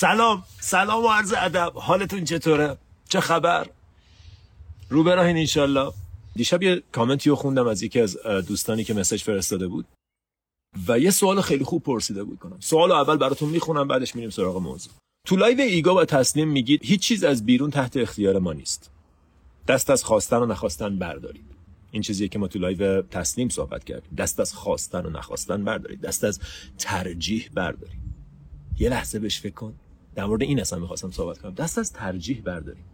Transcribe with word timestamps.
سلام. 0.00 0.44
سلام 0.60 1.04
و 1.04 1.08
عرض 1.08 1.34
ادب. 1.36 1.72
حالتون 1.74 2.24
چطوره؟ 2.24 2.76
چه 3.08 3.20
خبر؟ 3.20 3.66
رو 4.88 5.04
براهین 5.04 5.36
انشالله. 5.36 5.92
دیشب 6.34 6.62
یه 6.62 6.82
کامنتی 6.92 7.30
رو 7.30 7.36
خوندم 7.36 7.66
از 7.66 7.82
یکی 7.82 8.00
از 8.00 8.18
دوستانی 8.22 8.84
که 8.84 8.94
message 8.94 9.22
فرستاده 9.22 9.68
بود 9.68 9.86
و 10.88 10.98
یه 10.98 11.10
سوال 11.10 11.40
خیلی 11.40 11.64
خوب 11.64 11.82
پرسیده 11.82 12.24
بود 12.24 12.38
کنم. 12.38 12.60
سوال 12.60 12.92
اول 12.92 13.16
براتون 13.16 13.48
می‌خونم 13.48 13.88
بعدش 13.88 14.14
میریم 14.14 14.30
سراغ 14.30 14.56
موضوع. 14.56 14.92
تو 15.26 15.36
live 15.36 15.60
ego 15.60 15.94
و 15.94 16.04
تسلیم 16.04 16.48
میگید 16.48 16.84
هیچ 16.84 17.00
چیز 17.00 17.24
از 17.24 17.46
بیرون 17.46 17.70
تحت 17.70 17.96
اختیار 17.96 18.38
ما 18.38 18.52
نیست. 18.52 18.90
دست 19.68 19.90
از 19.90 20.04
خواستن 20.04 20.36
و 20.36 20.46
نخواستن 20.46 20.98
بردارید. 20.98 21.46
این 21.90 22.02
چیزیه 22.02 22.28
که 22.28 22.38
ما 22.38 22.48
تو 22.48 22.58
live 22.58 23.02
تسلیم 23.02 23.48
صحبت 23.48 23.84
کردیم. 23.84 24.14
دست 24.18 24.40
از 24.40 24.54
خواستن 24.54 25.06
و 25.06 25.10
نخواستن 25.10 25.64
بردارید. 25.64 26.00
دست 26.00 26.24
از 26.24 26.40
ترجیح 26.78 27.50
بردارید. 27.54 27.98
یه 28.78 28.88
لحظه 28.88 29.18
بهش 29.18 29.40
فکر 29.40 29.54
کن. 29.54 29.74
در 30.18 30.24
مورد 30.24 30.42
این 30.42 30.60
اصلا 30.60 30.78
می‌خواستم 30.78 31.10
صحبت 31.10 31.38
کنم. 31.38 31.54
دست 31.54 31.78
از 31.78 31.92
ترجیح 31.92 32.40
برداریم. 32.44 32.84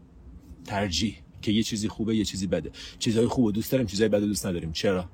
ترجیح 0.65 1.17
که 1.43 1.53
یه 1.53 1.63
چیزی 1.63 1.89
خوبه 1.89 2.17
یه 2.17 2.25
چیزی 2.25 2.47
بده. 2.47 2.71
چیزهای 2.99 3.27
خوب 3.27 3.53
دوست 3.53 3.73
داریم 3.73 3.87
چیزهای 3.87 4.09
بد 4.09 4.21
دوست 4.21 4.47
نداریم. 4.47 4.73
چرا؟ 4.73 5.05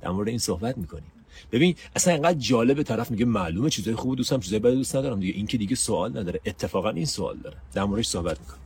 در 0.00 0.10
مورد 0.10 0.28
این 0.28 0.38
صحبت 0.38 0.78
می‌کنیم. 0.78 1.12
ببین 1.52 1.74
اصلا 1.96 2.14
اینقدر 2.14 2.38
جالب 2.38 2.82
طرف 2.82 3.10
میگه 3.10 3.24
معلومه 3.24 3.70
چیزای 3.70 3.94
خوب 3.94 4.16
دوست 4.16 4.30
دارم 4.30 4.40
چیزای 4.40 4.58
بد 4.58 4.70
دوست 4.70 4.96
ندارم. 4.96 5.20
دیگه 5.20 5.32
این 5.32 5.46
که 5.46 5.58
دیگه 5.58 5.76
سوال 5.76 6.18
نداره. 6.18 6.40
اتفاقا 6.46 6.90
این 6.90 7.06
سوال 7.06 7.36
داره. 7.38 7.56
در 7.72 7.84
موردش 7.84 8.06
صحبت 8.06 8.40
می‌کنیم 8.40 8.63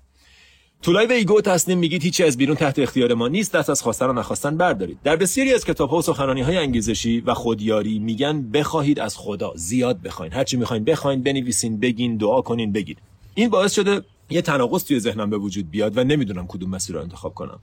تو 0.83 0.93
لایو 0.93 1.13
ego 1.13 1.41
تصمیم 1.41 1.79
میگید 1.79 2.03
هیچی 2.03 2.25
از 2.25 2.37
بیرون 2.37 2.57
تحت 2.57 2.79
اختیار 2.79 3.15
ما 3.15 3.29
نیست 3.29 3.53
دست 3.53 3.71
از 3.71 3.83
خواستن 3.83 4.07
و 4.07 4.13
نخواستن 4.13 4.57
بردارید. 4.57 4.99
در 5.05 5.17
بسیاری 5.17 5.55
از 5.55 5.65
کتاب 5.65 5.91
ها 5.91 5.97
و 5.97 6.03
سخنرانی 6.03 6.43
های 6.43 6.57
انگیزشی 6.57 7.21
و 7.21 7.35
خودیاری 7.35 7.99
میگن 7.99 8.51
بخواهید 8.51 9.01
از 9.01 9.17
خدا 9.17 9.53
زیاد 9.57 10.03
بخواین. 10.03 10.33
هرچی 10.33 10.57
می‌خواین 10.57 10.85
بخواین 10.85 11.23
بنویسین 11.23 11.81
بگین 11.81 12.17
دعا 12.17 12.41
کنین 12.41 12.73
بگید 12.73 12.99
این 13.35 13.51
باعث 13.51 13.75
شده 13.75 14.03
یه 14.31 14.43
تناقض 14.43 14.85
توی 14.85 15.01
ذهنم 15.01 15.31
به 15.31 15.39
وجود 15.39 15.71
بیاد 15.71 15.99
و 15.99 16.05
نمی‌دونم 16.05 16.47
کدوم 16.47 16.71
مسیر 16.71 16.97
رو 16.97 17.03
انتخاب 17.03 17.35
کنم. 17.35 17.59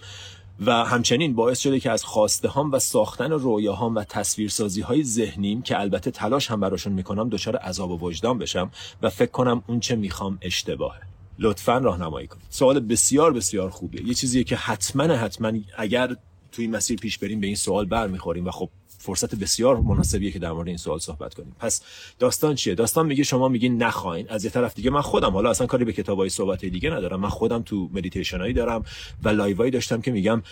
و 0.66 0.72
همچنین 0.72 1.34
باعث 1.36 1.60
شده 1.60 1.80
که 1.80 1.92
از 1.92 2.04
خواسته 2.04 2.48
هام 2.48 2.72
و 2.72 2.80
ساختن 2.80 3.32
رویاهام 3.32 3.96
و 3.96 4.04
تصویرسازی 4.04 4.82
های 4.82 5.04
ذهنیم 5.04 5.62
که 5.62 5.80
البته 5.80 6.12
تلاش 6.12 6.52
هم 6.52 6.60
براشون 6.60 6.94
می‌کنم 6.94 7.30
دچار 7.30 7.56
عذاب 7.56 7.92
و 7.92 8.08
وجدان 8.08 8.38
بشم 8.38 8.72
و 9.02 9.10
فکر 9.10 9.32
کنم 9.32 9.64
اون 9.68 9.80
چه 9.80 9.96
می‌خوام 9.96 10.38
اشتباهه. 10.42 11.15
لطفا 11.40 11.78
راهنمایی 11.78 12.28
کنید. 12.28 12.46
سوال 12.50 12.80
بسیار 12.80 13.34
بسیار 13.34 13.70
خوبیه. 13.70 14.08
یه 14.08 14.14
چیزیه 14.14 14.44
که 14.44 14.56
حتما 14.56 15.04
حتما 15.04 15.52
اگر 15.78 16.16
توی 16.52 16.68
مسیر 16.68 17.00
پیش 17.00 17.18
بریم 17.18 17.40
به 17.40 17.48
این 17.48 17.56
سوال 17.56 17.86
برمیخوریم 17.86 18.46
و 18.46 18.52
خب 18.52 18.70
فرصت 18.98 19.36
بسیار 19.36 19.80
مناسبیه 19.80 20.32
که 20.32 20.40
در 20.40 20.52
مورد 20.52 20.68
این 20.68 20.78
سوال 20.78 21.00
صحبت 21.00 21.34
کنیم. 21.34 21.56
پس 21.60 21.82
داستان 22.20 22.56
چیه؟ 22.56 22.76
داستان 22.76 23.06
میگه 23.06 23.24
شما 23.24 23.48
میگین 23.48 23.84
نخواین. 23.84 24.30
از 24.30 24.46
یه 24.46 24.52
طرف 24.52 24.76
دیگه 24.76 24.90
من 24.90 25.02
خودم 25.02 25.32
حالا 25.32 25.50
اصلا 25.50 25.68
کاری 25.68 25.86
به 25.86 25.94
کتابای 25.94 26.30
صحبت 26.30 26.66
دیگه 26.66 26.90
ندارم. 26.90 27.20
من 27.20 27.30
خودم 27.30 27.62
تو 27.62 27.90
مدیتیشنایی 27.94 28.54
دارم 28.54 28.84
و 29.24 29.30
لایوایی 29.30 29.72
داشتم 29.72 30.02
که 30.02 30.12
میگم 30.12 30.44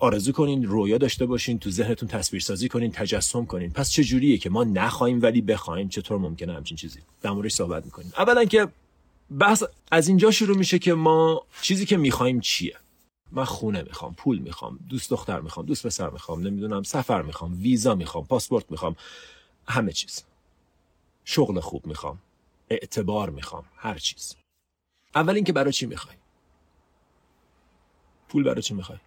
آرزو 0.00 0.32
کنین 0.32 0.64
رویا 0.64 0.98
داشته 0.98 1.26
باشین 1.26 1.58
تو 1.58 1.70
ذهنتون 1.70 2.08
تصویر 2.08 2.42
سازی 2.42 2.68
کنین 2.68 2.92
تجسم 2.92 3.44
کنین. 3.44 3.70
پس 3.70 3.90
چه 3.90 4.04
جوریه 4.04 4.38
که 4.38 4.50
ما 4.50 4.64
نخوایم 4.64 5.22
ولی 5.22 5.40
بخوایم؟ 5.40 5.88
چطور 5.88 6.18
ممکنه 6.18 6.52
همچین 6.52 6.76
چیزی؟ 6.76 7.00
در 7.22 7.30
موردش 7.30 7.52
صحبت 7.52 7.84
می‌کنیم. 7.84 8.12
اولا 8.18 8.44
که 8.44 8.68
بحث 9.30 9.64
از 9.90 10.08
اینجا 10.08 10.30
شروع 10.30 10.56
میشه 10.56 10.78
که 10.78 10.94
ما 10.94 11.46
چیزی 11.62 11.86
که 11.86 11.96
می‌خوایم 11.96 12.40
چیه؟ 12.40 12.76
من 13.32 13.44
خونه 13.44 13.82
می‌خوام 13.82 14.14
پول 14.14 14.38
می‌خوام 14.38 14.78
دوست 14.88 15.10
دختر 15.10 15.40
می‌خوام 15.40 15.66
دوست 15.66 15.86
پسر 15.86 16.10
می‌خوام 16.10 16.40
نمی‌دونم 16.40 16.82
سفر 16.82 17.22
می‌خوام 17.22 17.62
ویزا 17.62 17.94
می‌خوام 17.94 18.26
پاسپورت 18.26 18.70
می‌خوام 18.70 18.96
همه 19.68 19.92
چیز. 19.92 20.24
شغل 21.24 21.60
خوب 21.60 21.86
می‌خوام 21.86 22.18
اعتبار 22.70 23.30
می‌خوام 23.30 23.64
هر 23.76 23.98
چیز. 23.98 24.36
اول 25.14 25.34
اینکه 25.34 25.52
برای 25.52 25.72
چی 25.72 25.86
می‌خوای؟ 25.86 26.16
پول 28.28 28.42
برای 28.42 28.62
چی 28.62 28.74
می‌خوای؟ 28.74 28.98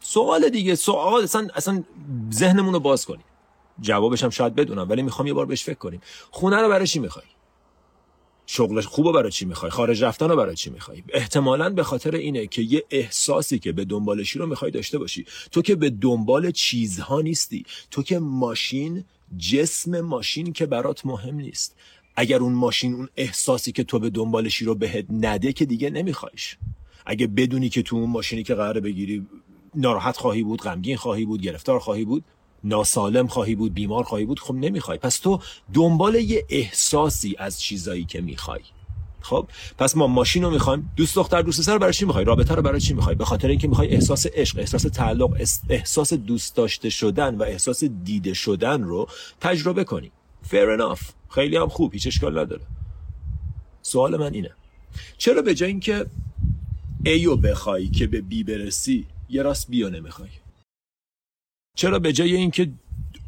سوال 0.00 0.48
دیگه 0.48 0.74
سوال 0.74 1.22
اصلا 1.22 1.48
اصلا 1.54 1.84
ذهنمون 2.32 2.74
رو 2.74 2.80
باز 2.80 3.06
کنیم 3.06 3.24
جوابش 3.80 4.24
هم 4.24 4.30
شاید 4.30 4.54
بدونم 4.54 4.88
ولی 4.90 5.02
می‌خوام 5.02 5.26
یه 5.26 5.34
بار 5.34 5.46
بهش 5.46 5.64
فکر 5.64 5.78
کنیم. 5.78 6.00
خونه 6.30 6.56
رو 6.56 6.68
برای 6.68 6.86
چی 6.86 6.98
می‌خوای؟ 6.98 7.24
شغلش 8.50 8.86
خوبه 8.86 9.12
برای 9.12 9.30
چی 9.30 9.44
می‌خوای؟ 9.44 9.70
خارج 9.70 10.04
رفتن 10.04 10.28
رو 10.28 10.36
برای 10.36 10.56
چی 10.56 10.70
می‌خوای؟ 10.70 11.02
احتمالا 11.08 11.70
به 11.70 11.82
خاطر 11.82 12.14
اینه 12.14 12.46
که 12.46 12.62
یه 12.62 12.84
احساسی 12.90 13.58
که 13.58 13.72
به 13.72 13.84
دنبالشی 13.84 14.38
رو 14.38 14.46
می‌خوای 14.46 14.70
داشته 14.70 14.98
باشی. 14.98 15.26
تو 15.52 15.62
که 15.62 15.74
به 15.74 15.90
دنبال 15.90 16.50
چیزها 16.50 17.20
نیستی. 17.20 17.64
تو 17.90 18.02
که 18.02 18.18
ماشین 18.18 19.04
جسم 19.38 20.00
ماشین 20.00 20.52
که 20.52 20.66
برات 20.66 21.06
مهم 21.06 21.34
نیست. 21.34 21.76
اگر 22.16 22.38
اون 22.38 22.52
ماشین 22.52 22.94
اون 22.94 23.08
احساسی 23.16 23.72
که 23.72 23.84
تو 23.84 23.98
به 23.98 24.10
دنبالشی 24.10 24.64
رو 24.64 24.74
بهت 24.74 25.06
نده 25.10 25.52
که 25.52 25.64
دیگه 25.64 25.90
نمیخوایش. 25.90 26.56
اگه 27.06 27.26
بدونی 27.26 27.68
که 27.68 27.82
تو 27.82 27.96
اون 27.96 28.10
ماشینی 28.10 28.42
که 28.42 28.54
قراره 28.54 28.80
بگیری 28.80 29.26
ناراحت 29.74 30.16
خواهی 30.16 30.42
بود 30.42 30.62
غمگین 30.62 30.96
خواهی 30.96 31.24
بود 31.24 31.42
گرفتار 31.42 31.78
خواهی 31.78 32.04
بود 32.04 32.24
ناسالم 32.64 33.26
خواهی 33.26 33.54
بود 33.54 33.74
بیمار 33.74 34.04
خواهی 34.04 34.24
بود 34.24 34.40
خب 34.40 34.54
نمی‌خوای. 34.54 34.98
پس 34.98 35.18
تو 35.18 35.40
دنبال 35.74 36.14
یه 36.14 36.46
احساسی 36.48 37.36
از 37.38 37.60
چیزایی 37.60 38.04
که 38.04 38.20
می‌خوای. 38.20 38.60
خب؟ 39.20 39.48
پس 39.78 39.96
ما 39.96 40.06
ماشین 40.06 40.42
رو 40.42 40.50
می‌خوایم. 40.50 40.90
دوست 40.96 41.14
دختر 41.14 41.42
دوست 41.42 41.60
پسر 41.60 41.78
برای 41.78 41.92
چی 41.92 42.04
می‌خوای؟ 42.04 42.24
رابطه 42.24 42.54
رو 42.54 42.62
برای 42.62 42.80
چی 42.80 42.94
می‌خوای؟ 42.94 43.14
به 43.14 43.24
خاطر 43.24 43.48
اینکه 43.48 43.68
می‌خوای 43.68 43.88
احساس 43.88 44.26
عشق 44.26 44.58
احساس 44.58 44.82
تعلق 44.82 45.46
احساس 45.68 46.12
دوست 46.12 46.56
داشته 46.56 46.90
شدن 46.90 47.34
و 47.34 47.42
احساس 47.42 47.84
دیده 47.84 48.34
شدن 48.34 48.82
رو 48.82 49.08
تجربه 49.40 49.84
کنی. 49.84 50.12
Fair 50.50 50.78
enough. 50.78 51.00
خیلی 51.28 51.56
هم 51.56 51.68
خوب 51.68 51.92
هیچ 51.92 52.06
اشکال 52.06 52.38
نداره. 52.38 52.62
سوال 53.82 54.16
من 54.16 54.34
اینه. 54.34 54.50
چرا 55.18 55.42
به 55.42 55.54
جای 55.54 55.68
اینکه 55.68 56.06
ایو 57.04 57.36
بخوای 57.36 57.88
که 57.88 58.06
به 58.06 58.20
بی 58.20 58.44
برسی 58.44 59.06
یه 59.28 59.42
راست 59.42 59.70
بیو 59.70 59.90
نمی‌خوای؟ 59.90 60.28
چرا 61.78 61.98
به 61.98 62.12
جای 62.12 62.36
اینکه 62.36 62.70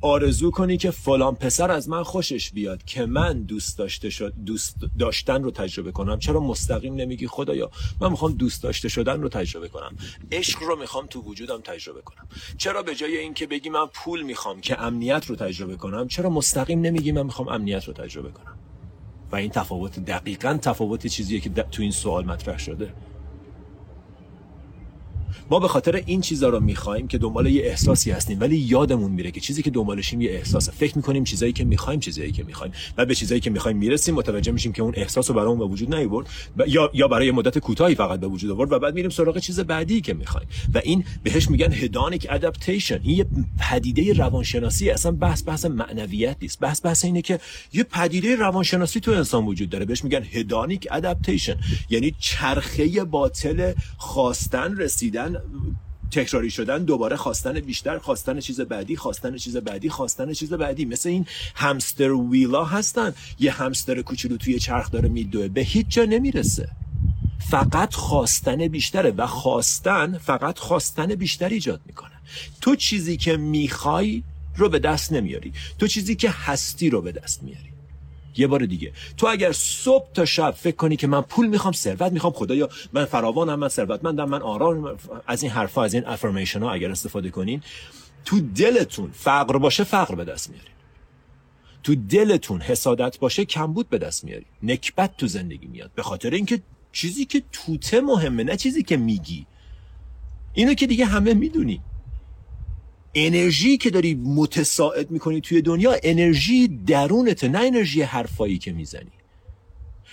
آرزو 0.01 0.51
کنی 0.51 0.77
که 0.77 0.91
فلان 0.91 1.35
پسر 1.35 1.71
از 1.71 1.89
من 1.89 2.03
خوشش 2.03 2.51
بیاد 2.51 2.85
که 2.85 3.07
من 3.07 3.43
دوست 3.43 3.79
داشته 3.79 4.11
شد 4.11 4.33
دوست 4.47 4.77
داشتن 4.99 5.43
رو 5.43 5.51
تجربه 5.51 5.93
کنم 5.93 6.19
چرا 6.19 6.41
مستقیم 6.41 6.95
نمیگی 6.95 7.27
خدایا؟ 7.27 7.71
من 8.01 8.11
می‌خوام 8.11 8.33
دوست 8.33 8.63
داشته 8.63 8.89
شدن 8.89 9.23
رو 9.23 9.29
تجربه 9.29 9.69
کنم. 9.69 9.97
عشق 10.33 10.63
رو 10.63 10.77
می‌خوام 10.77 11.07
تو 11.07 11.21
وجودم 11.21 11.61
تجربه 11.61 12.01
کنم. 12.01 12.29
چرا 12.59 12.83
به 12.83 12.95
جای 12.95 13.17
اینکه 13.17 13.47
بگی 13.47 13.69
من 13.69 13.87
پول 13.95 14.23
می‌خوام 14.23 14.61
که 14.61 14.81
امنیت 14.81 15.27
رو 15.27 15.37
تجربه 15.37 15.77
کنم 15.77 16.09
چرا 16.09 16.31
مستقیم 16.31 16.81
نمیگی 16.81 17.13
من 17.13 17.23
می‌خوام 17.23 17.49
امنیت 17.49 17.85
رو 17.85 17.93
تجربه 17.93 18.31
کنم؟ 18.31 18.59
و 19.33 19.37
این 19.37 19.51
تفاوت 19.51 19.99
دقیقا 19.99 20.59
تفاوت 20.63 21.07
چیزیه 21.07 21.41
که 21.41 21.51
تو 21.51 21.83
این 21.83 21.93
سوال 21.93 22.25
مطرح 22.25 22.59
شده. 22.59 22.93
ما 25.51 25.59
به 25.59 25.69
خاطر 25.69 26.03
این 26.07 26.21
چیزا 26.21 26.49
رو 26.49 26.61
می‌خوایم 26.61 27.09
که 27.09 27.19
دنبال 27.19 27.47
یه 27.47 27.63
احساسی 27.63 28.11
هستیم 28.11 28.41
ولی 28.41 28.57
یادمون 28.57 29.11
میره 29.11 29.31
که 29.31 29.41
چیزی 29.41 29.63
که 29.63 29.71
دنبالشیم 29.71 30.21
یه 30.21 30.31
احساسه 30.31 30.73
فکر 30.73 30.97
می‌کنیم 30.97 31.25
چیزایی 31.25 31.53
که 31.53 31.65
می‌خوایم 31.65 32.01
چیزایی 32.01 32.33
که 32.33 32.45
می‌خوایم. 32.45 32.73
و 32.97 33.07
به 33.07 33.15
چیزایی 33.15 33.41
که 33.41 33.51
می‌خوایم 33.51 33.77
می‌رسیم 33.77 34.15
متوجه 34.15 34.53
میشیم 34.53 34.73
که 34.73 34.83
اون 34.83 34.93
احساس 34.97 35.31
رو 35.31 35.37
برامون 35.37 35.59
به 35.59 35.65
وجود 35.65 35.95
نیورد 35.95 36.27
یا 36.67 36.91
یا 36.95 37.09
برای 37.09 37.31
مدت 37.31 37.59
کوتاهی 37.59 37.95
فقط 37.95 38.21
به 38.21 38.27
وجود 38.27 38.51
آورد 38.51 38.73
و 38.73 38.79
بعد 38.79 38.95
میریم 38.95 39.11
سراغ 39.11 39.39
چیز 39.39 39.61
بعدی 39.61 40.01
که 40.01 40.15
می‌خوایم. 40.15 40.49
و 40.75 40.81
این 40.85 41.05
بهش 41.23 41.51
میگن 41.51 41.73
هدانیک 41.73 42.27
ادپتیشن 42.31 43.01
این 43.03 43.17
یه 43.17 43.27
پدیده 43.61 44.13
روانشناسی 44.13 44.91
اصلا 44.91 45.13
بحث 45.13 45.43
بحث 45.47 45.65
معنویت 45.65 46.37
نیست. 46.43 46.61
بحث 46.61 46.85
بحث 46.85 47.05
اینه 47.05 47.23
که 47.23 47.41
یه 47.73 47.83
پدیده 47.83 48.37
روانشناسی 48.37 49.01
تو 49.01 49.11
انسان 49.11 49.45
وجود 49.45 49.71
داره. 49.71 49.85
بهش 49.85 50.05
میگن 50.05 50.23
هدانیک 50.23 50.89
ادپتیشن 50.91 51.57
یعنی 51.91 52.15
چرخه 52.19 53.05
باطل 53.05 53.73
خواستن 53.97 54.77
رسیدن 54.77 55.40
تکراری 56.11 56.51
شدن 56.51 56.85
دوباره 56.85 57.17
خواستن 57.17 57.61
بیشتر 57.61 57.99
خواستن 57.99 58.41
چیز 58.41 58.61
بعدی 58.61 58.97
خواستن 58.97 59.37
چیز 59.37 59.57
بعدی 59.57 59.89
خواستن 59.89 60.33
چیز 60.33 60.53
بعدی. 60.53 60.85
مثل 60.85 61.09
این 61.09 61.27
همستر 61.55 62.13
ویلا 62.13 62.65
هستن. 62.65 63.15
یه 63.39 63.53
همستر 63.53 64.03
کوچولو 64.03 64.37
توی 64.37 64.59
چرخ 64.59 64.91
داره 64.91 65.09
میدوه. 65.09 65.49
به 65.49 65.61
هیچ 65.61 65.87
جا 65.89 66.05
نمی‌رسه. 66.05 66.69
فقط 67.51 67.95
خواستن 67.95 68.69
بیشتره 68.69 69.11
و 69.11 69.27
خواستن 69.27 70.19
فقط 70.19 70.59
خواستن 70.59 71.07
بیشتر 71.07 71.49
ایجاد 71.49 71.81
می‌کنه. 71.87 72.11
تو 72.61 72.77
چیزی 72.77 73.17
که 73.17 73.37
می‌خوای 73.37 74.23
رو 74.57 74.69
به 74.69 74.79
دست 74.79 75.13
نمیاری. 75.13 75.53
تو 75.79 75.87
چیزی 75.87 76.17
که 76.17 76.31
هستی 76.31 76.91
رو 76.91 77.03
به 77.03 77.13
دست 77.13 77.43
میاری. 77.43 77.70
یه 78.37 78.47
بار 78.47 78.67
دیگه. 78.67 78.93
تو 79.17 79.27
اگر 79.27 79.53
صبح 79.53 80.13
تا 80.13 80.25
شب 80.25 80.51
فکر 80.51 80.77
کنی 80.77 80.97
که 80.97 81.07
من 81.07 81.21
پول 81.21 81.47
می‌خوام 81.47 81.73
ثروت 81.73 82.13
می‌خوام 82.13 82.33
خدایا 82.33 82.69
من 82.93 83.05
فراوانم 83.05 83.59
من 83.59 83.69
ثروتمندم 83.69 84.29
من 84.29 84.43
آرام 84.43 84.99
از 85.27 85.43
این 85.43 85.53
حرفا 85.53 85.83
از 85.83 85.95
این 85.95 86.07
افرمیشن 86.07 86.61
ها 86.63 86.73
اگر 86.73 86.91
استفاده 86.91 87.31
کنین 87.31 87.63
تو 88.25 88.41
دلتون 88.41 89.11
فقر 89.15 89.59
باشه 89.59 89.85
فقر 89.85 90.15
به 90.15 90.25
دست 90.25 90.51
میارین. 90.51 90.71
تو 91.83 91.95
دلتون 91.95 92.61
حسادت 92.61 93.19
باشه 93.19 93.45
کمبود 93.45 93.89
به 93.89 93.99
دست 93.99 94.25
میاری 94.25 94.47
نکبت 94.63 95.17
تو 95.17 95.27
زندگی 95.27 95.67
میاد. 95.67 95.91
به 95.95 96.03
خاطر 96.03 96.31
اینکه 96.31 96.63
چیزی 96.93 97.25
که 97.25 97.43
توته 97.53 98.01
مهمه 98.01 98.45
نه 98.45 98.57
چیزی 98.57 98.83
که 98.83 98.97
میگی. 98.97 99.47
اینو 100.55 100.75
که 100.75 100.87
دیگه 100.87 101.05
همه 101.05 101.35
می‌دونی. 101.35 101.81
انرژی 103.15 103.77
که 103.77 103.91
داری 103.91 104.15
متساعد 104.15 105.11
می‌کنی 105.11 105.41
توی 105.41 105.63
دنیا 105.63 105.97
انرژی 106.03 106.69
درونته 106.69 107.49
نه 107.49 107.59
انرژی 107.59 108.03
حرفایی 108.03 108.59
که 108.59 108.73
می‌زنی. 108.73 109.11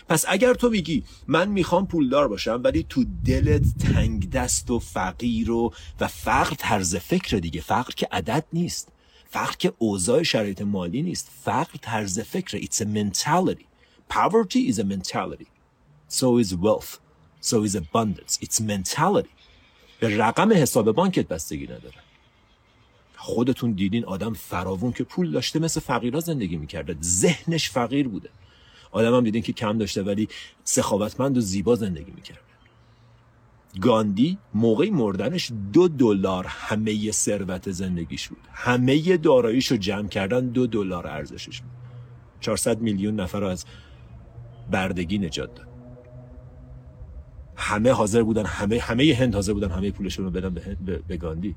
پس 0.09 0.25
اگر 0.27 0.53
تو 0.53 0.69
میگی 0.69 1.03
من 1.27 1.49
می‌خوام 1.49 1.87
پولدار 1.87 2.27
باشم 2.27 2.61
ولی 2.63 2.85
تو 2.89 3.05
دلت 3.25 3.63
تنگ 3.93 4.29
دست 4.29 4.71
و 4.71 4.79
فقیر 4.79 5.51
و 5.51 5.73
و 5.99 6.07
فقر 6.07 6.55
طرز 6.55 6.95
فکر 6.95 7.37
دیگه. 7.37 7.61
فقر 7.61 7.91
که 7.91 8.07
عدد 8.11 8.45
نیست. 8.53 8.91
فقر 9.29 9.55
که 9.59 9.73
اوضاع 9.77 10.23
شرایط 10.23 10.61
مالی 10.61 11.01
نیست. 11.01 11.29
فقر 11.43 11.77
طرز 11.81 12.19
فکر. 12.19 12.59
It's 12.59 12.81
a 12.81 12.85
mentality. 12.85 13.65
Poverty 14.09 14.71
is 14.71 14.79
a 14.79 14.83
mentality. 14.83 15.47
So 16.09 16.37
is 16.43 16.55
wealth. 16.55 16.91
So 17.41 17.55
is 17.67 17.75
abundance. 17.75 18.33
It's 18.41 18.61
mentality. 18.61 19.29
به 19.99 20.17
رقم 20.17 20.53
حساب 20.53 20.91
بانکت 20.91 21.27
بستگی 21.27 21.63
نداره. 21.63 22.06
خودتون 23.17 23.71
دیدین 23.71 24.05
آدم 24.05 24.33
فراوون 24.33 24.91
که 24.91 25.03
پول 25.03 25.31
داشته 25.31 25.59
مثل 25.59 25.79
فقیرا 25.79 26.19
زندگی 26.19 26.57
می‌کرده. 26.57 26.95
ذهنش 27.01 27.69
فقیر 27.69 28.07
بوده. 28.07 28.29
آدم 28.91 29.15
هم 29.15 29.23
دیدین 29.23 29.41
که 29.41 29.53
کم 29.53 29.77
داشته 29.77 30.03
ولی 30.03 30.27
سخاوتمند 30.63 31.37
و 31.37 31.41
زیبا 31.41 31.75
زندگی 31.75 32.11
می‌کرده. 32.11 32.41
گاندی 33.81 34.37
موقعی 34.53 34.89
مردنش 34.89 35.51
دو 35.73 35.87
دلار 35.87 36.45
همه 36.47 37.11
ثروت 37.11 37.71
زندگیش 37.71 38.27
بود. 38.27 38.41
همه 38.51 39.17
داراییش 39.17 39.71
رو 39.71 39.77
جمع 39.77 40.07
کردن 40.07 40.47
دو 40.47 40.67
دلار 40.67 41.07
ارزشش 41.07 41.61
بود. 41.61 41.71
400 42.39 42.81
میلیون 42.81 43.19
نفر 43.19 43.39
رو 43.39 43.47
از 43.47 43.65
بردگی 44.71 45.17
نجات 45.17 45.55
داد. 45.55 45.67
همه 47.55 47.91
حاضر 47.91 48.23
بودن 48.23 48.45
همه 48.45 48.79
همه 48.79 49.15
هند 49.19 49.35
حاضر 49.35 49.53
بودن 49.53 49.71
همه 49.71 49.91
پولشون 49.91 50.25
رو 50.25 50.31
بدن 50.31 50.77
به, 50.85 50.97
به 51.07 51.17
گاندی. 51.17 51.55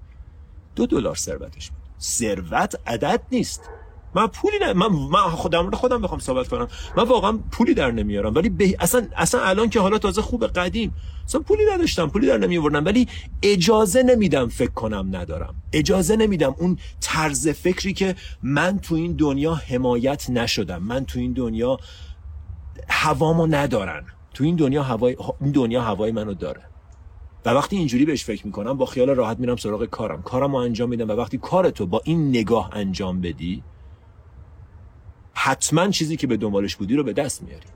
دو 0.77 0.87
دلار 0.87 1.15
ثروتش 1.15 1.71
بود. 1.71 1.79
ثروت 2.01 2.81
عدد 2.87 3.21
نیست. 3.33 3.71
من 4.15 4.27
پولی 4.27 4.59
نه 4.61 4.73
من, 4.73 4.87
من 4.87 5.21
خودم 5.21 5.71
خودم 5.71 6.03
بخوام 6.03 6.21
ثابت 6.21 6.49
کنم. 6.49 6.69
من 6.97 7.05
واقعا 7.05 7.39
پولی 7.51 7.75
در 7.75 7.91
نمیارم. 7.91 8.35
ولی 8.35 8.49
به... 8.49 8.77
اصلا 8.81 9.07
اصلا 9.17 9.41
الان 9.45 9.71
که 9.71 9.81
حالا 9.81 9.99
تازه 9.99 10.23
خوب 10.23 10.47
قدیم 10.47 10.95
اصلا 11.25 11.41
پولی 11.41 11.63
نداشتم. 11.75 12.09
پولی 12.09 12.27
در 12.27 12.39
نمیوردم. 12.39 12.85
ولی 12.85 13.09
اجازه 13.43 14.03
نمیدم 14.03 14.49
فکر 14.49 14.71
کنم 14.71 15.17
ندارم. 15.17 15.55
اجازه 15.73 16.17
نمیدم 16.17 16.55
اون 16.59 16.79
طرز 17.01 17.49
فکری 17.49 17.93
که 17.93 18.17
من 18.43 18.79
تو 18.79 18.95
این 18.95 19.13
دنیا 19.13 19.55
حمایت 19.55 20.31
نشدم. 20.31 20.83
من 20.83 21.05
تو 21.05 21.19
این 21.19 21.33
دنیا 21.33 21.79
هوامو 22.89 23.47
ندارن. 23.47 24.05
تو 24.35 24.45
این 24.45 24.57
دنیا 24.57 24.83
هوای 24.83 25.17
این 25.41 25.51
دنیا 25.51 25.83
هوای 25.83 26.13
منو 26.13 26.35
داره. 26.35 26.70
و 27.45 27.51
وقتی 27.51 27.77
اینجوری 27.77 28.05
بهش 28.05 28.25
فکر 28.25 28.47
می‌کنم 28.47 28.77
با 28.77 28.87
خیال 28.87 29.11
راحت 29.11 29.39
میرم 29.39 29.57
سراغ 29.57 29.85
کارم. 29.85 30.23
کارم 30.23 30.53
رو 30.53 30.57
انجام 30.57 30.89
میدم 30.89 31.09
و 31.09 31.13
وقتی 31.13 31.39
کارتو 31.39 31.87
با 31.87 32.01
این 32.05 32.29
نگاه 32.29 32.71
انجام 32.73 33.21
بدی 33.21 33.63
حتما 35.35 35.89
چیزی 35.89 36.17
که 36.17 36.27
به 36.27 36.37
دنبالش 36.37 36.77
بودی 36.77 36.97
رو 36.97 37.05
به 37.05 37.13
دست 37.13 37.43
میاری. 37.43 37.67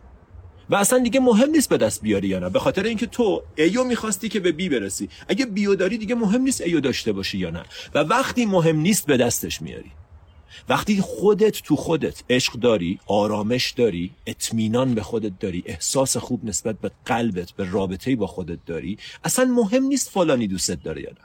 و 0.70 0.74
اصلا 0.74 0.98
دیگه 0.98 1.20
مهم 1.20 1.50
نیست 1.50 1.68
به 1.68 1.76
دست 1.76 2.02
بیاری 2.02 2.28
یا 2.28 2.38
نه. 2.38 2.50
به 2.50 2.58
خاطر 2.58 2.82
اینکه 2.82 3.06
تو 3.06 3.42
A 3.56 3.70
و 3.70 3.84
می‌خواستی 3.84 4.28
که 4.28 4.40
به 4.40 4.52
B 4.52 4.68
برسی. 4.68 5.08
اگه 5.28 5.46
B 5.46 5.60
و 5.60 5.74
داری 5.74 5.98
دیگه 5.98 6.14
مهم 6.14 6.42
نیست 6.42 6.60
A 6.60 6.70
و 6.70 6.80
داشته 6.80 7.12
باشی 7.12 7.38
یا 7.38 7.50
نه. 7.50 7.62
و 7.94 7.98
وقتی 7.98 8.46
مهم 8.46 8.76
نیست 8.76 9.06
به 9.06 9.16
دستش 9.16 9.62
میاری. 9.62 9.92
وقتی 10.68 11.00
خودت 11.00 11.62
تو 11.62 11.76
خودت 11.76 12.24
عشق 12.30 12.52
داری 12.52 13.00
آرامش 13.06 13.70
داری 13.70 14.10
اطمینان 14.26 14.94
به 14.94 15.02
خودت 15.02 15.38
داری 15.38 15.62
احساس 15.66 16.16
خوب 16.16 16.44
نسبت 16.44 16.78
به 16.80 16.90
قلبت 17.06 17.52
به 17.52 17.70
رابطه 17.70 18.16
با 18.16 18.26
خودت 18.26 18.64
داری 18.66 18.98
اصلا 19.24 19.44
مهم 19.44 19.84
نیست 19.84 20.10
فلانی 20.10 20.46
دوستت 20.46 20.82
داره 20.82 21.02
یا 21.02 21.10
نه. 21.10 21.24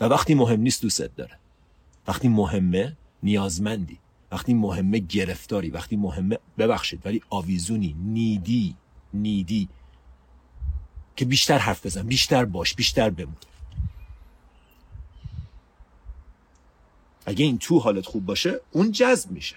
و 0.00 0.04
وقتی 0.04 0.34
مهم 0.34 0.60
نیست 0.60 0.82
دوستت 0.82 1.16
داره. 1.16 1.38
وقتی 2.08 2.28
مهمه 2.28 2.96
نیازمندی. 3.22 3.98
وقتی 4.32 4.54
مهمه 4.54 4.98
گرفتاری. 4.98 5.70
وقتی 5.70 5.96
مهمه 5.96 6.38
ببخشید 6.58 7.00
ولی 7.04 7.22
آویزونی 7.30 7.96
نیدی 8.04 8.76
نیدی. 9.14 9.68
که 11.16 11.24
بیشتر 11.24 11.58
حرف 11.58 11.86
بزن 11.86 12.02
بیشتر 12.02 12.44
باش 12.44 12.74
بیشتر 12.74 13.10
بمون. 13.10 13.36
اگه 17.30 17.44
این 17.44 17.58
تو 17.58 17.78
حالت 17.78 18.06
خوب 18.06 18.26
باشه 18.26 18.60
اون 18.72 18.92
جذب 18.92 19.30
میشه. 19.30 19.56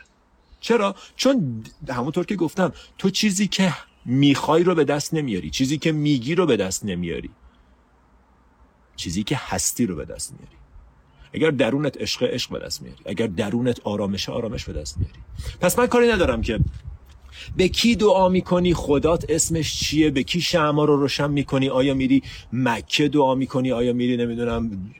چرا؟ 0.59 0.95
چون 1.15 1.63
همونطور 1.89 2.25
که 2.25 2.35
گفتم 2.35 2.71
تو 2.97 3.09
چیزی 3.09 3.47
که 3.47 3.73
می‌خوای 4.05 4.63
رو 4.63 4.75
به 4.75 4.83
دست 4.83 5.13
نمیاری 5.13 5.49
چیزی 5.49 5.77
که 5.77 5.91
میگی 5.91 6.35
رو 6.35 6.45
به 6.45 6.57
دست 6.57 6.85
نمیاری 6.85 7.29
چیزی 8.95 9.23
که 9.23 9.39
هستی 9.39 9.85
رو 9.85 9.95
به 9.95 10.05
دست 10.05 10.31
میاری. 10.31 10.57
اگر 11.33 11.51
درونت 11.51 11.97
عشق 12.01 12.23
عشق 12.23 12.51
به 12.51 12.59
دست 12.59 12.81
میاری 12.81 13.01
اگر 13.05 13.27
درونت 13.27 13.79
آرامش 13.83 14.29
آرامش 14.29 14.65
به 14.65 14.73
دست 14.73 14.97
میاری. 14.97 15.19
پس 15.61 15.79
من 15.79 15.87
کاری 15.87 16.07
ندارم 16.07 16.41
که 16.41 16.59
به 17.57 17.67
کی 17.67 17.95
دعا 17.95 18.29
می‌کنی 18.29 18.73
خدات 18.73 19.25
اسمش 19.29 19.79
چیه 19.79 20.09
به 20.09 20.23
کی 20.23 20.41
شما 20.41 20.85
رو 20.85 20.95
روشن 20.95 21.31
می‌کنی 21.31 21.69
آیا 21.69 21.93
میری 21.93 22.23
مکه 22.53 23.07
دعا 23.07 23.35
می‌کنی 23.35 23.71
آیا 23.71 23.93
میری 23.93 24.17
نمی‌دونم 24.17 24.93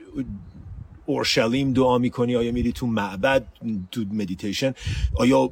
اورشلیم 1.06 1.72
دعا 1.72 1.98
می‌کنی؟ 1.98 2.36
آیا 2.36 2.52
میری 2.52 2.72
تو 2.72 2.86
معبد 2.86 3.46
تو 3.90 4.04
مدیتیشن 4.12 4.74
آیا 5.14 5.50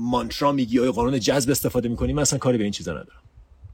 مانترا 0.00 0.52
میگی؟ 0.52 0.78
آیا 0.78 0.92
قانون 0.92 1.20
جذب 1.20 1.50
استفاده 1.50 1.88
می‌کنی؟ 1.88 2.12
من 2.12 2.22
اصلا 2.22 2.38
کاری 2.38 2.58
به 2.58 2.64
این 2.64 2.72
چیزا 2.72 2.92
ندارم. 2.92 3.22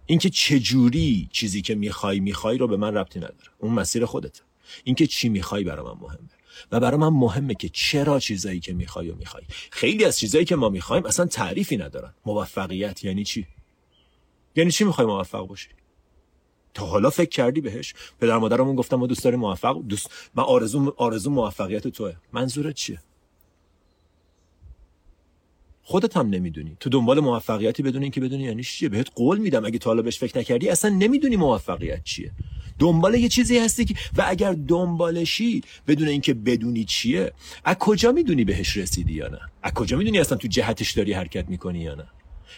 اینکه 0.07 0.31
چجوری 0.31 1.29
چیزی 1.33 1.63
که 1.63 1.75
می‌خوای 1.75 2.21
می‌خوای 2.21 2.59
رو 2.59 2.69
به 2.69 2.77
من 2.77 2.95
ربطی 2.95 3.19
نداره. 3.19 3.51
اون 3.59 3.73
مسیر 3.73 4.07
خودته. 4.07 4.43
اینکه 4.85 5.07
چی 5.07 5.29
می‌خوای 5.29 5.65
برای 5.65 5.87
من 5.87 6.01
مهمه. 6.01 6.29
و 6.73 6.81
برای 6.81 7.01
من 7.01 7.09
مهمه 7.09 7.55
که 7.55 7.69
چرا 7.69 8.21
چیزایی 8.21 8.61
که 8.61 8.73
می‌خوای 8.73 9.11
و 9.11 9.15
می‌خوای. 9.15 9.45
خیلی 9.71 10.05
از 10.05 10.19
چیزایی 10.19 10.45
که 10.45 10.57
ما 10.57 10.69
می‌خوایم 10.69 11.07
اصلا 11.07 11.27
تعریفی 11.27 11.77
ندارن. 11.77 12.15
موفقیت 12.27 13.05
یعنی 13.05 13.25
چی؟ 13.25 13.47
یعنی 14.57 14.71
چی 14.71 14.85
می‌خوای 14.85 15.07
موفق 15.07 15.47
باشی؟ 15.47 15.69
تا 16.75 16.87
حالا 16.87 17.11
فکر 17.11 17.29
کردی 17.29 17.61
بهش؟ 17.61 17.95
پدر 18.21 18.39
مادرمون 18.39 18.77
گفتم 18.77 18.97
ما 18.97 19.07
دوست 19.07 19.25
داریم 19.25 19.41
موفق 19.41 19.83
دوست 19.89 20.11
من 20.35 20.45
آرزو 20.45 20.95
آرزو 20.97 21.31
موفقیت 21.31 21.89
توه. 21.89 22.15
منظورت 22.33 22.75
چیه؟ 22.75 22.99
خودت 25.83 26.17
هم 26.17 26.29
نمی‌دونی. 26.29 26.77
تو 26.81 26.91
دنبال 26.91 27.21
موفقیتی 27.21 27.83
بدون 27.83 28.03
اینکه 28.03 28.21
بدونی 28.21 28.43
یعنی 28.43 28.63
چیه. 28.63 28.89
بهت 28.89 29.09
قول 29.15 29.39
میدم 29.39 29.65
اگه 29.65 29.79
تا 29.79 29.91
حالا 29.91 30.03
بهش 30.03 30.19
فکر 30.19 30.39
نکردی 30.39 30.69
اصلا 30.69 30.91
نمی‌دونی 30.91 31.37
موفقیت 31.37 32.05
چیه. 32.05 32.33
دنبال 32.79 33.15
یه 33.15 33.29
چیزی 33.29 33.59
هستی 33.59 33.85
که 33.85 33.95
و 34.17 34.25
اگر 34.27 34.53
دنبالشی 34.53 35.63
بدون 35.87 36.09
اینکه 36.09 36.35
بدونی 36.35 36.85
چیه 36.85 37.33
از 37.65 37.77
کجا 37.77 38.13
می‌دونی 38.13 38.45
بهش 38.45 38.77
رسیدی 38.77 39.13
یا 39.13 39.29
نه؟ 39.29 39.41
از 39.63 39.73
کجا 39.73 39.97
می‌دونی 39.97 40.19
اصلا 40.19 40.39
تو 40.39 40.49
جهتش 40.49 40.93
داری 40.93 41.13
حرکت 41.13 41.49
می‌کنی 41.49 41.81
یا 41.81 41.95
نه؟ 41.95 42.07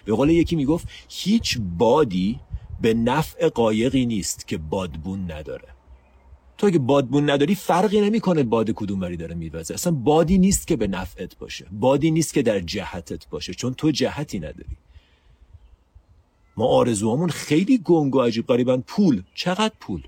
به 0.05 0.13
قول 0.13 0.31
یکی 0.31 0.57
می‌گفت 0.57 0.89
هیچ 1.09 1.59
بادی 1.79 2.41
به 2.81 2.95
نفع 2.95 3.49
قایقی 3.49 4.07
نیست 4.07 4.49
که 4.49 4.59
بادبون 4.59 5.31
نداره. 5.31 5.69
تو 6.59 6.67
اگه 6.67 6.79
بادبون 6.79 7.31
نداری 7.31 7.55
فرقی 7.55 8.01
نمی‌کنه 8.01 8.43
باد 8.43 8.71
کدوم 8.71 9.01
بری 9.01 9.17
داره 9.17 9.35
میوزه. 9.35 9.75
اصلا 9.75 9.93
بادی 9.93 10.39
نیست 10.39 10.67
که 10.67 10.77
به 10.77 10.87
نفعت 10.87 11.39
باشه. 11.39 11.67
بادی 11.73 12.11
نیست 12.11 12.35
که 12.35 12.43
در 12.43 12.61
جهتت 12.61 13.29
باشه 13.29 13.55
چون 13.55 13.75
تو 13.75 13.91
جهتی 13.91 14.39
نداری. 14.39 14.77
ما 16.57 16.67
آرزوهامون 16.67 17.29
خیلی 17.29 17.79
گنگ 17.79 18.15
و 18.15 18.21
عجیب 18.21 18.47
غریبن. 18.47 18.81
پول. 18.81 19.23
چقدر 19.35 19.75
پول؟ 19.81 20.03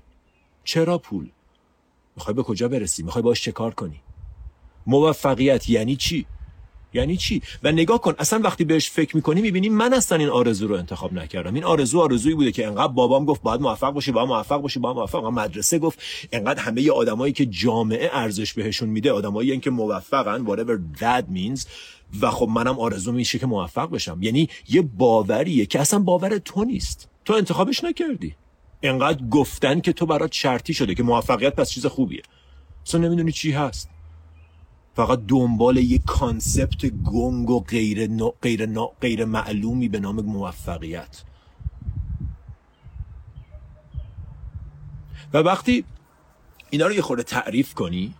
چرا 0.63 0.97
پول؟ 0.97 1.29
می‌خوای 2.15 2.33
به 2.33 2.43
کجا 2.43 2.67
برسی؟ 2.67 3.03
می‌خوای 3.03 3.21
باش 3.21 3.41
چه 3.43 3.51
کار 3.51 3.73
کنی؟ 3.73 4.01
موفقیت 4.87 5.69
یعنی 5.69 5.95
چی؟ 5.95 6.25
یعنی 6.93 7.17
چی؟ 7.17 7.41
و 7.63 7.71
نگاه 7.71 8.01
کن 8.01 8.15
اصلا 8.19 8.39
وقتی 8.39 8.63
بهش 8.63 8.89
فکر 8.89 9.15
می‌کنی 9.15 9.41
می‌بینی 9.41 9.69
من 9.69 9.93
اصلا 9.93 10.17
این 10.17 10.29
آرزو 10.29 10.67
رو 10.67 10.75
انتخاب 10.75 11.13
نکردم. 11.13 11.53
این 11.53 11.63
آرزو 11.63 11.99
آرزویی 11.99 12.35
بوده 12.35 12.51
که 12.51 12.67
انقدر 12.67 12.93
بابام 12.93 13.25
گفت 13.25 13.41
باید 13.41 13.61
موفق 13.61 13.89
باشی 13.89 14.11
باید 14.11 14.27
موفق 14.27 14.61
باشی 14.61 14.79
باید 14.79 14.95
موفق. 14.97 15.25
مدرسه 15.25 15.79
گفت 15.79 15.99
انقدر 16.31 16.61
همه 16.61 16.91
آدمایی 16.91 17.33
که 17.33 17.45
جامعه 17.45 18.09
ارزش 18.13 18.53
بهشون 18.53 18.89
میده 18.89 19.11
آدمایی 19.11 19.59
که 19.59 19.69
موفقن 19.69 20.45
whatever 20.45 20.99
that 20.99 21.23
means. 21.35 21.65
و 22.21 22.31
خب 22.31 22.47
منم 22.47 22.79
آرزو 22.79 23.11
میشه 23.11 23.39
که 23.39 23.45
موفق 23.45 23.89
بشم. 23.89 24.17
یعنی 24.21 24.49
یه 24.69 24.81
باوریه 24.81 25.65
که 25.65 25.79
اصلا 25.79 25.99
باور 25.99 26.37
تو 26.37 26.63
نیست. 26.63 27.09
تو 27.25 27.33
انتخابش 27.33 27.83
نکردی. 27.83 28.35
انقدر 28.83 29.25
گفتن 29.27 29.79
که 29.79 29.93
تو 29.93 30.05
برات 30.05 30.31
شرطی 30.33 30.73
شده 30.73 30.95
که 30.95 31.03
موفقیت 31.03 31.55
پس 31.55 31.69
چیز 31.69 31.85
خوبیه. 31.85 32.21
اصلا 32.87 33.01
نمی‌دونی 33.01 33.31
چی 33.31 33.51
هست. 33.51 33.89
فقط 34.99 35.19
دنبال 35.27 35.77
یک 35.77 36.01
کانسپت 36.05 36.85
گنگ 36.85 37.49
و 37.49 37.59
غیر, 37.59 38.07
غیر, 38.41 38.65
غیر 39.01 39.25
معلومی 39.25 39.89
به 39.89 39.99
نام 39.99 40.21
موفقیت. 40.21 41.23
و 45.33 45.37
وقتی 45.37 45.83
اینا 46.69 46.87
رو 46.87 46.93
یه 46.93 47.01
خورده 47.01 47.23
تعریف 47.23 47.73
کنی 47.73 48.13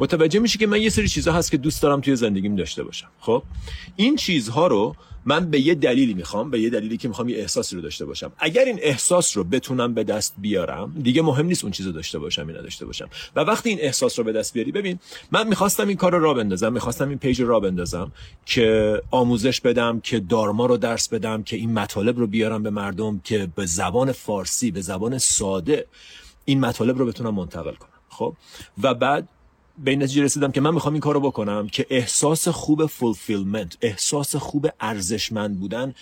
متوجه 0.00 0.40
میشی 0.40 0.58
که 0.58 0.66
من 0.66 0.82
یه 0.82 0.90
سری 0.90 1.08
چیزها 1.08 1.34
هست 1.34 1.50
که 1.50 1.56
دوست 1.56 1.82
دارم 1.82 2.00
توی 2.00 2.16
زندگیم 2.16 2.56
داشته 2.56 2.84
باشم. 2.84 3.08
خب؟ 3.20 3.42
این 3.96 4.16
چیزها 4.16 4.66
رو 4.66 4.96
من 5.28 5.50
به 5.50 5.60
یه 5.60 5.74
دلیلی 5.74 6.14
می‌خوام 6.14 6.50
به 6.50 6.60
یه 6.60 6.70
دلیلی 6.70 6.96
که 6.96 7.08
می‌خوام 7.08 7.28
یه 7.28 7.36
احساسی 7.36 7.76
رو 7.76 7.82
داشته 7.82 8.04
باشم. 8.04 8.32
اگر 8.38 8.64
این 8.64 8.78
احساس 8.82 9.36
رو 9.36 9.44
بتونم 9.44 9.94
به 9.94 10.04
دست 10.04 10.34
بیارم 10.38 10.94
دیگه 11.02 11.22
مهم 11.22 11.46
نیست 11.46 11.64
اون 11.64 11.72
چیز 11.72 11.86
رو 11.86 11.92
داشته 11.92 12.18
باشم 12.18 12.50
یا 12.50 12.56
نداشته 12.56 12.86
باشم. 12.86 13.08
و 13.36 13.40
وقتی 13.40 13.68
این 13.68 13.78
احساس 13.80 14.18
رو 14.18 14.24
به 14.24 14.32
دست 14.32 14.52
بیاری 14.54 14.72
ببین 14.72 14.98
من 15.32 15.48
می‌خواستم 15.48 15.88
این 15.88 15.96
کار 15.96 16.12
رو 16.12 16.20
راه 16.20 16.34
بندازم 16.34 16.72
می‌خواستم 16.72 17.08
این 17.08 17.18
پیج 17.18 17.40
رو 17.40 17.48
راه 17.48 17.60
بندازم 17.60 18.12
که 18.46 19.02
آموزش 19.10 19.60
بدم 19.60 20.00
که 20.00 20.20
دارما 20.20 20.66
رو 20.66 20.76
درس 20.76 21.08
بدم 21.08 21.42
که 21.42 21.56
این 21.56 21.72
مطالب 21.72 22.18
رو 22.18 22.26
بیارم 22.26 22.62
به 22.62 22.70
مردم 22.70 23.20
که 23.24 23.48
به 23.54 23.66
زبان 23.66 24.12
فارسی 24.12 24.70
به 24.70 24.80
زبان 24.80 25.18
ساده 25.18 25.86
این 26.44 26.60
مطالب 26.60 26.98
رو 26.98 27.06
بتونم 27.06 27.34
منتقل 27.34 27.74
کنم. 27.74 27.90
خب؟ 28.08 28.36
و 28.82 28.94
بعد 28.94 29.28
به 29.78 29.90
این 29.90 30.02
نتیجه 30.02 30.22
رسیدم 30.22 30.52
که 30.52 30.60
من 30.60 30.74
می‌خوام 30.74 30.94
این 30.94 31.00
کارو 31.00 31.20
بکنم 31.20 31.68
که 31.68 31.86
احساس 31.90 32.48
خوب 32.48 32.86
fulfillment 32.86 33.76
احساس 33.82 34.36
خوب 34.36 34.68
ارزشمند 34.80 35.60
بودن 35.60 35.94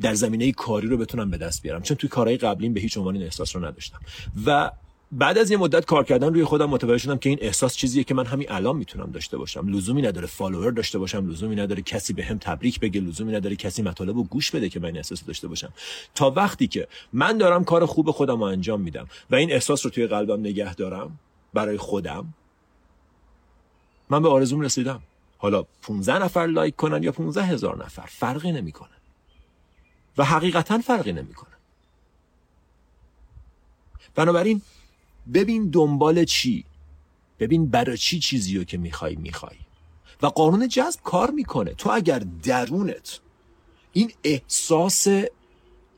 در 0.00 0.14
زمینه 0.14 0.52
کاری 0.52 0.88
رو 0.88 0.96
بتونم 0.96 1.30
به 1.30 1.36
دست 1.36 1.62
بیارم. 1.62 1.82
چون 1.82 1.96
توی 1.96 2.08
کارهای 2.08 2.36
قبلیم 2.36 2.72
به 2.74 2.80
هیچ 2.80 2.98
عنوان 2.98 3.14
این 3.14 3.24
احساس 3.24 3.56
رو 3.56 3.64
نداشتم. 3.64 3.98
و 4.46 4.70
بعد 5.12 5.38
از 5.38 5.50
یه 5.50 5.56
مدت 5.56 5.84
کار 5.84 6.04
کردن 6.04 6.34
روی 6.34 6.44
خودم 6.44 6.70
متوجه 6.70 6.98
شدم 6.98 7.18
که 7.18 7.28
این 7.28 7.38
احساس 7.40 7.76
چیزیه 7.76 8.04
که 8.04 8.14
من 8.14 8.26
همین 8.26 8.50
الان 8.50 8.76
می‌تونم 8.76 9.10
داشته 9.10 9.38
باشم. 9.38 9.68
لزومی 9.68 10.02
نداره 10.02 10.26
فالوور 10.26 10.72
داشته 10.72 10.98
باشم 10.98 11.30
لزومی 11.30 11.56
نداره 11.56 11.82
کسی 11.82 12.12
به 12.12 12.24
هم 12.24 12.38
تبریک 12.38 12.80
بگه 12.80 13.00
لزومی 13.00 13.32
نداره 13.32 13.56
کسی 13.56 13.82
مطالب 13.82 14.16
رو 14.16 14.24
گوش 14.24 14.50
بده 14.50 14.68
که 14.68 14.80
من 14.80 14.86
این 14.86 14.96
احساس 14.96 15.24
داشته 15.24 15.48
باشم. 15.48 15.72
تا 16.14 16.30
وقتی 16.30 16.66
که 16.66 16.88
من 17.12 17.38
دارم 17.38 17.64
کار 17.64 17.86
خوب 17.86 18.10
خودم 18.10 18.38
رو 18.38 18.42
انجام 18.42 18.80
میدم 18.80 19.06
و 19.30 19.34
این 19.34 19.52
احساس 19.52 19.84
رو 19.84 19.90
توی 19.90 20.06
قلبم 20.06 20.40
نگه 20.40 20.74
دارم 20.74 21.18
برای 21.54 21.76
خودم 21.76 22.34
من 24.10 24.22
به 24.22 24.28
آرزوم 24.28 24.60
رسیدم. 24.60 25.02
حالا 25.38 25.62
15 25.82 26.18
نفر 26.24 26.46
لایک 26.46 26.76
کنن 26.76 27.02
یا 27.02 27.12
15 27.12 27.42
هزار 27.42 27.84
نفر؟ 27.84 28.06
فرقی 28.06 28.52
نمی‌کنه. 28.52 28.90
و 30.18 30.24
حقیقتا 30.24 30.78
فرقی 30.78 31.12
نمی‌کنه. 31.12 31.54
بنابراین 34.14 34.62
ببین 35.34 35.70
دنبال 35.70 36.24
چی. 36.24 36.64
ببین 37.38 37.66
برای 37.66 37.96
چی 37.96 38.18
چیزی 38.18 38.58
رو 38.58 38.64
که 38.64 38.78
می‌خوای 38.78 39.16
می‌خوای. 39.16 39.56
و 40.22 40.26
قانون 40.26 40.68
جذب 40.68 41.00
کار 41.02 41.30
می‌کنه. 41.30 41.74
تو 41.74 41.90
اگر 41.90 42.22
درونت 42.42 43.20
این 43.92 44.12
احساس 44.24 45.06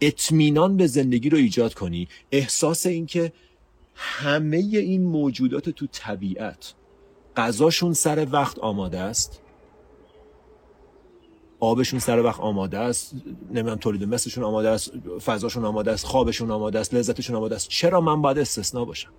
اطمینان 0.01 0.77
به 0.77 0.87
زندگی 0.87 1.31
رو 1.31 1.39
ایجاد 1.39 1.75
کنی 1.75 2.09
احساس 2.33 2.87
اینکه 2.87 3.33
همه 3.95 4.57
این 4.57 5.03
موجودات 5.03 5.71
تو 5.71 5.87
طبیعت 5.87 6.75
غذاشون 7.37 7.93
سر 7.93 8.27
وقت 8.33 8.59
آماده 8.59 8.99
است؟ 8.99 9.41
آبشون 11.61 11.99
سر 11.99 12.23
وقت 12.23 12.41
آماده 12.41 12.79
است؟ 12.79 13.15
نمی‌دونم 13.51 13.77
تولید 13.77 14.05
مثلشون 14.05 14.45
آماده 14.45 14.69
است؟ 14.69 14.93
فضاشون 15.25 15.65
آماده 15.65 15.93
است؟ 15.93 16.07
خوابشون 16.07 16.51
آماده 16.51 16.79
است؟ 16.79 16.95
لذتشون 16.95 17.37
آماده 17.37 17.55
است؟ 17.55 17.69
چرا 17.69 18.01
من 18.01 18.23
باید 18.23 18.39
استثنا 18.39 18.85
باشم؟ 18.85 19.11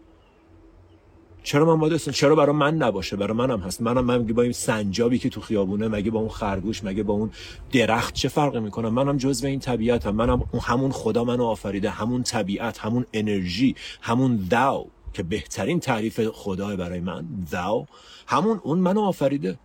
چرا 1.43 1.65
من 1.65 1.79
باید 1.79 1.93
استثنا 1.93 2.13
چرا 2.13 2.35
برای 2.35 2.55
من 2.55 2.75
نباشه؟ 2.75 3.15
برای 3.15 3.33
منم 3.37 3.59
هست. 3.59 3.81
منم 3.81 4.05
من 4.05 4.25
با 4.25 4.41
این 4.41 4.51
سنجابی 4.51 5.19
که 5.19 5.29
تو 5.29 5.41
خیابونه 5.41 5.87
مگه 5.87 6.11
با 6.11 6.19
اون 6.19 6.29
خرگوش 6.29 6.83
مگه 6.83 7.03
با 7.03 7.13
اون 7.13 7.31
درخت 7.71 8.13
چه 8.13 8.29
فرقی 8.29 8.59
می‌کنم 8.59 8.89
منم 8.89 9.17
جزو 9.17 9.47
این 9.47 9.59
طبیعتم. 9.59 10.09
منم 10.09 10.43
همون 10.61 10.91
خدا 10.91 11.23
منو 11.23 11.43
آفریده. 11.43 11.89
همون 11.89 12.23
طبیعت 12.23 12.77
همون 12.77 13.05
انرژی 13.13 13.75
همون 14.01 14.47
داو. 14.49 14.87
که 15.17 15.23
بهترین 15.23 15.79
تعریف 15.79 16.27
خدا 16.33 16.75
برای 16.75 16.99
من 16.99 17.25
thou 17.51 17.87
همون 18.27 18.61
اون 18.63 18.79
منو 18.79 19.01
آفریده. 19.01 19.57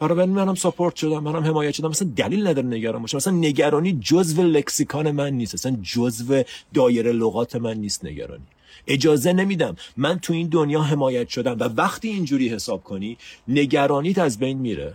برای 0.00 0.26
منم 0.26 0.54
ساپورت 0.54 0.96
شدم 0.96 1.18
منم 1.18 1.44
حمایت 1.44 1.74
شدم. 1.74 1.88
مثلا 1.88 2.08
دلیل 2.16 2.46
نداره 2.46 2.66
نگران 2.66 3.02
باشم. 3.02 3.16
مثلا 3.16 3.32
نگرانی 3.32 3.92
جزو 3.92 4.42
لکسیکان 4.42 5.10
من 5.10 5.30
نیست. 5.30 5.54
مثلا 5.54 5.76
جزو 5.82 6.42
دایره 6.74 7.12
لغات 7.12 7.56
من 7.56 7.76
نیست 7.76 8.04
نگرانی. 8.04 8.44
اجازه 8.86 9.32
نمیدم. 9.32 9.76
من 9.96 10.18
تو 10.18 10.32
این 10.32 10.48
دنیا 10.48 10.82
حمایت 10.82 11.28
شدم 11.28 11.56
و 11.60 11.64
وقتی 11.64 12.08
اینجوری 12.08 12.48
حساب 12.48 12.84
کنی 12.84 13.18
نگرانیت 13.48 14.18
از 14.18 14.38
بین 14.38 14.58
میره. 14.58 14.94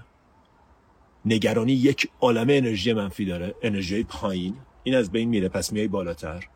نگرانی 1.25 1.73
یک 1.73 2.09
عالم 2.21 2.47
انرژی 2.49 2.93
منفی 2.93 3.25
داره. 3.25 3.55
انرژی 3.61 4.03
پایین. 4.03 4.55
این 4.83 4.95
از 4.95 5.11
بین 5.11 5.29
میره. 5.29 5.49
پس 5.49 5.73
میای 5.73 5.87
بالاتر. 5.87 6.47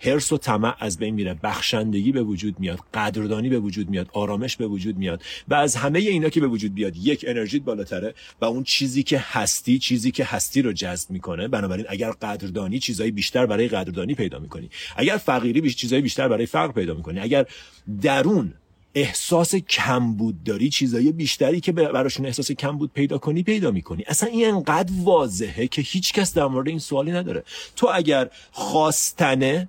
هرس 0.00 0.32
و 0.32 0.38
طمع 0.38 0.74
از 0.80 0.98
بین 0.98 1.14
میره. 1.14 1.34
بخشندگی 1.34 2.12
به 2.12 2.22
وجود 2.22 2.60
میاد. 2.60 2.78
قدردانی 2.94 3.48
به 3.48 3.58
وجود 3.58 3.90
میاد. 3.90 4.08
آرامش 4.12 4.56
به 4.56 4.66
وجود 4.66 4.98
میاد. 4.98 5.22
و 5.48 5.54
از 5.54 5.76
همه 5.76 5.98
اینا 5.98 6.28
که 6.28 6.40
به 6.40 6.46
وجود 6.46 6.74
بیاد 6.74 6.96
یک 6.96 7.24
انرژیت 7.28 7.62
بالاتره 7.62 8.14
و 8.40 8.44
اون 8.44 8.64
چیزی 8.64 9.02
که 9.02 9.18
هستی 9.18 9.78
چیزی 9.78 10.10
که 10.10 10.24
هستی 10.24 10.62
رو 10.62 10.72
جذب 10.72 11.10
می‌کنه. 11.10 11.48
بنابراین 11.48 11.86
اگر 11.88 12.10
قدردانی 12.10 12.78
چیزایی 12.78 13.10
بیشتر 13.10 13.46
برای 13.46 13.68
قدردانی 13.68 14.14
پیدا 14.14 14.38
می‌کنی. 14.38 14.70
اگر 14.96 15.16
فقیری 15.16 15.60
بیش 15.60 15.76
چیزایی 15.76 16.02
بیشتر 16.02 16.28
برای 16.28 16.46
فقر 16.46 16.72
پیدا 16.72 16.94
می‌کنی. 16.94 17.20
اگر 17.20 17.46
درون 18.02 18.54
احساس 18.94 19.54
کمبود 19.54 20.44
داری 20.44 20.68
چیزای 20.68 21.12
بیشتری 21.12 21.60
که 21.60 21.72
براشون 21.72 22.26
احساس 22.26 22.52
کمبود 22.52 22.92
پیدا 22.92 23.18
کنی 23.18 23.42
پیدا 23.42 23.70
می‌کنی. 23.70 24.04
اصلا 24.06 24.28
این 24.28 24.46
انقدر 24.46 24.92
واضحه 25.02 25.66
که 25.66 25.82
هیچ 25.82 26.12
کس 26.12 26.34
در 26.34 26.46
مورد 26.46 26.68
این 26.68 26.78
سوالی 26.78 27.12
نداره. 27.12 27.44
تو 27.76 27.90
اگر 27.94 28.30
خواستنه 28.52 29.68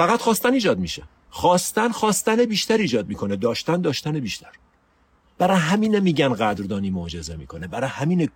فقط 0.00 0.20
خواستن 0.20 0.52
ایجاد 0.52 0.78
میشه. 0.78 1.02
خواستن 1.30 1.88
خواستن 1.92 2.44
بیشتر 2.44 2.76
ایجاد 2.76 3.08
می‌کنه. 3.08 3.36
داشتن 3.36 3.80
داشتن 3.80 4.20
بیشتر. 4.20 4.48
برای 5.38 5.56
همین 5.56 5.98
میگن 5.98 6.34
قدردانی 6.34 6.90
معجزه 6.90 7.36
می‌کنه. 7.36 7.66
برای 7.66 7.90
همین 7.90 8.30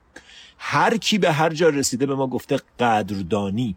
هر 0.59 0.97
کی 0.97 1.19
به 1.19 1.33
هر 1.33 1.51
جا 1.51 1.69
رسیده 1.69 2.07
به 2.07 2.15
ما 2.15 2.27
گفته 2.27 2.61
قدردانی. 2.79 3.77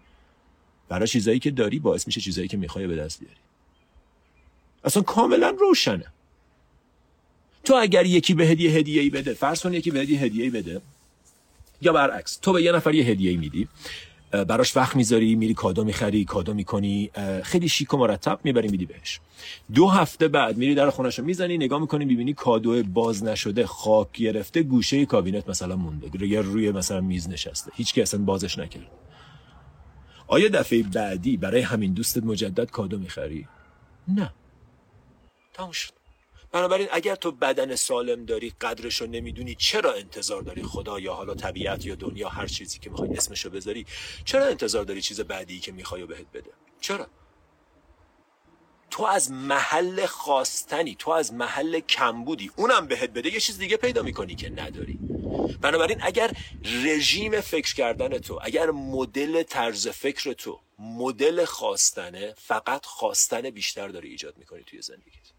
برای 0.90 1.08
چیزایی 1.08 1.40
که 1.40 1.52
داری 1.52 1.80
باعث 1.80 2.08
میشه 2.08 2.22
چیزایی 2.22 2.48
که 2.48 2.58
می‌خوای 2.58 2.88
به 2.88 2.96
دست 2.96 3.20
بیاری. 3.20 3.40
اصلا 4.84 5.04
کاملا 5.04 5.50
روشنه. 5.50 6.06
تو 7.64 7.76
اگر 7.76 8.06
یکی 8.06 8.34
به 8.34 8.46
هدیه 8.46 8.72
هدیه 8.72 9.02
ای 9.02 9.10
بده 9.10 9.34
فرض 9.34 9.62
کن 9.62 9.74
یکی 9.74 9.92
به 9.92 10.00
هدیه 10.00 10.20
هدیه 10.20 10.44
ای 10.44 10.50
بده 10.50 10.82
یا 11.82 11.94
برعکس 11.94 12.38
تو 12.38 12.54
به 12.54 12.64
یه 12.64 12.72
نفر 12.72 12.94
یه 12.94 13.06
هدیه 13.06 13.38
میدی 13.38 13.68
براش 14.32 14.78
وقت 14.78 14.96
می‌ذاری 14.96 15.36
میری 15.36 15.54
کادو 15.54 15.84
می‌خری 15.84 16.26
کادو 16.26 16.54
می‌کنی 16.54 17.12
خیلی 17.44 17.70
شیک 17.70 17.94
و 17.94 17.98
مرتب 17.98 18.40
می‌بری 18.44 18.68
میدی 18.68 18.86
بهش. 18.86 19.20
دو 19.74 19.88
هفته 19.88 20.28
بعد 20.28 20.58
میری 20.58 20.76
در 20.76 20.90
خونش 20.90 21.20
می‌زنی 21.20 21.58
نگاه 21.58 21.82
می‌کنی 21.82 22.06
می‌بینی 22.06 22.34
کادو 22.34 22.84
باز 22.84 23.24
نشده 23.24 23.66
خاک 23.66 24.12
گرفته 24.12 24.64
گوشه 24.64 25.06
کابینت 25.06 25.50
مثلا 25.50 25.76
مونده 25.76 26.28
یا 26.28 26.42
روی 26.42 26.72
مثلا 26.72 27.02
میز 27.02 27.30
نشسته. 27.30 27.72
هیچ 27.76 27.94
که 27.94 28.02
اصلا 28.02 28.20
بازش 28.20 28.60
نکرد. 28.60 28.88
آیا 30.28 30.50
دفعه 30.50 30.84
بعدی 30.84 31.38
برای 31.38 31.62
همین 31.62 31.94
دوستت 31.94 32.24
مجدد 32.24 32.72
کادو 32.72 33.00
می‌خری؟ 33.00 33.48
نه. 34.08 34.34
تموم 35.54 35.72
بنابراین 36.58 36.88
اگر 36.92 37.16
تو 37.16 37.32
بدن 37.32 37.76
سالم 37.76 38.26
داری 38.26 38.50
قدرش 38.62 39.02
رو 39.02 39.08
نمی‌دونی 39.08 39.56
چرا 39.56 39.94
انتظار 39.94 40.42
داری 40.42 40.64
خدا 40.64 41.00
یا 41.00 41.14
حالا 41.14 41.34
طبیعت 41.34 41.86
یا 41.86 41.96
دنیا 41.96 42.30
هر 42.30 42.48
چیزی 42.48 42.80
که 42.80 42.90
می‌خوای 42.90 43.18
اسمشو 43.18 43.50
بذاری 43.50 43.86
چرا 44.26 44.46
انتظار 44.46 44.84
داری 44.84 45.02
چیز 45.02 45.22
بعدی 45.22 45.60
که 45.60 45.72
می‌خوای 45.72 46.06
بهت 46.06 46.26
بده؟ 46.34 46.52
چرا؟ 46.82 47.08
تو 48.90 49.04
از 49.04 49.32
محل 49.32 50.06
خواستنی 50.06 50.96
تو 50.96 51.12
از 51.12 51.34
محل 51.34 51.80
کمبودی 51.80 52.52
اونم 52.56 52.88
بهت 52.88 53.10
بده 53.10 53.34
یه 53.34 53.40
چیز 53.40 53.58
دیگه 53.58 53.78
پیدا 53.78 54.02
می‌کنی 54.02 54.36
که 54.36 54.50
نداری. 54.50 55.00
بنابراین 55.62 55.98
اگر 56.02 56.32
رژیم 56.84 57.42
فکر 57.42 57.76
کردن 57.76 58.18
تو 58.18 58.40
اگر 58.44 58.72
مدل 58.72 59.44
طرز 59.44 59.88
فکر 59.88 60.34
تو 60.34 60.60
مدل 60.80 61.46
خواستنه 61.46 62.34
فقط 62.38 62.86
خواستن 62.86 63.50
بیشتر 63.50 63.88
داری 63.88 64.10
ایجاد 64.10 64.38
می‌کنی 64.38 64.64
توی 64.64 64.82
زندگیت. 64.82 65.37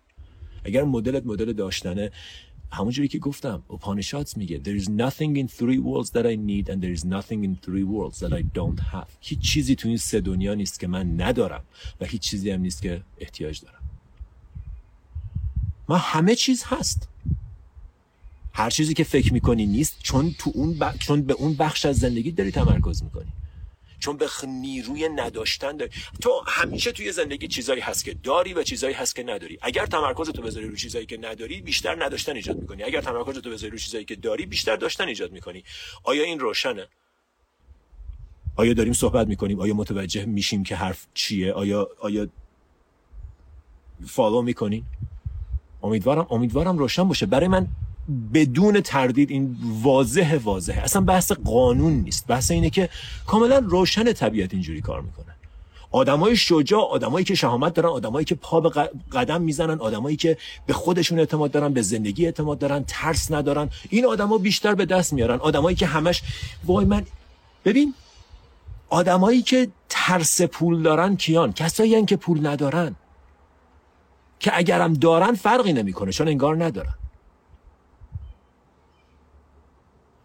اگر 0.69 0.85
مدلت 0.85 1.27
مدل 1.27 1.53
داشتنه 1.53 2.11
همونجوری 2.73 3.09
که 3.09 3.19
گفتم 3.19 3.63
اپانشاتس 3.71 4.37
میگه 4.37 4.61
there 4.65 4.83
is 4.83 4.85
nothing 4.85 5.33
in 5.43 5.49
three 5.59 5.81
worlds 5.89 6.11
that 6.11 6.27
I 6.33 6.37
need 6.51 6.69
and 6.71 6.79
there 6.85 6.95
is 6.99 7.05
nothing 7.05 7.41
in 7.49 7.53
three 7.67 7.87
worlds 7.95 8.19
that 8.23 8.33
I 8.33 8.43
don't 8.59 8.81
have. 8.93 9.09
هیچ 9.21 9.39
چیزی 9.39 9.75
تو 9.75 9.89
این 9.89 9.97
سه 9.97 10.21
دنیا 10.21 10.55
نیست 10.55 10.81
که 10.81 10.87
من 10.87 11.21
ندارم 11.21 11.63
و 12.01 12.05
هیچ 12.05 12.23
چیزی 12.23 12.51
هم 12.51 12.61
نیست 12.61 12.83
که 12.83 13.03
احتیاج 13.19 13.61
دارم. 13.61 13.83
ما 15.89 15.97
همه 15.97 16.35
چیز 16.35 16.63
هست. 16.67 17.09
هر 18.53 18.71
چیزی 18.71 18.95
که 18.95 19.05
فکر 19.05 19.33
می‌کنی 19.33 19.67
نیست 19.67 19.97
چون 20.03 20.35
تو 20.39 20.53
اون 20.55 20.79
چون 20.99 21.23
به 21.23 21.33
اون 21.33 21.55
بخش 21.55 21.87
از 21.87 21.99
زندگی 21.99 22.31
داری 22.31 22.51
تمرکز 22.51 23.03
می‌کنی. 23.03 23.33
چون 23.99 24.17
به 24.17 24.29
نیروی 24.47 25.09
نداشتن 25.09 25.77
داری. 25.77 25.91
تو 26.21 26.43
همیشه 26.47 26.93
توی 26.93 27.13
زندگی 27.13 27.49
چیزایی 27.49 27.81
هست 27.81 28.05
که 28.05 28.15
داری 28.15 28.55
و 28.55 28.63
چیزایی 28.63 28.95
هست 28.95 29.17
که 29.17 29.23
نداری. 29.23 29.59
اگر 29.63 29.87
تمرکز 29.87 30.31
تو 30.31 30.43
بذاری 30.43 30.67
روی 30.69 30.77
چیزایی 30.77 31.07
که 31.07 31.17
نداری 31.17 31.61
بیشتر 31.61 32.05
نداشتن 32.05 32.37
ایجاد 32.37 32.57
می‌کنی. 32.57 32.83
اگر 32.83 33.01
تمرکز 33.01 33.39
تو 33.39 33.51
بذاری 33.51 33.71
روی 33.71 33.81
چیزایی 33.81 34.05
که 34.05 34.17
داری 34.17 34.47
بیشتر 34.47 34.77
داشتن 34.77 35.09
ایجاد 35.09 35.33
می‌کنی. 35.33 35.65
آیا 36.05 36.25
این 36.25 36.39
روشنه؟ 36.39 36.87
آیا 38.57 38.75
داریم 38.75 38.93
صحبت 38.93 39.27
می‌کنیم؟ 39.27 39.61
آیا 39.61 39.75
متوجه 39.75 40.25
میشیم 40.25 40.63
که 40.63 40.77
حرف 40.77 41.07
چیه؟ 41.15 41.53
آیا 41.53 41.89
آیا 42.01 42.29
فالو 44.07 44.43
می‌کنین 44.43 44.85
امیدوارم 45.83 46.27
امیدوارم 46.31 46.79
روشن 46.79 47.09
باشه. 47.09 47.27
برای 47.27 47.49
من 47.49 47.69
بدون 48.35 48.81
تردید 48.81 49.31
این 49.31 49.57
واضح 49.83 50.39
واضحه. 50.45 50.83
اصلا 50.83 51.03
بحث 51.03 51.33
قانون 51.33 51.93
نیست. 51.93 52.27
بحث 52.27 52.51
اینه 52.51 52.71
که 52.71 52.89
کاملا 53.27 53.59
روشن 53.59 54.13
طبیعت 54.13 54.53
اینجوری 54.53 54.81
کار 54.81 55.01
می‌کنه. 55.01 55.35
آدمای 55.91 56.37
شجاع 56.37 56.91
آدمایی 56.91 57.25
که 57.25 57.35
شهامت 57.35 57.75
دارن 57.75 57.89
آدمایی 57.89 58.25
که 58.25 58.35
پا 58.35 58.61
به 58.61 58.69
قدم 59.13 59.43
می‌زنن 59.43 59.79
آدمایی 59.79 60.17
که 60.17 60.37
به 60.67 60.73
خودشون 60.73 61.19
اعتماد 61.19 61.51
دارن 61.51 61.73
به 61.73 61.83
زندگی 61.83 62.25
اعتماد 62.25 62.59
دارن 62.59 62.85
ترس 62.89 63.33
ندارن. 63.33 63.71
این 63.91 64.07
آدما 64.07 64.39
بیشتر 64.39 64.75
به 64.75 64.87
دست 64.87 65.13
میارن. 65.13 65.39
آدمایی 65.39 65.77
که 65.77 65.87
همش 65.87 66.23
وای 66.65 66.85
من 66.85 67.07
ببین 67.65 67.95
آدمایی 68.89 69.43
که 69.43 69.69
ترس 69.89 70.43
پول 70.43 70.83
دارن 70.83 71.17
کیان؟ 71.17 71.53
کسایی 71.53 72.05
که 72.05 72.17
پول 72.17 72.47
ندارن. 72.47 72.97
که 74.41 74.51
اگرم 74.55 74.95
دارن 74.95 75.35
فرقی 75.35 75.73
نمی‌کنه 75.73 76.13
چون 76.13 76.29
انگار 76.29 76.65
ندارن. 76.65 76.95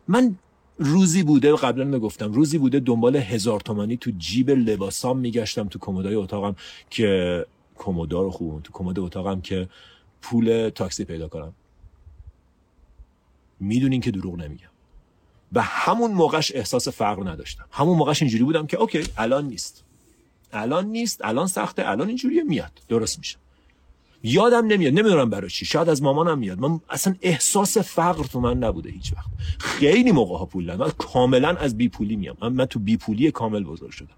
من 0.08 0.36
روزی 0.78 1.24
بوده 1.24 1.56
قبلا 1.56 1.84
می‌گفتم 1.84 2.32
روزی 2.32 2.58
بوده 2.58 2.80
دنبال 2.80 3.16
هزار 3.16 3.60
تومانی 3.60 3.98
تو 3.98 4.12
جیب 4.18 4.50
لباسام 4.50 5.18
میگشتم 5.18 5.68
تو 5.68 5.80
کمدای 5.80 6.16
اتاقم 6.16 6.56
که 6.90 7.46
کمودا 7.76 8.22
رو 8.22 8.32
خوبم 8.32 8.60
تو 8.60 8.74
کمد 8.74 9.00
اتاقم 9.00 9.42
که 9.42 9.70
پول 10.22 10.72
تاکسی 10.76 11.06
پیدا 11.06 11.28
کنم. 11.28 11.54
می‌دونین 13.60 14.02
که 14.02 14.12
دروغ 14.12 14.36
نمیگم. 14.36 14.68
و 15.54 15.62
همون 15.62 16.12
موقعش 16.12 16.52
احساس 16.56 16.88
فقر 16.88 17.30
نداشتم. 17.30 17.66
همون 17.72 17.98
موقعش 17.98 18.22
اینجوری 18.22 18.44
بودم 18.44 18.68
که 18.68 18.78
اوکی 18.78 19.04
الان 19.18 19.48
نیست. 19.48 19.84
الان 20.54 20.86
نیست 20.86 21.26
الان 21.26 21.48
سخته 21.48 21.90
الان 21.90 22.08
اینجوریه 22.08 22.44
میاد. 22.44 22.82
درست 22.90 23.20
میشه. 23.20 23.38
یادم 24.24 24.66
نمیاد 24.66 24.94
نمی‌دونم 24.94 25.30
برای 25.30 25.50
چی 25.50 25.66
شاید 25.66 25.90
از 25.90 26.04
مامانم 26.04 26.40
میاد. 26.40 26.60
من 26.60 26.80
اصلا 26.90 27.16
احساس 27.22 27.78
فقر 27.78 28.24
تو 28.24 28.40
من 28.40 28.58
نبوده 28.58 28.90
هیچ 28.90 29.14
وقت. 29.14 29.30
خیلی 29.60 30.12
موقع 30.12 30.38
ها 30.38 30.46
پول 30.46 30.76
من 30.76 30.90
کاملا 30.98 31.50
از 31.50 31.78
بی 31.78 31.90
پولی 31.90 32.16
میام. 32.16 32.38
من, 32.42 32.54
من 32.54 32.66
تو 32.66 32.80
بی 32.80 32.98
پولی 32.98 33.32
کامل 33.32 33.64
بزرگ 33.64 33.92
شدم. 33.92 34.16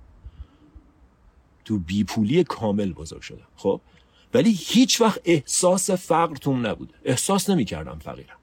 تو 1.65 1.79
بی 1.79 2.03
پولی 2.03 2.43
کامل 2.43 2.93
بزرگ 2.93 3.21
شدم. 3.21 3.47
خب؟ 3.55 3.81
ولی 4.33 4.51
هیچ 4.59 5.01
وقت 5.01 5.21
احساس 5.25 5.91
فقر 5.91 6.35
توم 6.35 6.67
نبوده. 6.67 6.93
احساس 7.05 7.49
نمی‌کردم 7.49 7.99
فقیرم. 7.99 8.37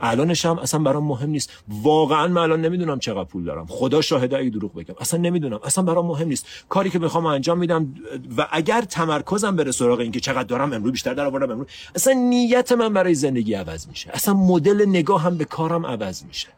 الانش 0.00 0.46
هم 0.46 0.58
اصلا 0.58 0.80
برام 0.80 1.04
مهم 1.04 1.30
نیست. 1.30 1.50
واقعا 1.68 2.28
من 2.28 2.42
الان 2.42 2.60
نمی‌دونم 2.60 2.98
چقدر 2.98 3.24
پول 3.24 3.44
دارم. 3.44 3.66
خدا 3.66 4.00
شاهده 4.00 4.38
اگه 4.38 4.50
دروغ 4.50 4.74
بگم. 4.74 4.94
اصلا 5.00 5.20
نمی‌دونم. 5.20 5.60
اصلا 5.64 5.84
برام 5.84 6.06
مهم 6.06 6.28
نیست. 6.28 6.46
کاری 6.68 6.90
که 6.90 6.98
می‌خوام 6.98 7.26
انجام 7.26 7.58
میدم 7.58 7.94
و 8.36 8.48
اگر 8.50 8.82
تمرکزم 8.82 9.56
بره 9.56 9.70
سراغ 9.70 10.00
اینکه 10.00 10.20
چقدر 10.20 10.42
دارم 10.42 10.72
امروز 10.72 10.92
بیشتر 10.92 11.14
در 11.14 11.24
آوردم 11.24 11.50
امروز. 11.50 11.66
اصلا 11.94 12.12
نیت 12.12 12.72
من 12.72 12.92
برای 12.92 13.14
زندگی 13.14 13.54
عوض 13.54 13.88
میشه. 13.88 14.10
اصلا 14.14 14.34
مدل 14.34 14.88
نگاه 14.88 15.22
هم 15.22 15.36
به 15.36 15.44
کارم 15.44 15.86
عوض 15.86 16.24
میشه. 16.24 16.48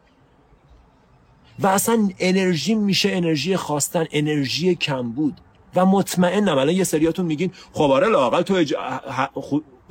و 1.59 1.67
اصلا 1.67 2.09
انرژی 2.19 2.75
میشه 2.75 3.09
انرژی 3.11 3.57
خواستن 3.57 4.05
انرژی 4.11 4.75
کم 4.75 5.11
بود. 5.11 5.33
و 5.75 5.85
مطمئنم 5.85 6.57
الان 6.57 6.75
یه 6.75 6.83
سریاتون 6.83 7.25
میگین 7.25 7.51
خب 7.73 7.91
آره 7.91 8.07
لاقل 8.07 8.41
تو 8.41 8.53
اج... 8.53 8.73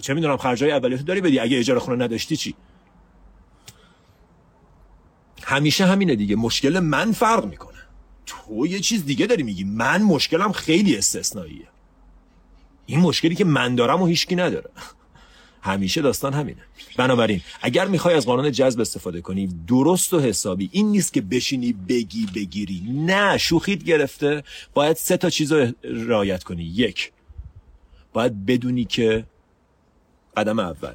چه 0.02 0.14
می‌دونم 0.14 0.37
خرجای 0.37 0.73
اولیاتو 0.73 1.04
داری 1.04 1.21
بدی. 1.21 1.38
اگه 1.38 1.59
اجاره 1.59 1.80
خونه 1.80 2.04
نداشتی 2.04 2.37
چی؟ 2.37 2.54
همیشه 5.42 5.87
همینه 5.87 6.16
دیگه. 6.16 6.37
مشکل 6.37 6.78
من 6.78 7.12
فرق 7.12 7.44
می‌کنه. 7.44 7.78
تو 8.26 8.66
یه 8.66 8.80
چیز 8.80 9.04
دیگه 9.04 9.26
داری 9.26 9.42
میگی. 9.42 9.64
من 9.64 10.02
مشکلم 10.02 10.52
خیلی 10.52 10.97
استثنائیه. 10.97 11.68
این 12.87 13.00
مشکلی 13.00 13.35
که 13.35 13.44
من 13.44 13.75
دارم 13.75 14.02
و 14.02 14.06
هیچکی 14.06 14.37
نداره. 14.37 14.70
همیشه 15.62 16.02
داستان 16.02 16.35
همینه. 16.35 16.62
بنابراین 16.97 17.40
اگر 17.62 17.87
می‌خوای 17.87 18.14
از 18.14 18.26
قانون 18.26 18.52
جذب 18.52 18.80
استفاده 18.80 19.20
کنی 19.20 19.49
درست 19.68 20.14
و 20.14 20.20
حسابی. 20.20 20.68
این 20.73 20.90
نیست 20.90 21.12
که 21.12 21.20
بشینی 21.20 21.73
بگی 21.73 22.26
بگیری. 22.35 22.82
نه 22.90 23.38
شوخیت 23.38 23.85
گرفته. 23.85 24.44
باید 24.75 24.97
سه 24.97 25.16
تا 25.16 25.30
چیز 25.30 25.52
رو 25.52 25.73
رعایت 25.82 26.44
کنی. 26.44 26.62
یک 26.62 27.12
باید 28.12 28.47
بدونی 28.47 28.85
که 28.85 29.25
قدم 30.37 30.59
اول. 30.59 30.94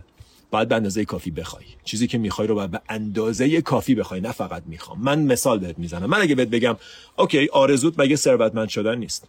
باید 0.51 0.67
به 0.67 0.75
اندازه 0.75 1.05
کافی 1.05 1.31
بخوای. 1.31 1.65
چیزی 1.83 2.07
که 2.07 2.17
می‌خوای 2.17 2.47
رو 2.47 2.55
باید 2.55 2.71
به 2.71 2.81
اندازه 2.89 3.61
کافی 3.61 3.95
بخوای 3.95 4.21
نه 4.21 4.31
فقط 4.31 4.63
می‌خوام. 4.65 5.01
من 5.01 5.21
مثال 5.21 5.59
بهت 5.59 5.79
می‌زنم. 5.79 6.05
من 6.05 6.21
اگه 6.21 6.35
بهت 6.35 6.47
بگم 6.47 6.75
okay 7.17 7.49
آرزوت 7.53 7.99
مگه 7.99 8.15
ثروتمند 8.15 8.69
شدن 8.69 8.97
نیست؟ 8.97 9.27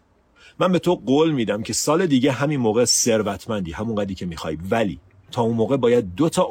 من 0.58 0.73
به 0.73 0.78
تو 0.78 0.94
قول 0.94 1.30
میدم 1.30 1.62
که 1.62 1.73
سال 1.73 2.06
دیگه 2.06 2.32
همین 2.32 2.61
موقع 2.61 2.85
ثروتمندی 2.85 3.73
همون 3.73 3.96
قدی 3.96 4.14
که 4.14 4.26
می‌خوای. 4.26 4.59
ولی 4.70 4.98
اون 5.42 5.57
موقع 5.57 5.77
باید 5.77 6.14
دو 6.14 6.29
تا 6.29 6.42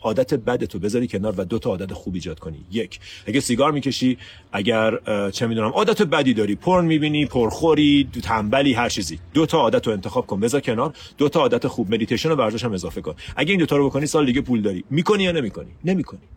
عادت 0.00 0.34
بد 0.34 0.64
تو 0.64 0.78
بذاری 0.78 1.08
کنار 1.08 1.34
و 1.36 1.44
دو 1.44 1.58
تا 1.58 1.70
عادت 1.70 1.92
خوب 1.92 2.14
ایجاد 2.14 2.38
کنی. 2.38 2.64
یک 2.70 3.00
اگه 3.26 3.40
سیگار 3.40 3.72
می‌کشی 3.72 4.18
اگر 4.52 4.98
چه 5.30 5.46
می‌دونم 5.46 5.70
عادت 5.70 6.02
بدی 6.02 6.34
داری 6.34 6.54
پرن 6.54 6.84
می‌بینی 6.84 7.26
پرخوری 7.26 8.08
تنبلی 8.22 8.72
هر 8.72 8.88
چیزی 8.88 9.18
دو 9.34 9.46
تا 9.46 9.58
عادت 9.58 9.86
رو 9.86 9.92
انتخاب 9.92 10.26
کن 10.26 10.40
بذار 10.40 10.60
کنار 10.60 10.94
دو 11.18 11.28
تا 11.28 11.40
عادت 11.40 11.66
خوب 11.66 11.94
مدیتیشن 11.94 12.30
و 12.32 12.34
ورزش 12.34 12.64
هم 12.64 12.72
اضافه 12.72 13.00
کن. 13.00 13.14
اگه 13.36 13.50
این 13.50 13.60
دو 13.60 13.66
تا 13.66 13.76
رو 13.76 13.88
بکنی 13.88 14.06
سال 14.06 14.26
دیگه 14.26 14.40
پول 14.40 14.62
داری. 14.62 14.84
می‌کنی 14.90 15.22
یا 15.22 15.32
نمی‌کنی؟ 15.32 15.70
نمی‌کنی. 15.84 16.28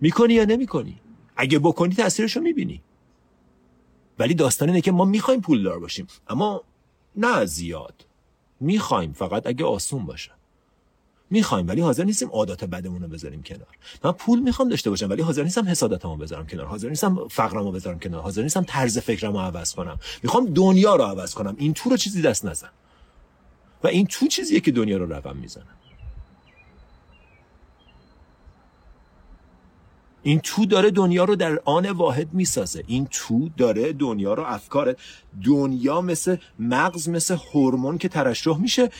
می‌کنی 0.00 0.34
یا 0.34 0.44
نمی‌کنی؟ 0.44 1.00
اگه 1.36 1.58
بکنی 1.58 1.94
تاثیرشو 1.94 2.40
می‌بینی. 2.40 2.82
ولی 4.18 4.34
داستان 4.34 4.68
اینه 4.68 4.80
که 4.80 4.92
ما 4.92 5.04
می‌خوایم 5.04 5.40
پولدار 5.40 5.78
باشیم. 5.78 6.06
اما 6.28 6.62
نه 7.16 7.44
زیاد. 7.44 8.06
می‌خوایم 8.60 9.12
فقط 9.12 9.46
اگه 9.46 9.64
آسون 9.64 10.06
باشه. 10.06 10.30
می‌خوایم 11.30 11.68
ولی 11.68 11.80
حاضر 11.80 12.04
نیستیم 12.04 12.28
عادات 12.28 12.64
بدمون 12.64 13.02
رو 13.02 13.08
بذاریم 13.08 13.42
کنار. 13.42 13.76
من 14.04 14.12
پول 14.12 14.40
می‌خوام 14.40 14.68
داشته 14.68 14.90
باشم 14.90 15.10
ولی 15.10 15.22
حاضر 15.22 15.42
نیستم 15.42 15.68
حسادتمو 15.68 16.16
بذارم 16.16 16.46
کنار. 16.46 16.66
حاضر 16.66 16.88
نیستم 16.88 17.28
فقرمو 17.28 17.72
بذارم 17.72 17.98
کنار. 17.98 18.22
حاضر 18.22 18.42
نیستم 18.42 18.64
طرز 18.64 18.98
فکرمو 18.98 19.38
عوض 19.38 19.74
کنم. 19.74 19.98
می‌خوام 20.22 20.46
دنیا 20.46 20.96
رو 20.96 21.04
عوض 21.04 21.34
کنم. 21.34 21.54
این 21.58 21.74
تو 21.74 21.90
رو 21.90 21.96
چیزی 21.96 22.22
دست 22.22 22.44
نزن. 22.44 22.70
و 23.84 23.86
این 23.86 24.06
تو 24.06 24.26
چیزیه 24.26 24.60
که 24.60 24.72
دنیا 24.72 24.96
رو 24.96 25.12
رقم 25.12 25.36
می‌زنه. 25.36 25.66
این 30.26 30.40
تو 30.40 30.66
داره 30.66 30.90
دنیا 30.90 31.24
رو 31.24 31.36
در 31.36 31.58
آن 31.64 31.90
واحد 31.90 32.34
می‌سازه. 32.34 32.84
این 32.86 33.06
تو 33.10 33.48
داره 33.56 33.92
دنیا 33.92 34.34
رو 34.34 34.42
افکار 34.42 34.96
دنیا 35.44 36.00
مثل 36.00 36.36
مغز 36.58 37.08
مثل 37.08 37.36
هورمون 37.52 37.98
که 37.98 38.08
ترشح 38.08 38.58
میشه 38.58 38.90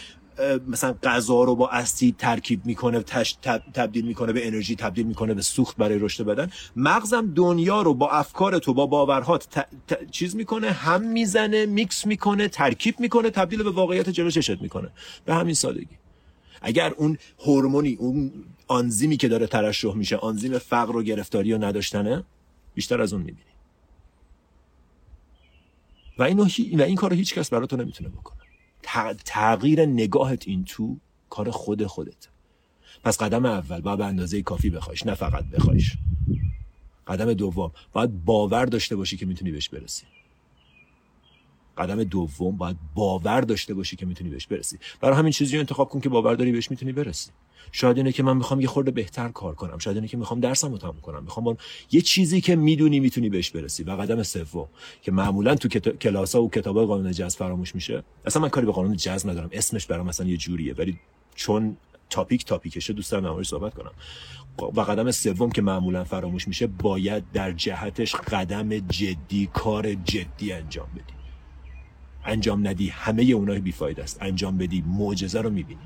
مثلا 0.67 0.95
غذا 1.03 1.45
رو 1.45 1.55
با 1.57 1.69
اسید 1.69 2.17
ترکیب 2.17 2.67
می‌کنه 2.67 3.03
تش 3.03 3.33
تبدیل 3.75 4.07
می‌کنه 4.07 4.33
به 4.33 4.47
انرژی 4.47 4.77
تبدیل 4.77 5.07
می‌کنه 5.07 5.35
به 5.35 5.43
سوخت 5.43 5.77
برای 5.77 5.99
رشد 5.99 6.25
بدن. 6.25 6.51
مغزم 6.77 7.33
دنیا 7.35 7.83
رو 7.83 7.95
با 7.95 8.11
افکار 8.11 8.59
تو 8.59 8.75
با 8.75 8.87
باورهات 8.87 9.67
چیز 10.11 10.37
می‌کنه 10.37 10.71
هم 10.71 11.03
می‌زنه 11.03 11.67
میکس 11.67 12.07
می‌کنه 12.07 12.49
ترکیب 12.49 13.01
می‌کنه 13.01 13.31
تبدیل 13.31 13.63
به 13.63 13.71
واقعیت 13.71 14.09
جلو 14.09 14.31
چشت 14.31 14.63
می‌کنه. 14.63 14.91
به 15.25 15.35
همین 15.35 15.55
سادگی. 15.55 15.99
اگر 16.67 16.93
اون 16.97 17.19
هورمونی 17.39 17.95
اون 17.95 18.33
آنزیمی 18.69 19.17
که 19.17 19.29
داره 19.29 19.47
ترشح 19.47 19.95
میشه 19.95 20.17
آنزیم 20.17 20.59
فقر 20.59 20.97
و 20.97 21.03
گرفتاری 21.03 21.53
و 21.53 21.65
نداشتنه 21.65 22.25
بیشتر 22.75 23.01
از 23.01 23.13
اون 23.13 23.23
می‌بینی. 23.23 23.51
و 26.19 26.23
اینو 26.23 26.45
و 26.79 26.83
این 26.83 26.97
کارو 26.97 27.17
هیچ 27.17 27.35
کس 27.35 27.51
برای 27.51 27.67
تو 27.67 27.77
نمی‌تونه 27.77 28.11
بکنه. 28.11 28.39
تغییر 29.25 29.87
نگاهت 29.87 30.49
این 30.49 30.65
تو 30.65 30.97
کار 31.31 31.51
خود 31.51 31.87
خودت. 31.87 32.29
پس 33.05 33.23
قدم 33.23 33.47
اول 33.47 33.81
باید 33.81 33.99
به 33.99 34.05
اندازه 34.05 34.43
کافی 34.43 34.71
بخوایش 34.71 35.07
نه 35.07 35.15
فقط 35.15 35.45
بخوایش. 35.45 35.93
قدم 37.07 37.33
دوم 37.33 37.73
باید 37.93 38.25
باور 38.25 38.65
داشته 38.65 38.97
باشی 38.97 39.17
که 39.17 39.27
می‌تونی 39.27 39.51
بهش 39.51 39.69
برسی. 39.69 40.05
قدم 41.79 42.05
دوم 42.05 42.57
باید 42.57 42.77
باور 42.95 43.41
داشته 43.41 43.75
باشی 43.75 43.97
که 43.97 44.07
می‌تونی 44.07 44.31
بهش 44.31 44.47
برسی. 44.47 44.79
برای 45.01 45.17
همین 45.17 45.33
چیزی 45.33 45.55
رو 45.55 45.61
انتخاب 45.61 45.89
کن 45.89 46.01
که 46.01 46.09
باور 46.09 46.35
داری 46.35 46.53
بهش 46.53 46.71
می‌تونی 46.71 46.93
برسی. 46.93 47.31
شاید 47.73 47.97
اینه 47.97 48.13
که 48.13 48.23
من 48.23 48.37
می‌خوام 48.37 48.61
یه 48.61 48.67
خورده 48.67 48.91
بهتر 48.91 49.29
کار 49.29 49.55
کنم. 49.55 49.79
شاید 49.79 49.97
اینه 49.97 50.09
که 50.09 50.17
می‌خوام 50.17 50.41
درسم 50.41 50.73
رو 50.73 50.79
تموم 50.79 51.01
کنم. 51.03 51.23
می‌خوام 51.23 51.45
با 51.45 51.57
یه 51.93 52.01
چیزی 52.01 52.41
که 52.41 52.57
می‌دونی 52.57 53.01
می‌تونی 53.01 53.29
بهش 53.29 53.51
برسی. 53.51 53.83
و 53.85 53.91
قدم 53.91 54.23
سوم 54.23 54.69
که 55.03 55.13
معمولا 55.13 55.55
تو 55.55 55.69
کلاس 55.79 56.35
ها 56.35 56.43
و 56.43 56.51
کتاب 56.51 56.87
قانون 56.87 57.13
جذب 57.13 57.39
فراموش 57.39 57.75
میشه. 57.75 58.03
اصلا 58.25 58.43
من 58.43 58.49
کاری 58.49 58.67
به 58.67 58.73
قانون 58.73 58.97
جذب 58.97 59.31
ندارم. 59.31 59.49
اسمش 59.53 59.87
برام 59.87 60.07
مثلا 60.07 60.27
یه 60.27 60.37
جوریه. 60.37 60.75
ولی 60.75 60.99
چون 61.35 61.77
تاپیک 62.11 62.45
تاپیکشه 62.45 62.93
دوست 62.93 63.13
دارم 63.13 63.43
صحبت 63.43 63.75
کنم. 63.75 63.93
و 64.59 64.81
قدم 64.81 65.11
سوم 65.11 65.51
که 65.51 65.63
معمولا 65.63 66.05
فراموش 66.05 66.49
میشه 66.49 66.67
باید 66.67 67.25
در 67.33 67.53
جهتش 67.53 68.15
قدم 68.15 68.79
جدی 68.79 69.49
کار 69.53 69.95
جدی 69.95 70.53
انجام 70.53 70.87
بدی. 70.95 71.14
انجام 72.25 72.69
ندی 72.69 72.89
همه 72.89 73.23
اونها 73.23 73.61
بیفاید 73.61 74.01
است. 74.01 74.19
انجام 74.21 74.59
بدی 74.59 74.85
معجزه 74.87 75.41
رو 75.41 75.51
می‌بینی. 75.51 75.81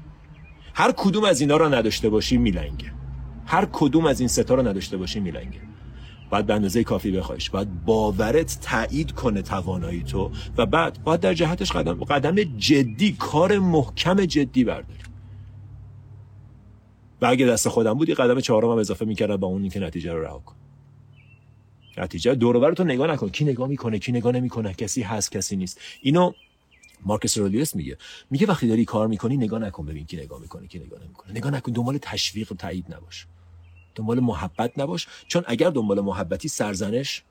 هر 0.74 0.92
کدوم 0.96 1.24
از 1.24 1.40
اینا 1.40 1.57
رو 1.57 1.74
نداشته 1.74 2.09
باشی 2.09 2.37
میلنگه. 2.37 2.92
هر 3.46 3.68
کدوم 3.72 4.07
از 4.07 4.20
این 4.20 4.29
ستا 4.29 4.55
رو 4.55 4.68
نداشته 4.68 4.96
باشی 4.96 5.20
میلنگه. 5.20 5.61
باید 6.31 6.46
به 6.46 6.55
اندازه 6.55 6.85
کافی 6.85 7.11
بخوایش. 7.11 7.51
باید 7.51 7.85
باورت 7.85 8.59
تایید 8.62 9.12
کنه 9.12 9.42
توانایی 9.42 10.03
تو 10.03 10.31
و 10.57 10.66
بعد 10.66 11.05
باید 11.05 11.20
در 11.20 11.35
جهتش 11.35 11.72
قدم 11.72 11.94
قدم 11.94 12.35
جدی 12.59 13.12
کار 13.18 13.59
محکم 13.59 14.24
جدی 14.24 14.64
برداری. 14.64 14.98
و 17.22 17.27
اگه 17.27 17.46
دست 17.46 17.68
خودم 17.68 17.94
بود 17.94 18.09
یه 18.09 18.14
قدم 18.14 18.40
چهارم 18.40 18.70
هم 18.70 18.79
اضافه 18.79 19.05
می‌کردم 19.05 19.37
با 19.37 19.46
اون 19.46 19.62
اینکه 19.62 19.81
نتیجه 19.81 20.12
رو 20.12 20.22
رها 20.22 20.38
کن. 20.38 20.55
نتیجه. 21.99 22.35
دور 22.35 22.75
تو 22.75 22.85
نگاه 22.85 23.07
نکن. 23.13 23.29
کی 23.29 23.45
نگاه 23.45 23.69
می‌کنه 23.69 23.99
کی 23.99 24.13
نگاه 24.13 24.33
نمی‌کنه. 24.33 24.75
کسی 24.75 25.03
هست 25.03 25.33
کسی 25.33 25.57
نیست. 25.57 25.81
اینو 26.03 26.33
مارکس 27.05 27.39
رولیوس 27.39 27.77
میگه. 27.77 27.97
میگه 28.31 28.47
وقتی 28.47 28.69
داری 28.69 28.85
کار 28.85 29.07
می‌کنی 29.09 29.37
نگاه 29.37 29.61
نکن 29.61 29.87
ببین 29.87 30.07
کی 30.07 30.17
نگاه 30.17 30.41
می‌کنه 30.41 30.67
کی 30.67 30.79
نگاه 30.79 31.05
نمی‌کنه. 31.05 31.33
نگاه 31.33 31.53
نکن 31.53 31.73
دنبال 31.73 31.99
تشویق 32.03 32.53
و 32.53 32.55
تایید 32.55 32.95
نباش. 32.95 33.27
دنبال 33.95 34.21
محبت 34.21 34.79
نباش. 34.79 35.09
چون 35.29 35.45
اگر 35.47 35.71
دنبال 35.71 36.01
محبتی 36.01 36.49
سرزنش 36.49 37.23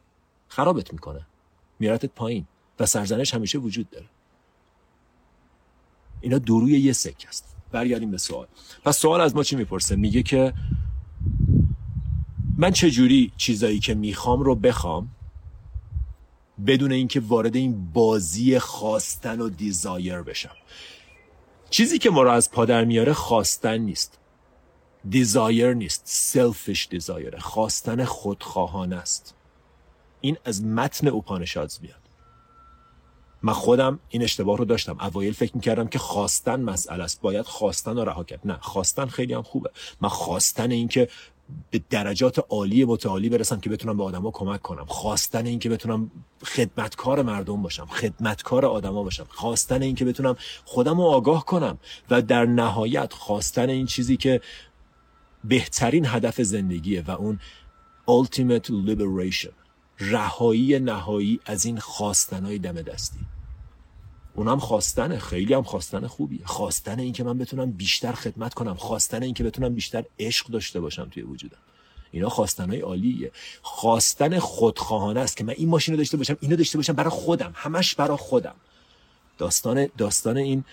خرابت 0.47 0.93
می‌کنه. 0.93 1.27
میارتت 1.79 2.09
پایین 2.15 2.47
و 2.79 2.85
سرزنش 2.85 3.33
همیشه 3.33 3.57
وجود 3.57 3.89
داره. 3.89 4.05
اینا 6.21 6.37
دروی 6.37 6.79
یه 6.79 6.93
سک 6.93 7.25
است. 7.27 7.55
برگردیم 7.71 8.11
به 8.11 8.17
سوال. 8.17 8.47
پس 8.83 8.97
سوال 8.97 9.21
از 9.21 9.35
ما 9.35 9.43
چی 9.43 9.55
می‌پرسه؟ 9.55 9.95
میگه 9.95 10.23
که 10.23 10.53
من 12.57 12.71
چجوری 12.71 13.31
چیزایی 13.37 13.79
که 13.79 13.93
می‌خوام 13.93 14.43
رو 14.43 14.55
بخوام 14.55 15.09
بدون 16.67 16.91
اینکه 16.91 17.19
وارد 17.19 17.55
این 17.55 17.91
بازی 17.93 18.59
خواستن 18.59 19.41
و 19.41 19.49
desire 19.49 20.21
بشم؟ 20.21 20.55
چیزی 21.69 21.99
که 21.99 22.09
ما 22.09 22.23
رو 22.23 22.31
از 22.31 22.51
پا 22.51 22.63
در 22.63 22.85
میاره 22.85 23.13
خواستن 23.13 23.77
نیست. 23.77 24.19
desire 25.09 25.73
نیست. 25.73 26.01
selfish 26.05 26.87
desire 26.89 27.37
خواستن 27.37 28.05
خودخواهانه 28.05 28.95
است. 28.95 29.35
این 30.21 30.37
از 30.45 30.63
متن 30.63 31.07
Upanishads 31.07 31.79
میاد. 31.81 32.01
من 33.41 33.53
خودم 33.53 33.99
این 34.09 34.23
اشتباه 34.23 34.57
رو 34.57 34.65
داشتم. 34.65 34.97
اوایل 35.01 35.33
فکر 35.33 35.55
می‌کردم 35.55 35.87
که 35.87 35.99
خواستن 35.99 36.61
مسئله 36.61 37.03
است. 37.03 37.21
باید 37.21 37.45
خواستن 37.45 37.95
رو 37.95 38.05
رها 38.05 38.23
کرد. 38.23 38.39
نه 38.45 38.57
خواستن 38.61 39.05
خیلی 39.05 39.33
هم 39.33 39.41
خوبه. 39.41 39.69
من 40.01 40.09
خواستن 40.09 40.71
این 40.71 40.87
که 40.87 41.09
به 41.71 41.81
درجات 41.89 42.39
عالی 42.49 42.85
متعالی 42.85 43.29
برسم 43.29 43.59
که 43.59 43.69
بتونم 43.69 43.97
به 43.97 44.03
آدما 44.03 44.31
کمک 44.31 44.61
کنم. 44.61 44.85
خواستن 44.85 45.45
این 45.45 45.59
که 45.59 45.69
بتونم 45.69 46.11
خدمتکار 46.43 47.21
مردم 47.21 47.61
باشم 47.61 47.85
خدمتکار 47.85 48.65
آدما 48.65 49.03
باشم 49.03 49.25
خواستن 49.29 49.81
این 49.81 49.95
که 49.95 50.05
بتونم 50.05 50.35
خودم 50.65 50.97
رو 50.97 51.03
آگاه 51.03 51.45
کنم 51.45 51.77
و 52.09 52.21
در 52.21 52.45
نهایت 52.45 53.13
خواستن 53.13 53.69
این 53.69 53.85
چیزی 53.85 54.17
که 54.17 54.41
بهترین 55.43 56.05
هدف 56.05 56.41
زندگیه 56.41 57.03
و 57.07 57.11
اون 57.11 57.39
ultimate 58.07 58.67
liberation 58.67 59.53
رهایی 59.99 60.79
نهایی 60.79 61.39
از 61.45 61.65
این 61.65 61.79
خواستنهای 61.79 62.59
دم 62.59 62.81
دستی. 62.81 63.19
اونم 64.37 64.59
خواستنه. 64.59 65.19
خیلی 65.19 65.53
هم 65.53 65.63
خواستن 65.63 66.07
خوبیه. 66.07 66.45
خواستن 66.45 66.99
این 66.99 67.13
که 67.13 67.23
من 67.23 67.37
بتونم 67.37 67.71
بیشتر 67.71 68.11
خدمت 68.11 68.53
کنم. 68.53 68.75
خواستن 68.75 69.23
این 69.23 69.33
که 69.33 69.43
بتونم 69.43 69.73
بیشتر 69.73 70.03
عشق 70.19 70.47
داشته 70.47 70.79
باشم 70.79 71.09
توی 71.09 71.23
وجودم. 71.23 71.57
اینا 72.11 72.29
های 72.29 72.79
عالیه. 72.79 73.31
خواستن 73.61 74.39
خودخواهانه 74.39 75.19
است 75.19 75.37
که 75.37 75.43
من 75.43 75.53
این 75.57 75.69
ماشین 75.69 75.93
رو 75.93 75.97
داشته 75.97 76.17
باشم 76.17 76.37
اینو 76.39 76.55
داشته 76.55 76.77
باشم 76.77 76.93
برای 76.93 77.09
خودم. 77.09 77.51
همش 77.55 77.95
برای 77.95 78.17
خودم. 78.17 78.55
داستان 79.37 79.89
داستان 79.97 80.37
این 80.37 80.63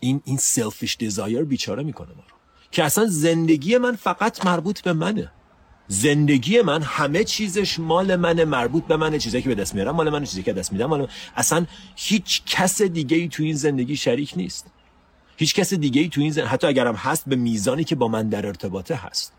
این 0.00 0.20
این 0.24 0.36
سلفیش 0.36 0.96
دیزایر 0.96 1.44
بیچاره 1.44 1.82
می‌کنه 1.82 2.08
ما 2.08 2.22
رو. 2.28 2.36
که 2.70 2.84
اصلا 2.84 3.06
زندگی 3.06 3.78
من 3.78 3.96
فقط 3.96 4.46
مربوط 4.46 4.80
به 4.80 4.92
منه. 4.92 5.32
زندگی 5.88 6.62
من 6.62 6.82
همه 6.82 7.24
چیزش 7.24 7.78
مال 7.78 8.16
منه 8.16 8.44
مربوط 8.44 8.84
به 8.84 8.96
منه 8.96 9.18
چیزایی 9.18 9.42
که 9.42 9.48
به 9.48 9.54
دست 9.54 9.74
میارم 9.74 9.94
مال 9.94 10.10
منه 10.10 10.26
چیزی 10.26 10.42
که 10.42 10.52
دست 10.52 10.72
میدم. 10.72 10.86
مال 10.86 11.08
اصلا 11.36 11.66
هیچ 11.96 12.42
کس 12.46 12.82
دیگه 12.82 13.16
ای 13.16 13.28
تو 13.28 13.42
این 13.42 13.54
زندگی 13.56 13.96
شریک 13.96 14.32
نیست. 14.36 14.70
هیچ 15.36 15.54
کس 15.54 15.74
دیگه 15.74 16.00
ای 16.00 16.08
تو 16.08 16.20
این 16.20 16.32
زندگی 16.32 16.50
حتی 16.50 16.66
اگرم 16.66 16.94
هست 16.94 17.28
به 17.28 17.36
میزانی 17.36 17.84
که 17.84 17.94
با 17.94 18.08
من 18.08 18.28
در 18.28 18.46
ارتباطه 18.46 18.94
هست. 18.94 19.32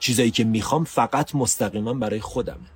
چیزایی 0.00 0.30
که 0.30 0.44
می‌خوام 0.44 0.84
فقط 0.84 1.34
مستقیما 1.34 1.94
برای 1.94 2.20
خودمه. 2.20 2.70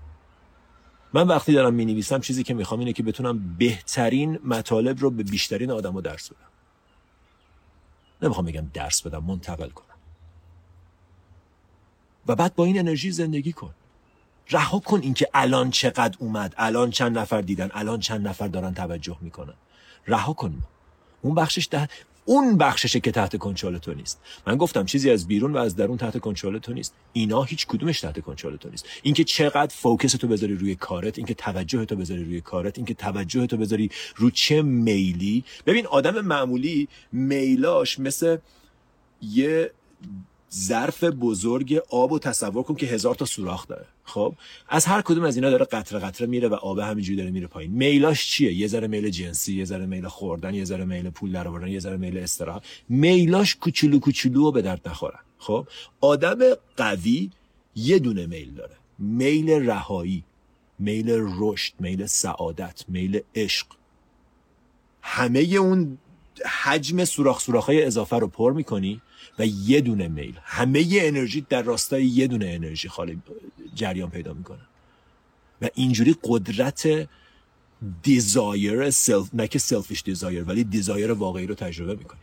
من 1.12 1.28
وقتی 1.28 1.52
دارم 1.52 1.74
می 1.74 1.84
نویسم 1.84 2.20
چیزی 2.20 2.42
که 2.42 2.54
می‌خوام 2.54 2.80
اینه 2.80 2.92
که 2.92 3.02
بتونم 3.02 3.56
بهترین 3.58 4.38
مطالب 4.44 5.00
رو 5.00 5.10
به 5.10 5.22
بیشترین 5.22 5.70
آدما 5.70 6.00
درس 6.00 6.30
بدم. 6.30 6.48
نمی‌خوام 8.22 8.46
بگم 8.46 8.70
درس 8.74 9.02
بدم 9.02 9.24
منتقل 9.24 9.68
کنم. 9.68 9.91
و 12.26 12.36
بعد 12.36 12.54
با 12.54 12.64
این 12.64 12.78
انرژی 12.78 13.10
زندگی 13.10 13.52
کن. 13.52 13.74
رها 14.50 14.78
کن 14.78 15.00
اینکه 15.02 15.28
الان 15.34 15.70
چقدر 15.70 16.16
اومد 16.18 16.54
الان 16.58 16.90
چند 16.90 17.18
نفر 17.18 17.40
دیدن 17.40 17.70
الان 17.74 18.00
چند 18.00 18.28
نفر 18.28 18.48
دارن 18.48 18.74
توجه 18.74 19.16
می‌کنن. 19.20 19.54
رها 20.06 20.32
کن. 20.32 20.62
اون 21.22 21.34
بخشش 21.34 21.68
ده 21.70 21.88
اون 22.24 22.58
بخششه 22.58 23.00
که 23.00 23.10
تحت 23.10 23.36
کنترل 23.36 23.78
تو 23.78 23.94
نیست. 23.94 24.20
من 24.46 24.56
گفتم 24.56 24.84
چیزی 24.84 25.10
از 25.10 25.26
بیرون 25.26 25.52
و 25.52 25.56
از 25.56 25.76
درون 25.76 25.96
تحت 25.96 26.18
کنترل 26.18 26.58
تو 26.58 26.72
نیست. 26.72 26.94
اینا 27.12 27.42
هیچ 27.42 27.66
کدومش 27.66 28.00
تحت 28.00 28.20
کنترل 28.20 28.56
تو 28.56 28.68
نیست. 28.68 28.86
اینکه 29.02 29.24
چقدر 29.24 29.74
فوکس 29.74 30.12
تو 30.12 30.28
بذاری 30.28 30.54
روی 30.54 30.74
کارت 30.74 31.18
اینکه 31.18 31.34
توجه 31.34 31.84
تو 31.84 31.96
بذاری 31.96 32.24
روی 32.24 32.40
کارت 32.40 32.78
اینکه 32.78 32.94
توجه 32.94 33.46
تو 33.46 33.56
بذاری 33.56 33.90
رو 34.16 34.30
چه 34.30 34.62
میلی. 34.62 35.44
ببین 35.66 35.86
آدم 35.86 36.20
معمولی 36.20 36.88
میلاش 37.12 37.98
مثل 37.98 38.36
یه 39.22 39.70
ظرف 40.54 41.04
بزرگ 41.04 41.80
آب 41.90 42.12
و 42.12 42.18
تصور 42.18 42.62
کن 42.62 42.74
که 42.74 42.86
هزار 42.86 43.14
تا 43.14 43.24
سوراخ 43.24 43.68
داره. 43.68 43.86
خب؟ 44.04 44.34
از 44.68 44.86
هر 44.86 45.02
کدوم 45.02 45.24
از 45.24 45.36
اینا 45.36 45.50
داره 45.50 45.64
قطره 45.64 45.98
قطره 45.98 46.26
میره 46.26 46.48
و 46.48 46.54
آب 46.54 46.78
همینجوری 46.78 47.16
داره 47.16 47.30
میره 47.30 47.46
پایین. 47.46 47.72
میلاش 47.72 48.28
چیه؟ 48.28 48.52
یه 48.52 48.66
ذره 48.66 48.86
میل 48.86 49.10
جنسی 49.10 49.54
یه 49.54 49.64
ذره 49.64 49.86
میل 49.86 50.08
خوردن 50.08 50.54
یه 50.54 50.64
ذره 50.64 50.84
میل 50.84 51.10
پول 51.10 51.32
درآوردن 51.32 51.68
یه 51.68 51.78
ذره 51.78 51.96
میل 51.96 52.18
استراحت. 52.18 52.62
میلاش 52.88 53.56
کوچولو 53.56 53.98
کوچولو 53.98 54.52
به 54.52 54.62
درد 54.62 54.88
نخورن 54.88 55.20
خب؟ 55.38 55.66
آدم 56.00 56.38
قوی 56.76 57.30
یه 57.76 57.98
دونه 57.98 58.26
میل 58.26 58.54
داره. 58.54 58.76
میل 58.98 59.50
رهایی 59.50 60.24
میل 60.78 61.10
رشد 61.38 61.72
میل 61.80 62.06
سعادت 62.06 62.84
میل 62.88 63.20
عشق. 63.34 63.66
همه 65.02 65.40
اون 65.40 65.98
حجم 66.62 67.04
سوراخ 67.04 67.40
سوراخ 67.40 67.66
های 67.66 67.84
اضافه 67.84 68.16
رو 68.16 68.28
پر 68.28 68.52
می‌کنی 68.52 69.00
و 69.38 69.46
یه 69.46 69.80
دونه 69.80 70.08
میل. 70.08 70.38
همه 70.42 70.82
ی 70.82 71.00
انرژی 71.00 71.46
در 71.48 71.62
راستای 71.62 72.04
یه 72.04 72.26
دونه 72.26 72.46
انرژی 72.46 72.88
خالی 72.88 73.22
جریان 73.74 74.10
پیدا 74.10 74.32
می‌کنه. 74.32 74.58
و 75.62 75.68
اینجوری 75.74 76.16
قدرت 76.24 77.08
desire 78.02 78.90
self 78.90 79.30
نه 79.34 79.48
که 79.48 79.58
selfish 79.58 80.02
desire 80.02 80.44
ولی 80.44 80.64
desire 80.64 81.12
واقعی 81.12 81.46
رو 81.46 81.54
تجربه 81.54 81.94
می‌کنی. 81.94 82.20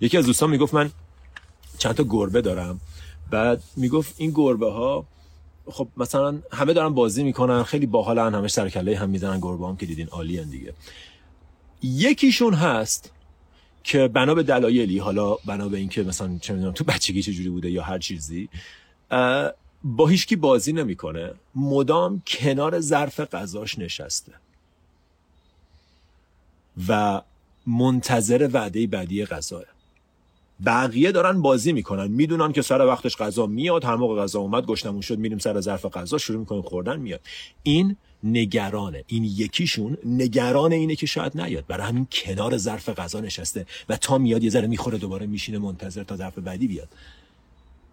یکی 0.00 0.18
از 0.18 0.26
دوستان 0.26 0.50
می‌گفت 0.50 0.74
من 0.74 0.90
چند 1.78 1.94
تا 1.94 2.04
گربه 2.04 2.40
دارم. 2.40 2.80
بعد 3.30 3.62
می‌گفت 3.76 4.14
این 4.18 4.30
گربه 4.34 4.72
ها 4.72 5.06
خب 5.66 5.88
مثلا 5.96 6.38
همه 6.52 6.72
دارن 6.72 6.94
بازی 6.94 7.24
می‌کنن 7.24 7.62
خیلی 7.62 7.86
باحالن 7.86 8.34
همش 8.34 8.52
سر 8.52 8.63
و 8.63 8.68
کله 8.68 8.98
هم 8.98 9.10
می‌زنن 9.10 9.40
گربه 9.40 9.66
هم 9.66 9.76
که 9.76 9.86
دیدین 9.86 10.08
عالی 10.08 10.44
دیگه. 10.44 10.74
یکیشون 11.82 12.54
هست 12.54 13.12
که 13.84 14.08
بنا 14.08 14.34
به 14.34 14.42
دلایلی 14.42 14.98
حالا 14.98 15.34
بنا 15.34 15.68
به 15.68 15.78
اینکه 15.78 16.02
مثلا 16.02 16.38
چه 16.40 16.54
می‌دونم 16.54 16.72
تو 16.72 16.84
بچگی 16.84 17.22
چه 17.22 17.32
جوری 17.32 17.48
بوده 17.48 17.70
یا 17.70 17.82
هر 17.82 17.98
چیزی 17.98 18.48
با 19.84 20.06
هیچکی 20.06 20.36
بازی 20.36 20.72
نمی‌کنه. 20.72 21.32
مدام 21.54 22.22
کنار 22.26 22.80
ظرف 22.80 23.20
غذاش 23.20 23.78
نشسته. 23.78 24.32
و 26.88 27.22
منتظر 27.66 28.50
وعده 28.52 28.86
بعدی 28.86 29.26
غذاه. 29.26 29.62
بقیه 30.66 31.12
دارن 31.12 31.42
بازی 31.42 31.72
می‌کنن. 31.72 32.06
می‌دونن 32.06 32.52
که 32.52 32.62
سر 32.62 32.86
وقتش 32.86 33.16
غذا 33.16 33.46
میاد 33.46 33.84
هر 33.84 33.96
موقع 33.96 34.22
غذا 34.22 34.40
اومد 34.40 34.66
گشتمون 34.66 35.00
شد 35.00 35.18
میریم 35.18 35.38
سر 35.38 35.60
ظرف 35.60 35.86
غذا 35.86 36.18
شروع 36.18 36.38
می‌کنیم 36.38 36.62
خوردن 36.62 37.00
میاد. 37.00 37.20
این 37.62 37.96
نگرانه. 38.22 39.04
این 39.06 39.24
یکیشون 39.24 39.98
نگران 40.04 40.72
اینه 40.72 40.96
که 40.96 41.06
شاید 41.06 41.40
نیاد. 41.40 41.66
برای 41.66 41.86
همین 41.86 42.06
کنار 42.12 42.56
ظرف 42.56 42.88
غذا 42.88 43.20
نشسته 43.20 43.66
و 43.88 43.96
تا 43.96 44.18
میاد 44.18 44.44
یه 44.44 44.50
ذره 44.50 44.66
می‌خوره 44.66 44.98
دوباره 44.98 45.26
میشینه 45.26 45.58
منتظر 45.58 46.04
تا 46.04 46.16
ظرف 46.16 46.38
بعدی 46.38 46.68
بیاد. 46.68 46.88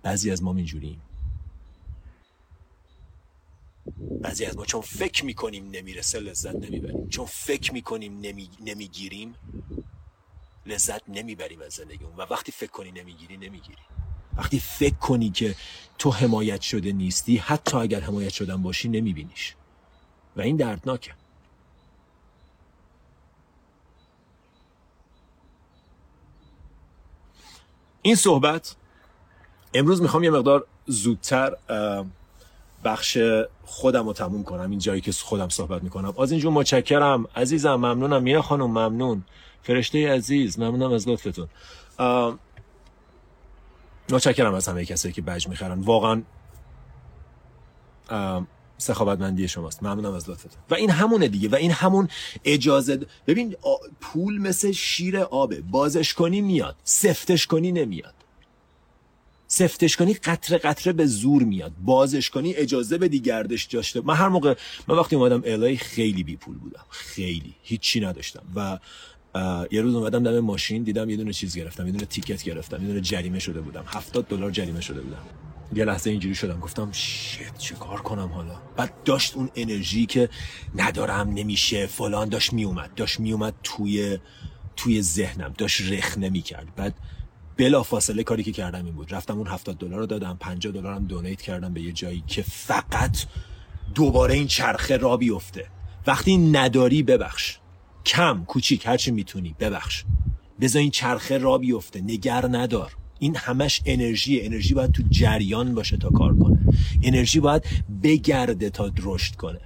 بعضی 0.03 0.31
از 0.31 0.43
ما 0.43 0.55
اینجوریم. 0.55 1.01
بعضی 4.21 4.45
از 4.45 4.57
ما 4.57 4.65
چون 4.65 4.81
فکر 4.81 5.25
می‌کنیم 5.25 5.69
نمی‌رسه 5.71 6.19
لذت 6.19 6.55
نمی‌بریم. 6.55 7.09
چون 7.09 7.25
فکر 7.25 7.73
می‌کنیم 7.73 8.19
نمی... 8.19 8.49
نمی‌گیریم 8.65 9.35
لذت 10.65 11.09
نمی‌بریم 11.09 11.61
از 11.61 11.73
زندگیمون 11.73 12.15
و 12.17 12.21
وقتی 12.21 12.51
فکر 12.51 12.71
کنی 12.71 12.91
نمی‌گیری 12.91 13.37
نمی‌گیری. 13.37 13.77
وقتی 14.37 14.59
فکر 14.59 14.95
کنی 14.95 15.29
که 15.29 15.55
تو 15.97 16.11
حمایت 16.11 16.61
شده 16.61 16.91
نیستی 16.91 17.37
حتی 17.37 17.77
اگر 17.77 17.99
حمایت 17.99 18.29
شدن 18.29 18.61
باشی 18.61 18.89
نمیبینیش. 18.89 19.55
و 20.39 20.41
این 20.41 20.55
دردناکه. 20.55 21.11
این 28.01 28.15
صحبت 28.15 28.75
امروز 29.73 30.01
می‌خوام 30.01 30.23
یه 30.23 30.29
مقدار 30.29 30.65
زودتر 30.85 31.55
بخش 32.83 33.17
خودم 33.65 34.07
رو 34.07 34.13
تموم 34.13 34.43
کنم 34.43 34.69
این 34.69 34.79
جایی 34.79 35.01
که 35.01 35.11
خودم 35.11 35.49
صحبت 35.49 35.83
می‌کنم. 35.83 36.13
از 36.19 36.31
اینجور 36.31 36.53
متشکرم. 36.53 37.25
عزیزم 37.35 37.75
ممنونم. 37.75 38.23
میره 38.23 38.41
خانم 38.41 38.65
ممنون. 38.65 39.23
فرشته 39.63 40.13
عزیز 40.13 40.59
ممنونم 40.59 40.93
از 40.93 41.09
لطفتون. 41.09 41.47
متشکرم 44.11 44.53
از 44.53 44.67
همه 44.67 44.85
کسایی 44.85 45.13
که 45.13 45.21
بج 45.21 45.47
می‌خرن. 45.47 45.81
واقعا 45.81 46.23
سخاوتمندی 48.79 49.47
شماست. 49.47 49.83
ممنونم 49.83 50.13
از 50.13 50.29
لطفتون. 50.29 50.61
و 50.69 50.75
این 50.75 50.89
همونه 50.89 51.27
دیگه. 51.27 51.49
و 51.49 51.55
این 51.55 51.71
همون 51.71 52.07
اجازه 52.45 52.99
ببین 53.27 53.55
پول 54.01 54.41
مثل 54.41 54.71
شیر 54.71 55.17
آبه. 55.17 55.61
بازش 55.61 56.13
کنی 56.13 56.41
میاد. 56.41 56.75
سفتش 56.83 57.47
کنی 57.47 57.71
نمیاد. 57.71 58.13
سفتش 59.47 59.97
کنی 59.97 60.13
قطره 60.13 60.57
قطره 60.57 60.93
به 60.93 61.05
زور 61.05 61.43
میاد. 61.43 61.71
بازش 61.81 62.29
کنی 62.29 62.53
اجازه 62.53 62.97
بدی 62.97 63.19
گردش 63.19 63.63
داشته 63.63 64.01
من 64.01 64.15
هر 64.15 64.27
موقع 64.27 64.55
من 64.87 64.95
وقتی 64.95 65.15
اومدم 65.15 65.41
الای 65.45 65.77
خیلی 65.77 66.23
بی 66.23 66.35
پول 66.35 66.57
بودم. 66.57 66.85
خیلی. 66.89 67.55
هیچی 67.63 67.99
نداشتم. 67.99 68.43
و 68.55 68.79
یه 69.71 69.81
روز 69.81 69.95
اومدم 69.95 70.23
دم 70.23 70.39
ماشین 70.39 70.83
دیدم 70.83 71.09
یه 71.09 71.17
دونه 71.17 71.33
چیز 71.33 71.57
گرفتم. 71.57 71.85
یه 71.85 71.91
دونه 71.91 72.05
تیکت 72.05 72.43
گرفتم. 72.43 72.81
یه 72.81 72.87
دونه 72.87 73.01
جریمه 73.01 73.39
شده 73.39 73.61
بودم. 73.61 73.83
70 73.87 74.27
دلار 74.27 74.51
جریمه 74.51 74.81
شده 74.81 75.01
بودم. 75.01 75.21
یه 75.75 75.85
لحظه 75.85 76.09
اینجوری 76.09 76.35
شدم. 76.35 76.59
گفتم 76.59 76.91
شت 76.91 77.57
چه 77.57 77.75
کار 77.75 78.01
کنم 78.01 78.27
حالا؟ 78.27 78.55
بعد 78.77 79.03
داشت 79.03 79.35
اون 79.35 79.49
انرژی 79.55 80.05
که 80.05 80.29
ندارم 80.75 81.29
نمیشه 81.29 81.87
فلان 81.87 82.29
داشت 82.29 82.53
میومد. 82.53 82.93
داشت 82.95 83.19
میومد 83.19 83.53
توی 83.63 84.19
توی 84.75 85.01
ذهنم. 85.01 85.53
داشت 85.57 85.81
رخ 85.91 86.17
نمی‌کرد 86.17 86.75
بعد 86.75 86.95
بلا 87.57 87.83
فاصله 87.83 88.23
کاری 88.23 88.43
که 88.43 88.51
کردم 88.51 88.85
این 88.85 88.95
بود. 88.95 89.13
رفتم 89.13 89.37
اون 89.37 89.47
70 89.47 89.77
دلار 89.77 89.99
رو 89.99 90.05
دادم 90.05 90.37
50 90.39 90.73
دلار 90.73 90.93
هم 90.93 91.05
دونیت 91.05 91.41
کردم 91.41 91.73
به 91.73 91.81
یه 91.81 91.91
جایی 91.91 92.23
که 92.27 92.41
فقط 92.41 93.17
دوباره 93.95 94.33
این 94.33 94.47
چرخه 94.47 94.97
را 94.97 95.17
بیفته. 95.17 95.67
وقتی 96.07 96.37
نداری 96.37 97.03
ببخش. 97.03 97.57
کم 98.05 98.45
کوچیک 98.45 98.85
هرچی 98.85 99.11
می‌تونی 99.11 99.55
ببخش. 99.59 100.03
بذار 100.61 100.81
این 100.81 100.91
چرخه 100.91 101.37
را 101.37 101.57
بیفته. 101.57 102.01
نگر 102.01 102.45
ندار. 102.51 102.95
این 103.19 103.35
همش 103.35 103.81
انرژی 103.85 104.41
انرژی 104.41 104.73
باید 104.73 104.91
تو 104.91 105.03
جریان 105.09 105.75
باشه 105.75 105.97
تا 105.97 106.09
کار 106.09 106.37
کنه. 106.37 106.59
انرژی 107.03 107.39
باید 107.39 107.63
بگرده 108.03 108.69
تا 108.69 108.91
رشد 109.03 109.35
کنه. 109.35 109.59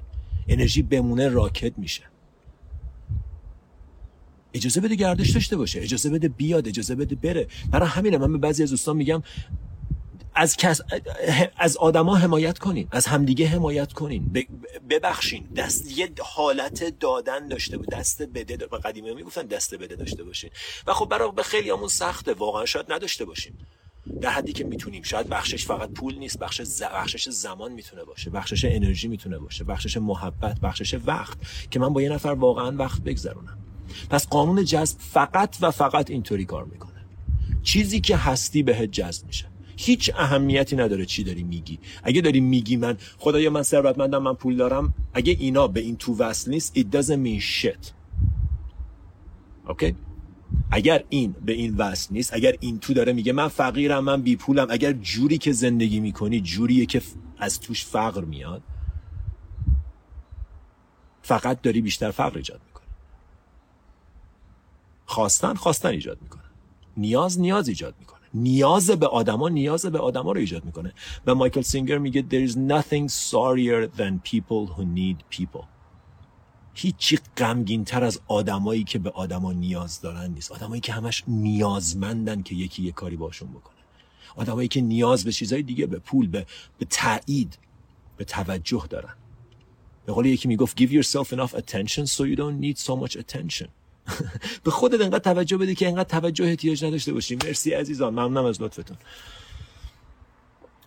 انرژی 0.47 0.81
بمونه 0.81 1.29
راکت 1.29 1.73
میشه. 1.77 2.03
اجازه 4.53 4.81
بده 4.81 4.95
گردش 4.95 5.29
داشته 5.29 5.57
باشه. 5.57 5.81
اجازه 5.81 6.09
بده 6.09 6.29
بیاد 6.29 6.67
اجازه 6.67 6.95
بده 6.95 7.15
بره. 7.15 7.47
برای 7.71 7.89
همینه. 7.89 8.17
من 8.17 8.31
به 8.31 8.37
بعضی 8.37 8.63
از 8.63 8.69
دوستان 8.69 8.97
میگم 8.97 9.23
از 10.35 10.57
کس 10.57 10.81
از 11.57 11.77
آدما 11.77 12.15
حمایت 12.15 12.59
کنین 12.59 12.87
از 12.91 13.05
همدیگه 13.05 13.47
حمایت 13.47 13.93
کنین. 13.93 14.45
ببخشین. 14.89 15.43
دست 15.55 15.97
یه 15.97 16.09
حالت 16.19 16.99
دادن 16.99 17.47
داشته 17.47 17.77
بود. 17.77 17.89
دست 17.89 18.21
بده 18.21 18.57
به 18.57 18.77
قدیمی 18.77 19.13
می‌گفتن 19.13 19.41
دست 19.41 19.75
بده 19.75 19.95
داشته 19.95 20.23
باشین. 20.23 20.49
و 20.87 20.93
خب 20.93 21.05
برای 21.05 21.31
به 21.31 21.43
خیلی 21.43 21.69
همون 21.69 21.87
سخته. 21.87 22.33
واقعا 22.33 22.65
شاید 22.65 22.91
نداشته 22.91 23.25
باشیم. 23.25 23.57
در 24.21 24.29
حدی 24.29 24.53
که 24.53 24.63
می‌تونیم. 24.63 25.03
شاید 25.03 25.27
بخشش 25.27 25.65
فقط 25.65 25.91
پول 25.91 26.17
نیست. 26.17 26.39
بخش 26.39 26.61
بخشش 26.81 27.29
زمان 27.29 27.71
می‌تونه 27.71 28.03
باشه. 28.03 28.29
بخشش 28.29 28.65
انرژی 28.65 29.07
می‌تونه 29.07 29.39
باشه. 29.39 29.63
بخشش 29.63 29.97
محبت 29.97 30.59
بخشش 30.59 30.93
وقت. 31.05 31.37
که 31.71 31.79
من 31.79 31.93
با 31.93 32.01
یه 32.01 32.09
نفر 32.09 32.29
واقعا 32.29 32.75
وقت 32.77 33.01
بگذرونم. 33.01 33.57
پس 34.09 34.27
قانون 34.27 34.65
جذب 34.65 34.99
فقط 34.99 35.57
و 35.61 35.71
فقط 35.71 36.09
اینطوری 36.09 36.45
کار 36.45 36.65
می‌کنه. 36.65 37.05
چیزی 37.63 38.01
که 38.01 38.17
هستی 38.17 38.63
بهت 38.63 38.91
جذب 38.91 39.27
میشه. 39.27 39.52
هیچ 39.77 40.11
اهمیتی 40.15 40.75
نداره 40.75 41.05
چی 41.05 41.23
داری 41.23 41.43
میگی. 41.43 41.79
اگه 42.03 42.21
داری 42.21 42.39
میگی 42.39 42.75
من 42.75 42.97
خدایا 43.17 43.49
من 43.49 43.63
ثروتمندم 43.63 44.23
من 44.23 44.33
پول 44.33 44.57
دارم. 44.57 44.93
اگه 45.13 45.35
اینا 45.39 45.67
به 45.67 45.79
این 45.79 45.95
تو 45.95 46.15
وصل 46.15 46.51
نیست 46.51 46.79
it 46.79 46.83
doesn't 46.83 47.25
mean 47.25 47.41
shit. 47.41 47.91
اوکی 49.67 49.95
اگر 50.71 51.03
این 51.09 51.35
به 51.45 51.53
این 51.53 51.75
وصل 51.75 52.13
نیست 52.13 52.33
اگر 52.33 52.55
این 52.59 52.79
تو 52.79 52.93
داره 52.93 53.13
میگه 53.13 53.33
من 53.33 53.47
فقیرم 53.47 54.03
من 54.03 54.21
بی 54.21 54.35
پولم 54.35 54.67
اگر 54.69 54.93
جوری 54.93 55.37
که 55.37 55.51
زندگی 55.51 55.99
می‌کنی 55.99 56.41
جوریه 56.41 56.85
که 56.85 57.01
از 57.37 57.59
توش 57.59 57.85
فقر 57.85 58.23
میاد 58.23 58.61
فقط 61.21 61.61
داری 61.61 61.81
بیشتر 61.81 62.11
فقر 62.11 62.37
ایجاد 62.37 62.61
می‌کنی. 62.67 62.87
خواستن 65.05 65.53
خواستن 65.53 65.89
ایجاد 65.89 66.21
می‌کنه 66.21 66.43
نیاز 66.97 67.39
نیاز 67.39 67.67
ایجاد 67.67 67.95
می‌کنه 67.99 68.12
نیاز 68.33 68.91
به 68.91 69.07
آدما 69.07 69.49
نیاز 69.49 69.85
به 69.85 69.99
آدما 69.99 70.31
رو 70.31 70.39
ایجاد 70.39 70.65
می‌کنه. 70.65 70.93
و 71.25 71.35
مایکل 71.35 71.61
سینگر 71.61 71.97
میگه 71.97 72.25
there 72.29 72.49
is 72.49 72.53
nothing 72.53 73.07
sorrier 73.07 73.97
than 73.97 74.31
people 74.31 74.73
who 74.75 74.81
need 74.81 75.39
people. 75.39 75.63
هیچی 76.73 77.19
غمگین 77.37 77.85
تر 77.85 78.03
از 78.03 78.21
آدمایی 78.27 78.83
که 78.83 78.99
به 78.99 79.09
آدما 79.09 79.53
نیاز 79.53 80.01
دارن 80.01 80.31
نیست. 80.31 80.51
آدمایی 80.51 80.81
که 80.81 80.93
همش 80.93 81.23
نیازمندن 81.27 82.41
که 82.41 82.55
یکی 82.55 82.83
یه 82.83 82.91
کاری 82.91 83.15
باشون 83.15 83.49
بکنه. 83.49 83.75
آدمایی 84.35 84.67
که 84.67 84.81
نیاز 84.81 85.23
به 85.23 85.31
چیزهای 85.31 85.63
دیگه 85.63 85.85
به 85.85 85.99
پول 85.99 86.27
به 86.27 86.45
به 86.77 86.85
تایید 86.85 87.57
به 88.17 88.25
توجه 88.25 88.87
دارن. 88.89 89.13
به 90.05 90.13
قول 90.13 90.25
یکی 90.25 90.47
می‌گفت 90.47 90.83
give 90.83 90.89
yourself 90.89 91.27
enough 91.27 91.53
attention 91.53 92.05
so 92.05 92.23
you 92.23 92.35
don't 92.35 92.59
need 92.61 92.77
so 92.77 92.95
much 92.95 93.15
attention. 93.15 93.67
به 94.63 94.71
خودت 94.71 95.01
انقدر 95.01 95.33
توجه 95.33 95.57
بده 95.57 95.75
که 95.75 95.87
انقدر 95.87 96.19
توجه 96.19 96.45
احتیاج 96.45 96.85
نداشته 96.85 97.13
باشی. 97.13 97.35
مرسی 97.35 97.73
عزیزان. 97.73 98.13
ممنونم 98.13 98.45
از 98.45 98.61
لطفتون. 98.61 98.97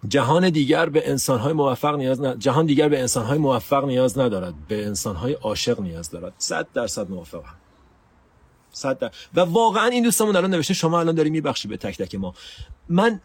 جهان 0.09 0.51
دیگر 0.51 0.89
به 0.89 1.11
انسانهای 1.11 1.53
موفق 1.53 1.95
نیاز 1.95 2.21
ن... 2.21 2.39
جهان 2.39 2.67
دیگر 2.67 2.89
به 2.89 3.01
انسانهای 3.01 3.39
موفق 3.39 3.85
نیاز 3.85 4.19
ندارد. 4.19 4.55
به 4.69 4.87
انسانهای 4.87 5.33
عاشق 5.33 5.81
نیاز 5.81 6.11
دارد. 6.11 6.35
صد 6.39 6.67
درصد 6.75 7.11
موافقم. 7.11 7.55
صد 8.71 8.99
در... 8.99 9.11
و 9.35 9.41
واقعا 9.41 9.87
این 9.87 10.05
دوستمون 10.05 10.37
الان 10.37 10.51
نوشته 10.51 10.75
شما 10.75 11.01
الان 11.01 11.15
داری 11.15 11.31
میبخشی 11.31 11.69
به 11.69 11.77
تک 11.77 11.99
تک 11.99 12.15
ما. 12.15 12.35
من 12.89 13.21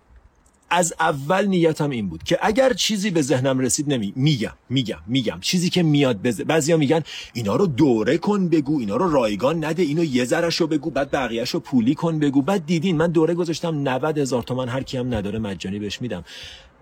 از 0.71 0.93
اول 0.99 1.45
نیتم 1.45 1.89
این 1.89 2.09
بود 2.09 2.23
که 2.23 2.39
اگر 2.41 2.73
چیزی 2.73 3.09
به 3.09 3.21
ذهنم 3.21 3.59
رسید 3.59 3.93
نمی 3.93 4.13
میگم 4.15 4.53
میگم 4.69 4.97
میگم. 5.07 5.39
چیزی 5.41 5.69
که 5.69 5.83
میاد 5.83 6.21
بز... 6.21 6.41
بعضیا 6.41 6.77
میگن 6.77 7.03
اینا 7.33 7.55
رو 7.55 7.67
دوره 7.67 8.17
کن 8.17 8.47
بگو 8.47 8.79
اینا 8.79 8.95
رو 8.95 9.11
رایگان 9.11 9.65
نده 9.65 9.83
اینو 9.83 10.03
یه 10.03 10.25
ذرهشو 10.25 10.67
بگو 10.67 10.89
بعد 10.89 11.11
بقیهشو 11.11 11.59
پولی 11.59 11.95
کن 11.95 12.19
بگو. 12.19 12.41
بعد 12.41 12.65
دیدین 12.65 12.97
من 12.97 13.11
دوره 13.11 13.33
گذاشتم 13.33 13.87
90 13.89 14.17
هزار 14.17 14.43
تومن 14.43 14.69
هر 14.69 14.83
کی 14.83 14.97
هم 14.97 15.13
نداره 15.13 15.39
مجانی 15.39 15.79
بهش 15.79 16.01
میدم. 16.01 16.23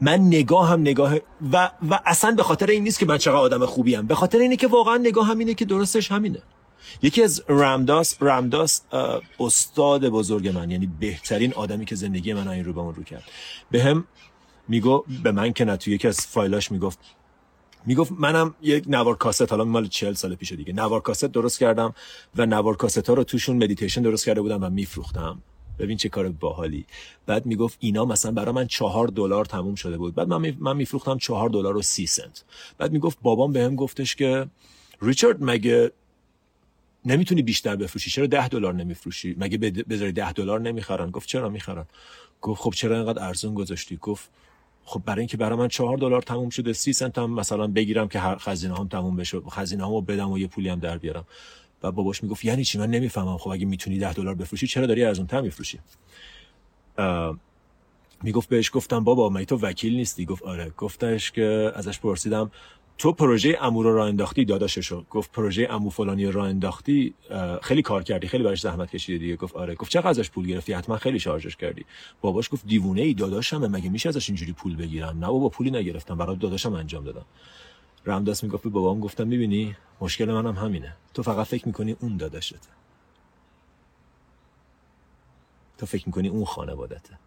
من 0.02 0.19
نگاه 0.19 0.69
هم 0.69 0.82
نگاه 0.82 1.15
و 1.52 1.71
و 1.89 1.99
اصلا 2.06 2.32
به 2.32 2.43
خاطر 2.43 2.67
این 2.67 2.84
نیست 2.84 2.99
که 2.99 3.06
من 3.06 3.17
چقدر 3.17 3.38
آدم 3.38 3.65
خوبی 3.65 3.95
ام 3.95 4.08
به 4.08 4.15
خاطر 4.15 4.38
اینه 4.38 4.56
که 4.56 4.67
واقعا 4.67 4.97
نگاه 4.97 5.28
هم 5.28 5.39
اینه 5.39 5.54
که 5.54 5.65
درستش 5.65 6.12
همینه. 6.12 6.39
یکی 7.02 7.23
از 7.23 7.43
رمداس 7.49 8.17
رمداس 8.21 8.82
استاد 9.39 10.10
بزرگ 10.10 10.47
من 10.47 10.71
یعنی 10.71 10.89
بهترین 10.99 11.54
آدمی 11.54 11.86
که 11.86 11.95
زندگی 11.95 12.34
من 12.34 12.47
این 12.47 12.65
رو 12.65 12.73
به 12.73 12.80
اون 12.80 12.95
رو 12.95 13.04
کرد. 13.04 13.23
به 13.71 13.84
هم 13.84 14.08
میگو 14.67 15.06
به 15.23 15.32
من 15.32 15.54
که 15.54 15.65
نه 15.65 15.78
توی 15.78 15.93
یکی 15.93 16.08
از 16.08 16.19
فایلاش 16.19 16.71
می‌گفت 16.71 16.99
می‌گفت 17.86 18.12
منم 18.12 18.56
یک 18.62 18.84
نوار 18.88 19.15
کاست 19.15 19.52
حالا 19.52 19.63
مال 19.63 19.88
40 19.88 20.13
سال 20.13 20.36
پیش 20.36 20.52
دیگه. 20.52 20.73
نوار 20.73 21.02
کاست 21.02 21.25
درست 21.25 21.60
کردم 21.60 21.93
و 22.36 22.45
نوار 22.45 22.75
کاست 22.75 23.10
ها 23.10 23.13
رو 23.13 23.23
توشون 23.23 23.63
مدیتیشن 23.63 24.02
درست 24.02 24.25
کرده 24.25 24.41
بودم 24.41 24.63
و 24.63 24.69
میفروختم. 24.69 25.41
ببین 25.80 25.97
چه 25.97 26.10
کار 26.10 26.30
باحالی. 26.30 26.86
بعد 27.25 27.45
می‌گفت 27.45 27.78
اینا 27.80 28.06
مثلا 28.06 28.32
برای 28.32 28.52
من 28.52 28.67
چهار 28.67 29.08
دلار 29.08 29.45
تموم 29.45 29.75
شده 29.75 29.97
بود. 29.97 30.15
بعد 30.15 30.28
من 30.28 30.56
من 30.60 30.78
میفروختم 30.78 31.17
چهار 31.17 31.49
دلار 31.49 31.78
و 31.78 31.82
سی 31.82 32.08
سنت. 32.08 32.43
بعد 32.78 32.91
می‌گفت 32.91 33.17
بابام 33.21 33.52
بهم 33.52 33.75
گفتش 33.75 34.15
که 34.15 34.47
ریچارد 35.02 35.38
مگه 35.39 35.91
نمی‌تونی 37.05 37.41
بیشتر 37.41 37.75
بفروشی. 37.75 38.09
چرا 38.09 38.27
ده 38.27 38.47
دلار 38.47 38.73
نمیفروشی؟ 38.73 39.35
مگه 39.39 39.57
بذاری 39.83 40.12
ده 40.12 40.33
دلار 40.33 40.59
نمی‌خرن؟ 40.59 41.12
گفت 41.12 41.27
چرا 41.27 41.49
می‌خرن؟ 41.49 41.85
گفت 42.41 42.62
خب 42.62 42.73
چرا 42.75 42.95
اینقدر 42.95 43.23
ارزون 43.23 43.53
گذاشتی؟ 43.53 43.97
گفت 43.97 44.29
خب 44.83 45.01
برای 45.05 45.19
اینکه 45.19 45.38
برای 45.38 45.59
من 45.59 45.67
چهار 45.67 45.97
دلار 45.97 46.21
تموم 46.21 46.49
شده 46.49 46.73
سی 46.73 46.93
سنت 46.93 47.17
هم 47.17 47.31
مثلا 47.31 47.67
بگیرم 47.67 48.07
که 48.07 48.19
خزینه 48.19 48.77
هم 48.77 48.88
تموم 48.88 49.15
بشه. 49.15 49.39
خزینه 49.39 49.85
همو 49.85 50.01
بدم 50.01 50.31
و 50.31 50.38
یه 50.39 50.47
پولی 50.47 50.69
هم 50.69 50.79
در 50.79 50.97
بیارم. 50.97 51.25
و 51.83 51.91
باباش 51.91 52.23
می‌گفت 52.23 52.45
یعنی 52.45 52.63
چی؟ 52.63 52.77
من 52.77 52.89
نمی‌فهمم. 52.89 53.38
خب 53.38 53.49
اگه 53.49 53.65
می‌تونی 53.65 53.99
ده 53.99 54.13
دلار 54.13 54.35
بفروشی 54.35 54.67
چرا 54.67 54.85
داری 54.85 55.03
ارزون 55.03 55.27
تر 55.27 55.41
میفروشی 55.41 55.79
می‌گفت 58.23 58.49
بهش 58.49 58.71
گفتم 58.73 59.03
بابا 59.03 59.29
مگه 59.29 59.45
تو 59.45 59.57
وکیل 59.57 59.95
نیستی؟ 59.95 60.25
گفت 60.25 60.43
آره. 60.43 60.69
گفتش 60.77 61.31
که 61.31 61.71
ازش 61.75 61.99
پرسیدم 61.99 62.51
تو 62.99 63.12
پروژه 63.12 63.57
امو 63.62 63.83
رو 63.83 63.95
راه 63.95 64.07
انداختی 64.07 64.45
داداششو. 64.45 65.03
گفت 65.09 65.31
پروژه 65.31 65.67
امو 65.69 65.89
فلانی 65.89 66.25
راه 66.31 66.47
انداختی 66.47 67.13
خیلی 67.62 67.81
کار 67.81 68.03
کردی 68.03 68.27
خیلی 68.27 68.43
براش 68.43 68.62
زحمت 68.62 68.91
کشیدی 68.91 69.19
دیگه. 69.19 69.35
گفت 69.35 69.55
آره. 69.55 69.75
گفت 69.75 69.91
چقدر 69.91 70.09
ازش 70.09 70.29
پول 70.31 70.47
گرفتی؟ 70.47 70.73
حتما 70.73 70.97
خیلی 70.97 71.19
شارژش 71.19 71.55
کردی. 71.55 71.85
باباش 72.21 72.49
گفت 72.53 72.65
دیوونه 72.65 73.01
ای 73.01 73.13
داداشمه 73.13 73.67
مگه 73.67 73.89
میشه 73.89 74.09
ازش 74.09 74.29
اینجوری 74.29 74.53
پول 74.53 74.75
بگیرم؟ 74.75 75.19
نه 75.19 75.27
بابا 75.27 75.49
پولی 75.49 75.71
نگرفتم 75.71 76.17
برای 76.17 76.35
داداشم 76.35 76.73
انجام 76.73 77.03
دادم. 77.03 77.25
رمداس 78.05 78.43
می‌گفت 78.43 78.63
به 78.63 78.69
بابام 78.69 78.99
گفتم 78.99 79.27
می‌بینی 79.27 79.75
مشکل 80.01 80.31
منم 80.31 80.55
همینه. 80.55 80.95
تو 81.13 81.23
فقط 81.23 81.47
فکر 81.47 81.67
می‌کنی 81.67 81.95
اون 81.99 82.17
داداشته. 82.17 82.57
تو 85.77 85.85
فکر 85.85 86.03
می‌کنی 86.05 86.27
اون 86.27 86.45
خانوادته. 86.45 87.19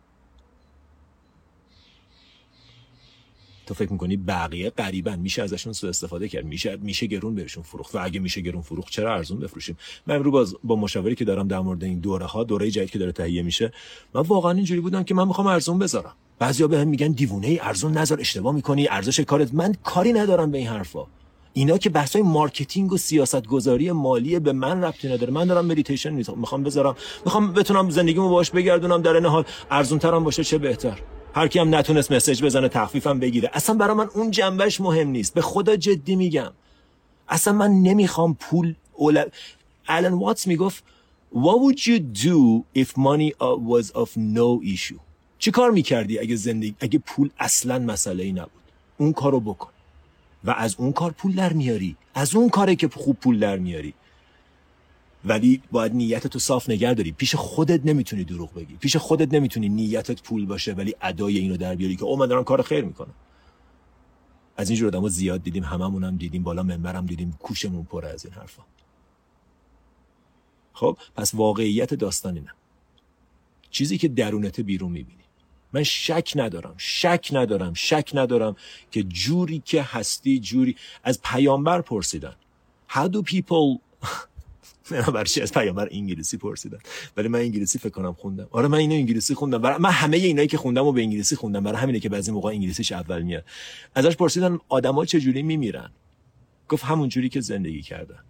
تو 3.66 3.74
فکر 3.74 3.92
می‌کنی 3.92 4.16
بقیه 4.16 4.70
غریبن 4.70 5.18
میشه 5.18 5.42
ازشون 5.42 5.72
سوء 5.72 5.90
استفاده 5.90 6.28
کرد؟ 6.28 6.44
میشه 6.44 6.76
میشه 6.76 7.06
گرون 7.06 7.34
بهشون 7.34 7.62
فروخت؟ 7.62 7.94
و 7.94 7.98
اگه 8.04 8.20
میشه 8.20 8.40
گرون 8.40 8.62
فروخت 8.62 8.92
چرا 8.92 9.14
ارزون 9.14 9.40
بفروشیم؟ 9.40 9.76
من 10.06 10.14
امروز 10.14 10.32
باز 10.32 10.54
با 10.64 10.76
مشاوری 10.76 11.14
که 11.14 11.24
دارم 11.24 11.48
در 11.48 11.60
مورد 11.60 11.84
این 11.84 11.98
دوره 11.98 12.26
ها 12.26 12.44
دوره 12.44 12.70
جدید 12.70 12.90
که 12.90 12.98
داره 12.98 13.12
تهیه 13.12 13.42
میشه 13.42 13.72
من 14.14 14.20
واقعا 14.20 14.52
اینجوری 14.52 14.80
بودم 14.80 15.02
که 15.02 15.14
من 15.14 15.28
می‌خوام 15.28 15.46
ارزون 15.46 15.78
بذارم. 15.78 16.12
بعضیا 16.38 16.68
بهم 16.68 16.88
میگن 16.88 17.12
دیوونه 17.12 17.46
ای 17.46 17.58
ارزون 17.58 17.92
نذار 17.92 18.20
اشتباه 18.20 18.54
می‌کنی 18.54 18.88
ارزش 18.88 19.20
کارت. 19.20 19.54
من 19.54 19.74
کاری 19.84 20.12
ندارم 20.12 20.50
به 20.50 20.58
این 20.58 20.66
حرفا. 20.66 21.06
اینا 21.52 21.78
که 21.78 21.90
بحثای 21.90 22.22
مارکتینگ 22.22 22.92
و 22.92 22.96
سیاست 22.96 23.46
گذاری 23.46 23.92
مالی 23.92 24.38
به 24.38 24.52
من 24.52 24.84
ربطی 24.84 25.08
نداره. 25.08 25.32
من 25.32 25.46
دارم 25.46 25.66
مدیتیشن 25.66 26.10
می‌خوام 26.36 26.62
بذارم. 26.62 26.96
می‌خوام 27.24 27.52
بتونم 27.52 27.90
زندگیمو 27.90 28.28
باش 28.28 28.50
بگردونم 28.50 29.02
در 29.02 29.14
این 29.14 29.26
حال. 29.26 29.44
ارزون 29.70 29.98
ترم 29.98 30.24
باشه 30.24 30.44
چه 30.44 30.58
بهتر. 30.58 30.98
هر 31.34 31.48
کی 31.48 31.58
هم 31.58 31.74
نتونست 31.74 32.12
مسیج 32.12 32.42
بزنه 32.42 32.68
تخفیفم 32.68 33.18
بگیره. 33.18 33.50
اصلا 33.52 33.76
برای 33.76 33.96
من 33.96 34.08
اون 34.14 34.30
جنبش 34.30 34.80
مهم 34.80 35.08
نیست. 35.08 35.34
به 35.34 35.40
خدا 35.40 35.76
جدی 35.76 36.16
میگم. 36.16 36.52
اصلا 37.28 37.54
من 37.54 37.70
نمی‌خوام 37.70 38.34
پول 38.34 38.74
اول... 38.96 39.24
الان 39.88 40.12
واتس 40.12 40.46
می‌گفت 40.46 40.84
What 41.34 41.58
would 41.62 41.78
you 41.86 41.98
do 42.28 42.64
if 42.82 42.88
money 42.88 43.30
was 43.40 43.86
of 44.02 44.08
no 44.16 44.62
issue? 44.76 45.00
چی 45.38 45.50
کار 45.50 45.70
می‌کردی 45.70 46.18
اگه 46.18 46.36
زندگی 46.36 46.74
اگه 46.80 46.98
پول 46.98 47.30
اصلا 47.38 47.78
مسئله 47.78 48.24
ای 48.24 48.32
نبود؟ 48.32 48.62
اون 48.96 49.12
کارو 49.12 49.40
بکن. 49.40 49.70
و 50.44 50.50
از 50.50 50.76
اون 50.78 50.92
کار 50.92 51.10
پول 51.10 51.34
در 51.34 51.52
میاری. 51.52 51.96
از 52.14 52.34
اون 52.34 52.48
کاره 52.48 52.76
که 52.76 52.88
خوب 52.88 53.16
پول 53.16 53.38
در 53.38 53.58
میاری. 53.58 53.94
ولی 55.24 55.62
باید 55.70 55.94
نیتت 55.94 56.26
تو 56.26 56.38
صاف 56.38 56.70
نگه 56.70 56.94
داری. 56.94 57.12
پیش 57.12 57.34
خودت 57.34 57.86
نمی‌تونی 57.86 58.24
دروغ 58.24 58.54
بگی. 58.54 58.74
پیش 58.74 58.96
خودت 58.96 59.34
نمی‌تونی 59.34 59.68
نیتت 59.68 60.22
پول 60.22 60.46
باشه 60.46 60.72
ولی 60.72 60.94
ادای 61.02 61.38
اینو 61.38 61.56
در 61.56 61.74
بیاری 61.74 61.96
که 61.96 62.04
او 62.04 62.16
من 62.16 62.26
دارم 62.26 62.44
کار 62.44 62.62
خیر 62.62 62.84
می‌کنم. 62.84 63.14
از 64.56 64.70
اینجور 64.70 64.88
آدمو 64.88 65.08
زیاد 65.08 65.42
دیدیم 65.42 65.64
هممون 65.64 66.04
هم 66.04 66.16
دیدیم 66.16 66.42
بالا 66.42 66.62
منبرم 66.62 67.06
دیدیم 67.06 67.36
کوشمون 67.38 67.84
پره 67.84 68.08
از 68.08 68.24
این 68.24 68.34
حرفا. 68.34 68.62
خب 70.72 70.98
پس 71.16 71.34
واقعیت 71.34 71.94
داستان 71.94 72.34
اینه 72.34 72.50
چیزی 73.70 73.98
که 73.98 74.08
درونت 74.08 74.60
بیرون 74.60 74.92
می‌بینی. 74.92 75.22
من 75.72 75.82
شک 75.82 76.32
ندارم 76.36 76.74
شک 76.76 77.28
ندارم 77.32 77.74
شک 77.74 78.10
ندارم 78.14 78.56
که 78.90 79.02
جوری 79.02 79.62
که 79.64 79.82
هستی 79.82 80.40
جوری 80.40 80.76
از 81.04 81.20
پیامبر 81.22 81.80
پرسیدن. 81.80 82.34
How 82.88 83.08
do 83.08 83.22
people 83.22 83.80
برچی 85.00 85.40
از 85.40 85.52
پیامبر 85.52 85.88
انگلیسی 85.90 86.36
پرسیدن 86.36 86.78
ولی 87.16 87.28
من 87.28 87.38
انگلیسی 87.38 87.78
فکر 87.78 87.90
کنم 87.90 88.12
خوندم. 88.12 88.48
آره 88.50 88.68
من 88.68 88.78
اینو 88.78 88.94
انگلیسی 88.94 89.34
خوندم. 89.34 89.58
برای 89.58 89.78
من 89.78 89.90
همه 89.90 90.16
اینایی 90.16 90.48
که 90.48 90.56
خوندم 90.56 90.84
و 90.84 90.92
به 90.92 91.00
انگلیسی 91.00 91.36
خوندم. 91.36 91.64
برای 91.64 91.78
همینه 91.78 92.00
که 92.00 92.08
بعضی 92.08 92.30
موقع 92.30 92.50
انگلیسیش 92.50 92.92
اول 92.92 93.22
میاد. 93.22 93.44
ازش 93.94 94.16
پرسیدن 94.16 94.58
آدما 94.68 95.04
چه 95.04 95.20
جوری 95.20 95.42
میمیرن؟ 95.42 95.90
گفت 96.68 96.84
همون 96.84 97.08
جوری 97.08 97.28
که 97.28 97.40
زندگی 97.40 97.82
کردن. 97.82 98.24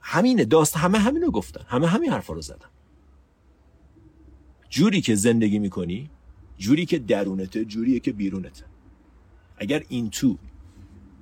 همینه. 0.00 0.44
داست 0.44 0.76
همه 0.76 0.98
همینو 0.98 1.30
گفتن. 1.30 1.64
همه 1.68 1.86
همین 1.86 2.10
حرفا 2.10 2.34
رو 2.34 2.42
زدن. 2.42 2.68
جوری 4.70 5.00
که 5.00 5.14
زندگی 5.14 5.58
می‌کنی 5.58 6.10
جوری 6.58 6.86
که 6.86 6.98
درونته 6.98 7.64
جوریه 7.64 8.00
که 8.00 8.12
بیرونته. 8.12 8.64
اگر 9.56 9.82
این 9.88 10.10
تو 10.10 10.38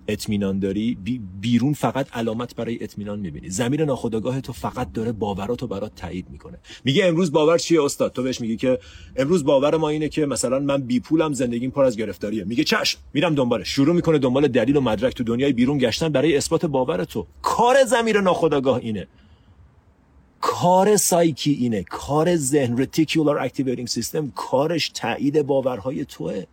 اطمینان 0.09 0.59
داری 0.59 0.99
بیرون 1.41 1.73
فقط 1.73 2.07
علامت 2.13 2.55
برای 2.57 2.85
اطمینان 2.85 3.19
می‌بینی. 3.19 3.51
زمین 3.51 3.81
ناخودآگاه 3.81 4.41
تو 4.41 4.53
فقط 4.53 4.93
داره 4.93 5.13
باوراتو 5.13 5.67
برات 5.67 5.95
تایید 5.95 6.27
می‌کنه. 6.31 6.59
میگه 6.85 7.07
امروز 7.07 7.33
باور 7.33 7.59
چیه 7.59 7.85
استاد؟ 7.85 8.13
تو 8.13 8.23
بهش 8.23 8.41
میگی 8.41 8.57
که 8.57 8.79
امروز 9.17 9.45
باور 9.45 9.77
ما 9.77 9.89
اینه 9.89 10.09
که 10.09 10.27
مثلا 10.27 10.59
من 10.59 10.83
بی 10.83 11.01
پولم 11.01 11.33
زندگیم 11.33 11.71
پر 11.71 11.85
از 11.85 11.97
گرفتاریه. 11.97 12.45
میگه 12.45 12.65
چشم 12.65 12.99
میرم 13.13 13.35
دنبالش. 13.35 13.69
شروع 13.69 13.95
می‌کنه 13.95 14.19
دنبال 14.19 14.49
دلیل 14.49 14.77
و 14.77 14.81
مدرک 14.81 15.15
تو 15.15 15.25
دنیای 15.25 15.53
بیرون 15.53 15.79
گشتن 15.79 16.09
برای 16.09 16.37
اثبات 16.37 16.67
باور 16.67 17.05
تو. 17.05 17.27
کار 17.43 17.85
زمیر 17.85 18.21
ناخودآگاه 18.21 18.77
اینه. 18.77 19.07
کار 20.41 20.97
سایکی 20.97 21.53
اینه. 21.53 21.83
کار 21.83 22.37
ذهن 22.37 22.79
reticular 22.79 23.39
activating 23.39 23.89
system 23.89 24.33
کارش 24.37 24.89
تایید 24.89 25.43
باورهای 25.43 26.05
توه. 26.05 26.45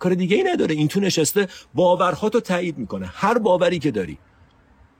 کار 0.00 0.14
دیگه 0.14 0.36
ای 0.36 0.42
نداره. 0.42 0.74
این 0.74 0.88
تو 0.88 1.00
نشسته 1.00 1.48
باورها 1.74 2.28
تو 2.28 2.40
تایید 2.40 2.78
می‌کنه. 2.78 3.06
هر 3.06 3.38
باوری 3.38 3.78
که 3.78 3.90
داری. 3.90 4.18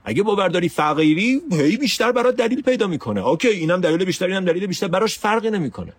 اگه 0.04 0.22
باور 0.22 0.48
داری 0.48 0.68
فقیری 0.68 1.40
هی 1.52 1.76
بیشتر 1.76 2.12
برات 2.12 2.36
دلیل 2.36 2.62
پیدا 2.62 2.86
می‌کنه. 2.86 3.26
okay 3.26 3.48
اینم 3.48 3.80
دلیل 3.80 4.04
بیشتر 4.04 4.26
اینم 4.26 4.44
دلیل 4.44 4.66
بیشتر. 4.66 4.88
براش 4.88 5.18
فرقی 5.18 5.50
نمی‌کنه. 5.50 5.92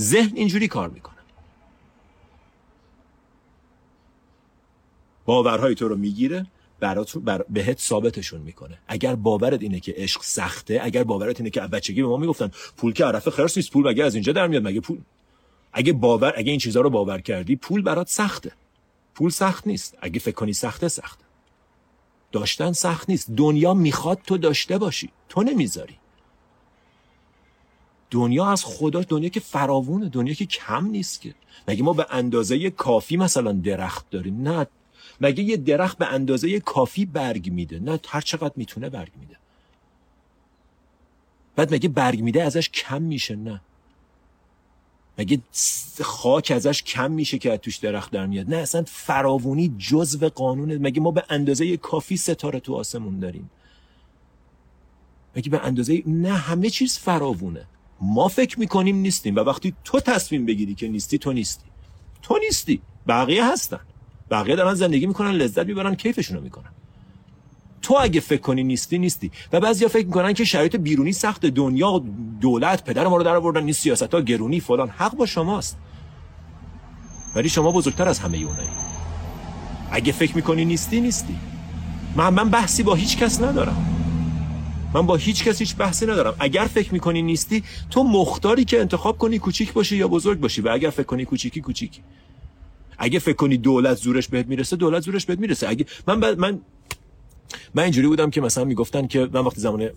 ذهن 0.00 0.36
اینجوری 0.36 0.68
کار 0.68 0.88
می‌کنه. 0.88 1.14
باورهای 5.24 5.74
تو 5.74 5.88
رو 5.88 5.96
می‌گیره 5.96 6.46
برات 6.80 7.18
بر 7.18 7.44
بهت 7.50 7.80
ثابتشون 7.80 8.40
می‌کنه. 8.40 8.78
اگر 8.88 9.14
باورت 9.14 9.62
اینه 9.62 9.80
که 9.80 9.94
عشق 9.96 10.22
سخته 10.22 10.80
اگر 10.82 11.04
باورت 11.04 11.40
اینه 11.40 11.50
که 11.50 11.60
بچگی 11.60 12.02
به 12.02 12.08
ما 12.08 12.16
می‌گفتن 12.16 12.50
پول 12.76 12.92
که 12.92 13.04
عرف 13.04 13.28
خرس 13.28 13.56
نیست 13.56 13.70
پول 13.70 13.88
مگه 13.88 14.04
از 14.04 14.14
اینجا 14.14 14.32
در 14.32 14.46
میاد؟ 14.46 14.62
مگه 14.62 14.80
پول؟ 14.80 14.98
اگه 15.76 15.92
باور 15.92 16.32
اگه 16.36 16.50
این 16.50 16.60
چیزها 16.60 16.82
رو 16.82 16.90
باور 16.90 17.20
کردی 17.20 17.56
پول 17.56 17.82
برات 17.82 18.08
سخته. 18.08 18.52
پول 19.14 19.30
سخت 19.30 19.66
نیست. 19.66 19.98
اگه 20.00 20.20
فکر 20.20 20.34
کنی 20.34 20.52
سخته 20.52 20.88
سخته. 20.88 21.24
داشتن 22.32 22.72
سخت 22.72 23.10
نیست. 23.10 23.30
دنیا 23.30 23.74
می‌خواد 23.74 24.18
تو 24.26 24.38
داشته 24.38 24.78
باشی. 24.78 25.10
تو 25.28 25.42
نمی‌ذاری. 25.42 25.98
دنیا 28.10 28.46
از 28.46 28.64
خدا 28.64 29.02
دنیا 29.02 29.28
که 29.28 29.40
فراوونه 29.40 30.08
دنیا 30.08 30.34
که 30.34 30.46
کم 30.46 30.86
نیست 30.86 31.20
که. 31.20 31.34
مگه 31.68 31.82
ما 31.82 31.92
به 31.92 32.06
اندازه 32.10 32.70
کافی 32.70 33.16
مثلا 33.16 33.52
درخت 33.52 34.10
داریم؟ 34.10 34.48
نه. 34.48 34.66
مگه 35.20 35.42
یه 35.42 35.56
درخت 35.56 35.98
به 35.98 36.06
اندازه 36.06 36.60
کافی 36.60 37.04
برگ 37.04 37.52
میده؟ 37.52 37.78
نه. 37.78 38.00
هر 38.08 38.20
چقدر 38.20 38.54
می‌تونه 38.56 38.88
برگ 38.88 39.12
میده. 39.20 39.36
بعد 41.56 41.74
مگه 41.74 41.88
برگ 41.88 42.20
میده 42.20 42.42
ازش 42.42 42.70
کم 42.70 43.02
میشه؟ 43.02 43.36
نه. 43.36 43.60
مگه 45.18 45.40
خاک 46.02 46.52
ازش 46.54 46.82
کم 46.82 47.10
میشه 47.10 47.38
که 47.38 47.52
از 47.52 47.58
توش 47.58 47.76
درخت 47.76 48.10
در 48.10 48.26
میاد؟ 48.26 48.50
نه 48.50 48.56
اصلا 48.56 48.84
فراوونی 48.86 49.74
جزو 49.78 50.28
قانونه 50.28 50.78
مگه 50.78 51.00
ما 51.00 51.10
به 51.10 51.24
اندازه 51.28 51.76
کافی 51.76 52.16
ستاره 52.16 52.60
تو 52.60 52.74
آسمون 52.74 53.18
داریم؟ 53.18 53.50
مگه 55.36 55.50
به 55.50 55.60
اندازه 55.64 56.02
نه 56.06 56.32
همه 56.32 56.70
چیز 56.70 56.98
فراوونه. 56.98 57.66
ما 58.00 58.28
فکر 58.28 58.60
می‌کنیم 58.60 58.96
نیستیم 58.96 59.36
و 59.36 59.40
وقتی 59.40 59.74
تو 59.84 60.00
تصمیم 60.00 60.46
بگیری 60.46 60.74
که 60.74 60.88
نیستی 60.88 61.18
تو 61.18 61.32
نیستی. 61.32 61.64
تو 62.22 62.38
نیستی 62.38 62.82
بقیه 63.06 63.52
هستن. 63.52 63.80
بقیه 64.30 64.56
دارن 64.56 64.74
زندگی 64.74 65.06
می‌کنن 65.06 65.30
لذت 65.30 65.66
می‌برن 65.66 65.94
کیفشونو 65.94 66.40
می‌کنن. 66.40 66.70
تو 67.84 67.96
اگه 68.00 68.20
فکر 68.20 68.40
کنی 68.40 68.62
نیستی 68.64 68.98
نیستی. 68.98 69.30
و 69.52 69.60
بعضیا 69.60 69.88
فکر 69.88 70.06
می‌کنن 70.06 70.32
که 70.32 70.44
شرایط 70.44 70.76
بیرونی 70.76 71.12
سخت 71.12 71.46
دنیا 71.46 72.02
دولت 72.40 72.84
پدر 72.84 73.06
ما 73.06 73.16
رو 73.16 73.22
در 73.22 73.36
آوردن 73.36 73.62
نیست 73.62 73.80
سیاست 73.82 74.14
ها 74.14 74.20
گرونی 74.20 74.60
فلان. 74.60 74.88
حق 74.88 75.16
با 75.16 75.26
شماست. 75.26 75.76
ولی 77.36 77.48
شما 77.48 77.72
بزرگتر 77.72 78.08
از 78.08 78.18
همه 78.18 78.38
اونایی. 78.38 78.68
اگه 79.90 80.12
فکر 80.12 80.36
می‌کنی 80.36 80.64
نیستی 80.64 81.00
نیستی. 81.00 81.36
من 82.16 82.34
من 82.34 82.48
بحثی 82.50 82.82
با 82.82 82.94
هیچ 82.94 83.16
کس 83.16 83.40
ندارم. 83.40 83.90
من 84.94 85.06
با 85.06 85.16
هیچ 85.16 85.44
کس 85.44 85.58
هیچ 85.58 85.76
بحثی 85.76 86.06
ندارم. 86.06 86.34
اگر 86.38 86.64
فکر 86.64 86.92
می‌کنی 86.92 87.22
نیستی 87.22 87.62
تو 87.90 88.02
مختاری 88.04 88.64
که 88.64 88.80
انتخاب 88.80 89.18
کنی 89.18 89.38
کوچیک 89.38 89.72
باشی 89.72 89.96
یا 89.96 90.08
بزرگ 90.08 90.40
باشی. 90.40 90.60
و 90.60 90.68
اگر 90.68 90.90
فکر 90.90 91.02
کنی 91.02 91.24
کوچیکی 91.24 91.60
کوچیکی. 91.60 92.02
اگه 92.98 93.18
فکر 93.18 93.36
کنی 93.36 93.56
دولت 93.56 93.96
زورش 93.96 94.28
بهت 94.28 94.46
می‌رسه 94.46 94.76
دولت 94.76 95.02
زورش 95.02 95.26
بهت 95.26 95.38
می‌رسه. 95.38 95.68
اگه 95.68 95.86
من 96.06 96.34
من 96.34 96.60
من 97.74 97.82
اینجوری 97.82 98.08
بودم 98.08 98.30
که 98.30 98.40
مثلا 98.40 98.64
می‌گفتن 98.64 99.06
که 99.06 99.28
من 99.32 99.40
وقتی 99.40 99.60
زمان 99.60 99.90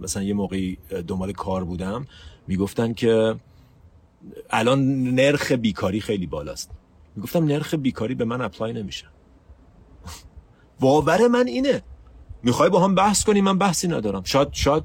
مثلا 0.00 0.22
یه 0.22 0.34
موقعی 0.34 0.78
دنبال 1.06 1.32
کار 1.32 1.64
بودم 1.64 2.06
می‌گفتن 2.46 2.92
که 2.92 3.34
الان 4.50 5.02
نرخ 5.14 5.52
بیکاری 5.52 6.00
خیلی 6.00 6.26
بالاست. 6.26 6.70
می‌گفتم 7.16 7.44
نرخ 7.44 7.74
بیکاری 7.74 8.14
به 8.14 8.24
من 8.24 8.40
اپلای 8.40 8.72
نمیشه. 8.72 9.06
باور 10.80 11.28
من 11.28 11.46
اینه. 11.46 11.82
می‌خوای 12.42 12.70
با 12.70 12.80
هم 12.80 12.94
بحث 12.94 13.24
کنی 13.24 13.40
من 13.40 13.58
بحثی 13.58 13.88
ندارم. 13.88 14.22
شاید 14.24 14.48
شاید 14.52 14.84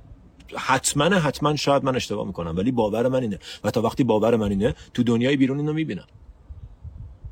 حتما 0.56 1.06
حتما 1.06 1.56
شاید 1.56 1.84
من 1.84 1.96
اشتباه 1.96 2.28
می‌کنم 2.28 2.58
ولی 2.58 2.72
باور 2.72 3.08
من 3.08 3.22
اینه. 3.22 3.40
و 3.64 3.72
تا 3.72 3.82
وقتی 3.82 4.04
باور 4.04 4.36
من 4.36 4.50
اینه 4.50 4.76
تو 4.94 5.04
دنیای 5.04 5.38
بیرون 5.38 5.60
اینو 5.60 5.74
می‌بینم. 5.74 6.08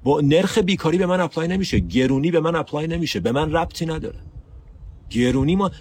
با 0.03 0.21
نرخ 0.21 0.57
بیکاری 0.57 0.97
به 0.97 1.05
من 1.05 1.21
apply 1.21 1.47
نمیشه. 1.47 1.79
گرونی 1.79 2.31
به 2.31 2.39
من 2.39 2.55
apply 2.55 2.87
نمیشه. 2.87 3.19
به 3.19 3.31
من 3.31 3.51
ربطی 3.51 3.85
نداره. 3.85 4.19
گرونی 5.09 5.55
ما 5.55 5.71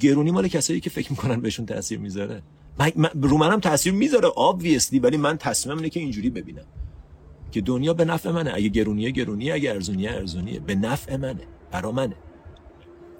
گرونی 0.00 0.30
مال 0.30 0.48
کسایی 0.48 0.80
که 0.80 0.90
فکر 0.90 1.10
می‌کنن 1.10 1.40
بهشون 1.40 1.66
تاثیر 1.66 1.98
می‌ذاره. 1.98 2.42
من, 2.78 2.92
من 2.96 3.10
رو 3.22 3.36
منم 3.36 3.60
تاثیر 3.60 3.92
می‌ذاره 3.92 4.28
obviously 4.28 5.00
ولی 5.02 5.16
من 5.16 5.36
تصمیمم 5.36 5.78
اینه 5.78 5.88
که 5.88 6.00
اینجوری 6.00 6.30
ببینم. 6.30 6.64
که 7.52 7.60
دنیا 7.60 7.94
به 7.94 8.04
نفع 8.04 8.30
منه. 8.30 8.52
اگه 8.54 8.68
گرونیه 8.68 9.10
گرونیه 9.10 9.54
اگه 9.54 9.70
ارزونیه 9.70 10.10
ارزونیه. 10.10 10.60
به 10.60 10.74
نفع 10.74 11.16
منه. 11.16 11.42
برا 11.72 11.92
منه. 11.92 12.16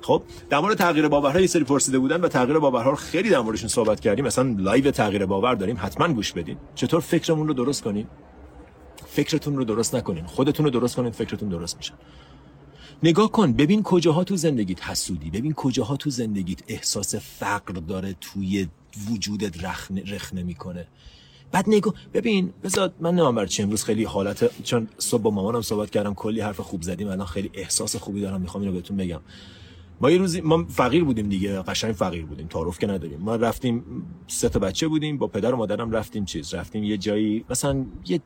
خب 0.01 0.23
در 0.51 0.59
مورد 0.59 0.79
تغییر 0.79 1.09
باورها 1.09 1.41
یه 1.41 1.47
سری 1.47 1.65
پرسیده 1.65 1.99
بودن 1.99 2.21
و 2.21 2.29
تغییر 2.29 2.59
باورها 2.59 2.91
رو 2.91 2.97
خیلی 2.97 3.31
در 3.31 3.41
موردشون 3.41 3.69
صحبت 3.69 4.01
کردیم. 4.01 4.25
مثلا 4.25 4.57
لایو 4.59 4.91
تغییر 4.91 5.27
باور 5.27 5.55
داریم. 5.55 5.77
حتما 5.81 6.09
گوش 6.09 6.33
بدین. 6.33 6.57
چطور 6.75 7.01
فکرمون 7.01 7.49
رو 7.49 7.55
درست 7.55 7.83
کنیم 7.83 8.07
فکرتون 9.07 9.57
رو 9.57 9.65
درست 9.65 9.95
نکنین. 9.95 10.27
خودتون 10.27 10.65
رو 10.67 10.71
درست 10.71 10.97
کنین. 10.97 11.11
فکرتون 11.11 11.49
درست 11.49 11.77
میشه. 11.77 11.93
نگاه 13.03 13.33
کن 13.33 13.53
ببین 13.53 13.83
کجاها 13.83 14.25
تو 14.25 14.37
زندگیت 14.37 14.85
حسودی 14.85 15.31
ببین 15.31 15.53
کجاها 15.53 15.97
تو 15.97 16.11
زندگیت 16.11 16.63
احساس 16.69 17.15
فقر 17.15 17.73
داره 17.73 18.17
توی 18.21 18.69
وجودت 19.11 19.65
رخنه, 19.65 20.03
رخنه 20.15 20.43
می‌کنه. 20.43 20.87
بعد 21.53 21.65
نگاه 21.69 21.95
ببین 22.15 22.53
بذار 22.63 22.93
من 23.01 23.11
نمی‌دونم 23.11 23.47
چی 23.47 23.63
امروز 23.63 23.85
خیلی 23.85 24.05
حالت 24.05 24.63
چون 24.63 24.89
صبح 24.99 25.23
با 25.23 25.31
مامانم 25.31 25.63
صحبت 25.63 25.91
کردم 25.91 26.15
کلی 26.15 26.41
حرف 26.41 26.61
خوب 26.61 26.83
زدیم 26.83 27.09
الان 27.09 27.27
خیلی 27.27 27.51
احساس 27.55 27.97
خوبی 27.97 28.21
دارم 28.21 28.41
می‌خوام 28.41 28.63
اینو 28.63 28.75
بهتون 28.75 28.97
بگم. 28.97 29.21
ما 30.01 30.11
یه 30.11 30.19
روزی 30.19 30.41
ما 30.41 30.65
فقیر 30.65 31.05
بودیم 31.05 31.29
دیگه 31.29 31.63
قشنگ 31.63 31.95
فقیر 31.95 32.27
بودیم 32.27 32.47
تعارف 32.47 32.79
که 32.79 32.87
نداریم. 32.87 33.19
ما 33.19 33.37
رفتیم 33.37 33.85
سه 34.27 34.49
تا 34.49 34.59
بچه 34.59 34.89
بودیم 34.89 35.19
با 35.19 35.27
پدر 35.27 35.55
و 35.55 35.57
مادرم 35.57 35.91
رفتیم 35.91 36.25
چیز 36.25 36.55
رفتیم 36.55 36.85
یه 36.85 36.97
جایی 36.97 37.45
مثلا 37.51 37.87
یه 38.07 38.21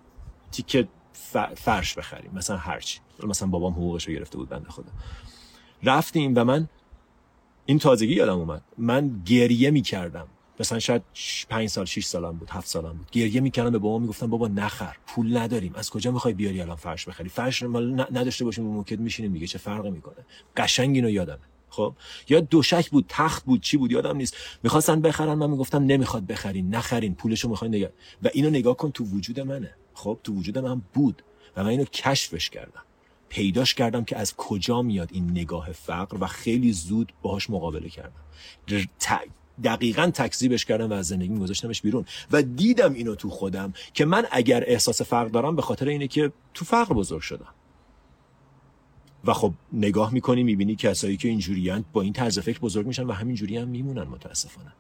تیکه 0.53 0.89
فرش 1.55 1.95
بخریم 1.95 2.31
مثلا 2.35 2.57
هرچی 2.57 3.01
مثلا 3.29 3.49
بابام 3.49 3.73
حقوقش 3.73 4.09
رو 4.09 4.15
گرفته 4.15 4.39
بود 4.39 4.49
بنده 4.49 4.69
خدا. 4.69 4.93
رفتیم 5.83 6.33
و 6.37 6.45
من 6.45 6.69
این 7.67 7.79
تازگی 7.79 8.15
یادم 8.15 8.39
اومد. 8.39 8.63
من 8.79 9.23
گریه 9.27 9.71
می‌کردم. 9.71 10.27
مثلا 10.61 10.79
شاید 10.79 11.03
5 11.49 11.69
سال 11.69 11.85
6 11.85 12.05
سالم 12.05 12.33
بود 12.33 12.51
7 12.51 12.67
سالم 12.67 12.93
بود. 12.93 13.11
گریه 13.11 13.41
می‌کردم 13.41 13.71
به 13.71 13.79
بابام 13.79 14.03
می‌گفتم 14.03 14.27
بابا 14.27 14.49
نخر 14.49 14.97
پول 15.07 15.37
نداریم. 15.37 15.73
از 15.75 15.91
کجا 15.91 16.11
می‌خوای 16.11 16.35
بیاری 16.35 16.61
الان 16.61 16.77
فرش 16.77 17.05
بخری؟ 17.09 17.29
فرش 17.29 17.63
مال 17.63 18.01
نداشته 18.01 18.45
باشیم 18.45 18.65
رو 18.65 18.73
موکت 18.73 18.99
میشینیم 18.99 19.33
دیگه 19.33 19.47
چه 19.47 19.59
فرقی 19.59 19.91
می‌کنه؟ 19.91 20.27
قشنگ 20.57 20.97
اینو 20.97 21.11
یادمه. 21.11 21.39
خب؟ 21.71 21.95
یا 22.29 22.41
دوشک 22.41 22.91
بود 22.91 23.05
تخت 23.09 23.45
بود 23.45 23.61
چی 23.61 23.77
بود 23.77 23.93
یادم 23.93 24.17
نیست. 24.17 24.37
می‌خواستن 24.63 25.01
بخرن 25.01 25.35
من 25.35 25.51
می‌گفتم 25.51 25.83
نمی‌خواد 25.83 26.27
بخرین 26.27 26.75
نخرین 26.75 27.15
پولشو 27.15 27.49
می‌خواین 27.49 27.75
نگه. 27.75 27.93
و 28.23 28.29
اینو 28.35 28.51
نگاه 28.51 28.77
کن 28.77 28.91
تو 28.91 29.05
وجود 29.05 29.41
منه. 29.41 29.75
خب؟ 29.95 30.19
تو 30.25 30.35
وجود 30.35 30.59
من 30.59 30.83
بود. 30.95 31.23
و 31.57 31.65
من 31.65 31.71
اینو 31.71 31.85
کشفش 31.85 32.51
کردم. 32.51 32.83
پیداش 33.31 33.75
کردم 33.75 34.05
که 34.05 34.17
از 34.17 34.37
کجا 34.37 34.83
میاد 34.83 35.09
این 35.13 35.31
نگاه 35.31 35.73
فقر 35.73 36.17
و 36.21 36.27
خیلی 36.27 36.73
زود 36.73 37.13
باهاش 37.23 37.51
مقابله 37.51 37.89
کردم. 37.89 38.21
دقیقا 39.65 40.11
تکذیبش 40.15 40.65
کردم 40.65 40.91
و 40.91 40.93
از 40.93 41.07
زندگی 41.07 41.39
گذاشتمش 41.39 41.83
بیرون. 41.83 42.05
و 42.31 42.43
دیدم 42.43 42.93
اینو 42.93 43.15
تو 43.15 43.31
خودم 43.31 43.73
که 43.95 44.05
من 44.05 44.27
اگر 44.31 44.65
احساس 44.67 45.03
فقر 45.03 45.29
دارم 45.29 45.57
به 45.57 45.63
خاطر 45.63 45.89
اینه 45.89 46.09
که 46.09 46.33
تو 46.55 46.65
فقر 46.65 46.95
بزرگ 46.95 47.21
شدم. 47.21 47.55
و 49.25 49.35
خب 49.35 49.53
نگاه 49.73 50.13
می‌کنی 50.15 50.43
می‌بینی 50.43 50.77
کسایی 50.77 51.17
که 51.17 51.29
اینجوریان 51.29 51.85
با 51.93 52.03
این 52.03 52.13
طرز 52.13 52.39
فکر 52.39 52.59
بزرگ 52.59 52.87
میشن 52.87 53.03
و 53.03 53.13
همینجوری 53.13 53.57
هم 53.57 53.69
میمونن 53.69 54.03
متاسفانه. 54.03 54.73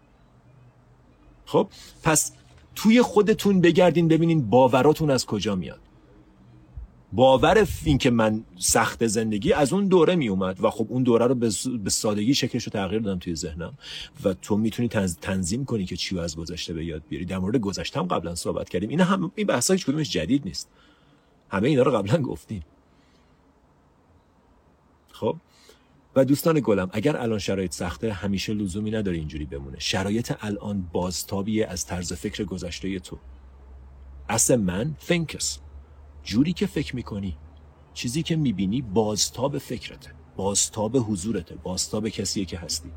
خب 1.47 1.69
پس 2.03 2.33
توی 2.75 3.03
خودتون 3.03 3.61
بگردین 3.61 4.09
ببینین 4.09 4.51
باوراتون 4.51 5.11
از 5.11 5.27
کجا 5.27 5.55
میاد. 5.55 5.81
باور 7.13 7.69
این 7.85 7.99
که 7.99 8.11
من 8.11 8.45
سخت 8.59 9.07
زندگی 9.07 9.53
از 9.53 9.73
اون 9.73 9.89
دوره 9.89 10.17
می 10.17 10.29
اومد 10.29 10.65
و 10.65 10.71
خب 10.71 10.87
اون 10.89 11.03
دوره 11.03 11.27
رو 11.27 11.35
به 11.79 11.91
سادگی 11.91 12.35
شکلش 12.35 12.65
رو 12.65 12.71
تغییر 12.73 13.03
دادم 13.03 13.19
توی 13.19 13.35
ذهنم. 13.35 13.75
و 14.25 14.35
تو 14.35 14.57
می‌تونی 14.57 14.89
تنظیم 15.21 15.65
کنی 15.65 15.85
که 15.85 15.97
چی 15.97 16.19
از 16.19 16.37
گذشته 16.37 16.75
به 16.75 16.85
یاد 16.85 17.03
بیاری. 17.09 17.25
در 17.25 17.39
مورد 17.39 17.57
گذشتم 17.57 18.03
قبلا 18.03 18.35
صحبت 18.35 18.69
کردیم. 18.69 18.89
این 18.89 19.01
هم 19.01 19.33
این 19.35 19.47
بحثا 19.47 19.75
هیچ 19.75 19.87
کدومش 19.87 20.11
جدید 20.11 20.45
نیست. 20.45 20.69
همه 21.51 21.69
اینا 21.69 21.83
رو 21.83 21.93
قبلا 21.93 22.23
گفتیم. 22.23 22.63
خب؟ 25.13 25.37
و 26.17 26.25
دوستان 26.25 26.61
گلم 26.65 26.91
اگر 26.93 27.17
الان 27.17 27.39
شرایط 27.39 27.73
سخته 27.73 28.13
همیشه 28.13 28.55
لزومی 28.55 28.91
نداره 28.91 29.17
اینجوری 29.17 29.45
بمونه. 29.45 29.79
شرایط 29.79 30.33
الان 30.41 30.89
بازتابیه 30.93 31.67
از 31.67 31.87
طرز 31.87 32.13
فکر 32.13 32.45
گذشته 32.45 32.99
تو. 32.99 33.19
اصل 34.29 34.57
من 34.57 34.95
thinkers. 35.09 35.70
جوری 36.25 36.53
که 36.53 36.67
فکر 36.67 36.97
می‌کنی. 36.97 37.37
چیزی 37.95 38.23
که 38.23 38.37
می‌بینی 38.37 38.83
بازتاب 38.83 39.59
فکرته 39.59 40.11
بازتاب 40.37 40.97
حضورته 40.97 41.55
بازتاب 41.55 42.09
کسیه 42.09 42.45
که 42.45 42.59
هستی. 42.59 42.91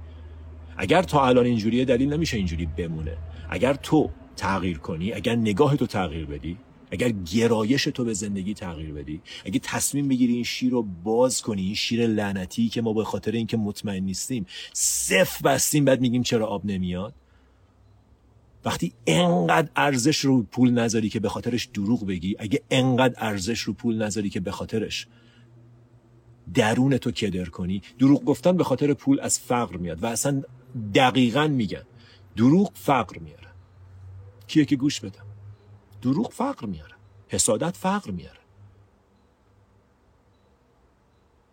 اگر 0.78 1.02
تا 1.02 1.28
الان 1.28 1.46
اینجوریه 1.46 1.86
دلیل 1.86 2.14
نمیشه 2.14 2.38
اینجوری 2.38 2.66
بمونه. 2.66 3.18
اگر 3.50 3.74
تو 3.74 4.10
تغییر 4.36 4.78
کنی 4.78 5.14
اگر 5.14 5.36
نگاه 5.36 5.76
تو 5.76 5.88
تغییر 5.88 6.26
بدی 6.26 6.58
اگر 6.92 7.10
گرایش 7.10 7.84
تو 7.84 8.06
به 8.06 8.14
زندگی 8.14 8.54
تغییر 8.54 8.94
بدی 8.94 9.22
اگه 9.46 9.60
تصمیم 9.60 10.08
بگیری 10.08 10.34
این 10.34 10.44
شیر 10.44 10.72
رو 10.72 10.84
باز 11.04 11.42
کنی 11.42 11.62
این 11.62 11.76
شیر 11.76 12.08
لعنتی 12.08 12.70
که 12.70 12.82
ما 12.82 12.94
به 12.94 13.04
خاطر 13.04 13.32
اینکه 13.32 13.58
مطمئن 13.58 14.04
نیستیم 14.04 14.46
صف 14.74 15.42
بستیم 15.42 15.86
بعد 15.86 16.02
میگیم 16.02 16.24
چرا 16.24 16.48
آب 16.48 16.66
نمیاد؟ 16.66 17.14
وقتی 18.66 18.94
انقدر 19.08 19.70
ارزش 19.76 20.20
رو 20.20 20.44
پول 20.44 20.72
نذاری 20.72 21.10
که 21.10 21.20
به 21.20 21.30
خاطرش 21.30 21.66
دروغ 21.66 22.06
بگی 22.06 22.36
اگه 22.40 22.62
انقدر 22.72 23.16
ارزش 23.18 23.60
رو 23.60 23.74
پول 23.74 24.02
نذاری 24.02 24.30
که 24.30 24.40
به 24.40 24.52
خاطرش 24.52 25.08
درون 26.54 26.98
تو 26.98 27.12
کدر 27.12 27.46
کنی 27.46 27.82
دروغ 28.00 28.24
گفتن 28.24 28.58
به 28.58 28.64
خاطر 28.64 28.94
پول 28.94 29.20
از 29.20 29.40
فقر 29.40 29.78
میاد 29.78 30.04
و 30.04 30.06
اصلا 30.06 30.44
دقیقا 30.96 31.48
میگن. 31.48 31.84
دروغ 32.38 32.72
فقر 32.74 33.20
میاره. 33.20 33.48
کیه 34.48 34.66
که 34.66 34.76
گوش 34.76 35.00
بدم؟ 35.00 35.26
دروغ 36.02 36.32
فقر 36.32 36.66
میاره. 36.66 36.96
حسادت 37.28 37.78
فقر 37.78 38.12
میاره. 38.12 38.40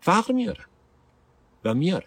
فقر 0.01 0.33
میاره. 0.33 0.65
و 1.65 1.75
میاره. 1.75 2.07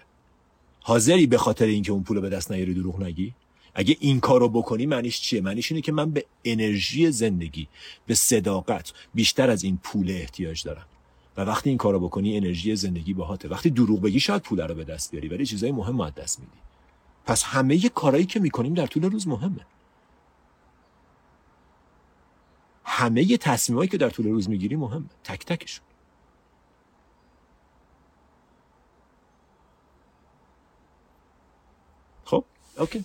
حاضری 0.81 1.27
به 1.27 1.37
خاطر 1.37 1.65
اینکه 1.65 1.91
اون 1.91 2.03
پول 2.03 2.19
به 2.19 2.29
دست 2.29 2.51
نیاری 2.51 2.73
دروغ 2.73 3.03
نگی؟ 3.03 3.33
اگه 3.75 3.97
این 3.99 4.19
کارو 4.19 4.49
بکنی 4.49 4.85
معنیش 4.85 5.21
چیه؟ 5.21 5.41
معنیش 5.41 5.71
اینه 5.71 5.81
که 5.81 5.91
من 5.91 6.11
به 6.11 6.25
انرژی 6.45 7.11
زندگی 7.11 7.67
به 8.07 8.15
صداقت 8.15 8.93
بیشتر 9.13 9.49
از 9.49 9.63
این 9.63 9.79
پول 9.83 10.11
احتیاج 10.11 10.63
دارم. 10.63 10.85
و 11.37 11.41
وقتی 11.41 11.69
این 11.69 11.77
کارو 11.77 11.99
بکنی 11.99 12.37
انرژی 12.37 12.75
زندگی 12.75 13.13
باهاته. 13.13 13.47
وقتی 13.49 13.69
دروغ 13.69 14.01
بگی 14.01 14.19
شاید 14.19 14.41
پول 14.41 14.61
رو 14.61 14.75
به 14.75 14.83
دست 14.83 15.11
بیاری 15.11 15.27
ولی 15.27 15.45
چیزای 15.45 15.71
مهم 15.71 16.01
از 16.01 16.15
دست 16.15 16.39
میدی. 16.39 16.51
پس 17.25 17.43
همه 17.43 17.89
کارهایی 17.89 18.25
که 18.25 18.39
می‌کنیم 18.39 18.73
در 18.73 18.87
طول 18.87 19.03
روز 19.03 19.27
مهمه. 19.27 19.65
همه 22.85 23.37
تصمیمایی 23.37 23.89
که 23.89 23.97
در 23.97 24.09
طول 24.09 24.25
روز 24.25 24.49
می‌گیری 24.49 24.75
مهمه. 24.75 25.05
تک 25.23 25.45
تکشون. 25.45 25.85
خب؟ 32.25 32.43
okay. 32.77 33.03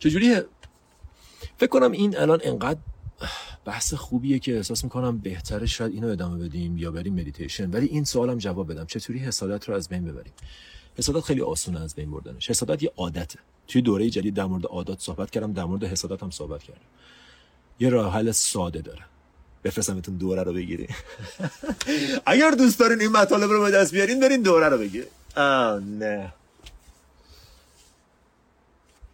چجوریه؟ 0.00 0.46
فکر 1.58 1.70
کنم 1.70 1.92
این 1.92 2.18
الان 2.18 2.40
انقدر 2.44 2.78
بحث 3.64 3.94
خوبیه 3.94 4.38
که 4.38 4.56
احساس 4.56 4.84
می‌کنم 4.84 5.18
بهتره 5.18 5.66
شاید 5.66 5.92
اینو 5.92 6.08
ادامه 6.08 6.44
بدیم 6.44 6.78
یا 6.78 6.90
بریم 6.90 7.14
مدیتیشن 7.14 7.70
ولی 7.70 7.86
این 7.86 8.04
سوالم 8.04 8.38
جواب 8.38 8.72
بدم. 8.72 8.86
چطوری 8.86 9.18
حسادت 9.18 9.68
رو 9.68 9.74
از 9.74 9.88
بین 9.88 10.04
ببریم؟ 10.04 10.32
حسادت 10.98 11.20
خیلی 11.20 11.40
آسونه 11.40 11.80
از 11.80 11.94
بین 11.94 12.10
بردنش. 12.10 12.50
حسادت 12.50 12.82
یه 12.82 12.92
عادته. 12.96 13.38
توی 13.68 13.82
دوره 13.82 14.10
جدید 14.10 14.34
در 14.34 14.44
مورد 14.44 14.66
عادات 14.66 15.00
صحبت 15.00 15.30
کردم 15.30 15.52
در 15.52 15.64
مورد 15.64 15.84
حسادت 15.84 16.22
هم 16.22 16.30
صحبت 16.30 16.62
کردم. 16.62 16.80
یه 17.80 17.88
راه 17.88 18.14
حل 18.14 18.30
ساده 18.30 18.80
داره. 18.80 19.04
بفرستمتون 19.64 20.16
دوره 20.16 20.42
رو 20.42 20.52
بگیری 20.52 20.88
اگر 22.26 22.50
دوست 22.50 22.78
دارین 22.78 23.00
این 23.00 23.10
مطالب 23.10 23.50
رو 23.50 23.62
به 23.62 23.70
دست 23.70 23.94
بیارین 23.94 24.20
برین 24.20 24.42
دوره 24.42 24.68
رو 24.68 24.78
بگیرین 24.78 25.08
نه. 25.98 26.32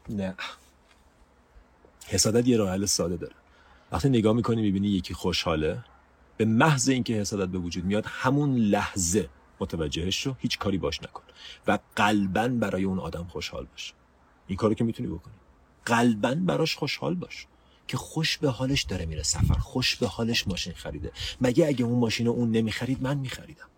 نه. 0.09 0.35
حسادت 2.09 2.49
یه 2.49 2.57
راه 2.57 2.71
حل 2.71 2.85
ساده 2.85 3.17
داره. 3.17 3.35
وقتی 3.93 4.09
نگاه 4.09 4.33
می‌کنی 4.33 4.63
می‌بینی 4.63 4.89
یکی 4.89 5.15
خوشحاله 5.15 5.85
به 6.37 6.45
محض 6.45 6.89
اینکه 6.89 7.15
حسادت 7.15 7.49
به 7.49 7.59
وجود 7.59 7.85
میاد 7.85 8.05
همون 8.07 8.57
لحظه 8.57 9.29
متوجهش 9.61 10.23
شو 10.23 10.37
هیچ 10.39 10.59
کاری 10.59 10.79
باش 10.79 11.03
نکن 11.03 11.23
و 11.67 11.79
قلبا 11.97 12.49
برای 12.49 12.85
اون 12.85 12.99
آدم 12.99 13.25
خوشحال 13.25 13.65
باش. 13.65 13.93
این 14.47 14.57
کارو 14.57 14.75
که 14.75 14.85
می‌تونی 14.85 15.09
بکنی. 15.09 15.35
قلبا 15.85 16.35
براش 16.35 16.77
خوشحال 16.77 17.15
باش 17.15 17.47
که 17.89 17.97
خوش 17.97 18.39
به 18.39 18.51
حالش 18.51 18.83
داره 18.83 19.07
میره 19.07 19.23
سفر 19.23 19.55
خوش 19.55 19.97
به 19.97 20.07
حالش 20.07 20.49
ماشین 20.49 20.73
خریده. 20.73 21.13
مگه 21.41 21.67
اگه 21.67 21.85
اون 21.85 21.99
ماشین 21.99 22.27
رو 22.27 22.33
اون 22.33 22.51
نمی‌خرید 22.51 23.03
من 23.03 23.19
میخریدم؟ 23.19 23.69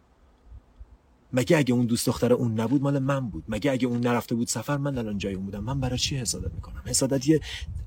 مگه 1.32 1.58
اگه 1.58 1.74
اون 1.74 1.86
دوست 1.86 2.06
دختر 2.06 2.32
اون 2.32 2.60
نبود 2.60 2.82
مال 2.82 2.98
من 2.98 3.30
بود؟ 3.30 3.44
مگه 3.48 3.72
اگه 3.72 3.86
اون 3.86 4.00
نرفته 4.00 4.34
بود 4.34 4.48
سفر 4.48 4.76
من 4.76 4.98
الان 4.98 5.18
جای 5.18 5.34
اون 5.34 5.44
بودم؟ 5.44 5.64
من 5.64 5.80
برای 5.80 5.98
چی 5.98 6.16
حسادت 6.16 6.54
می‌کنم؟ 6.54 6.82
حسادت 6.86 7.28
یه 7.28 7.40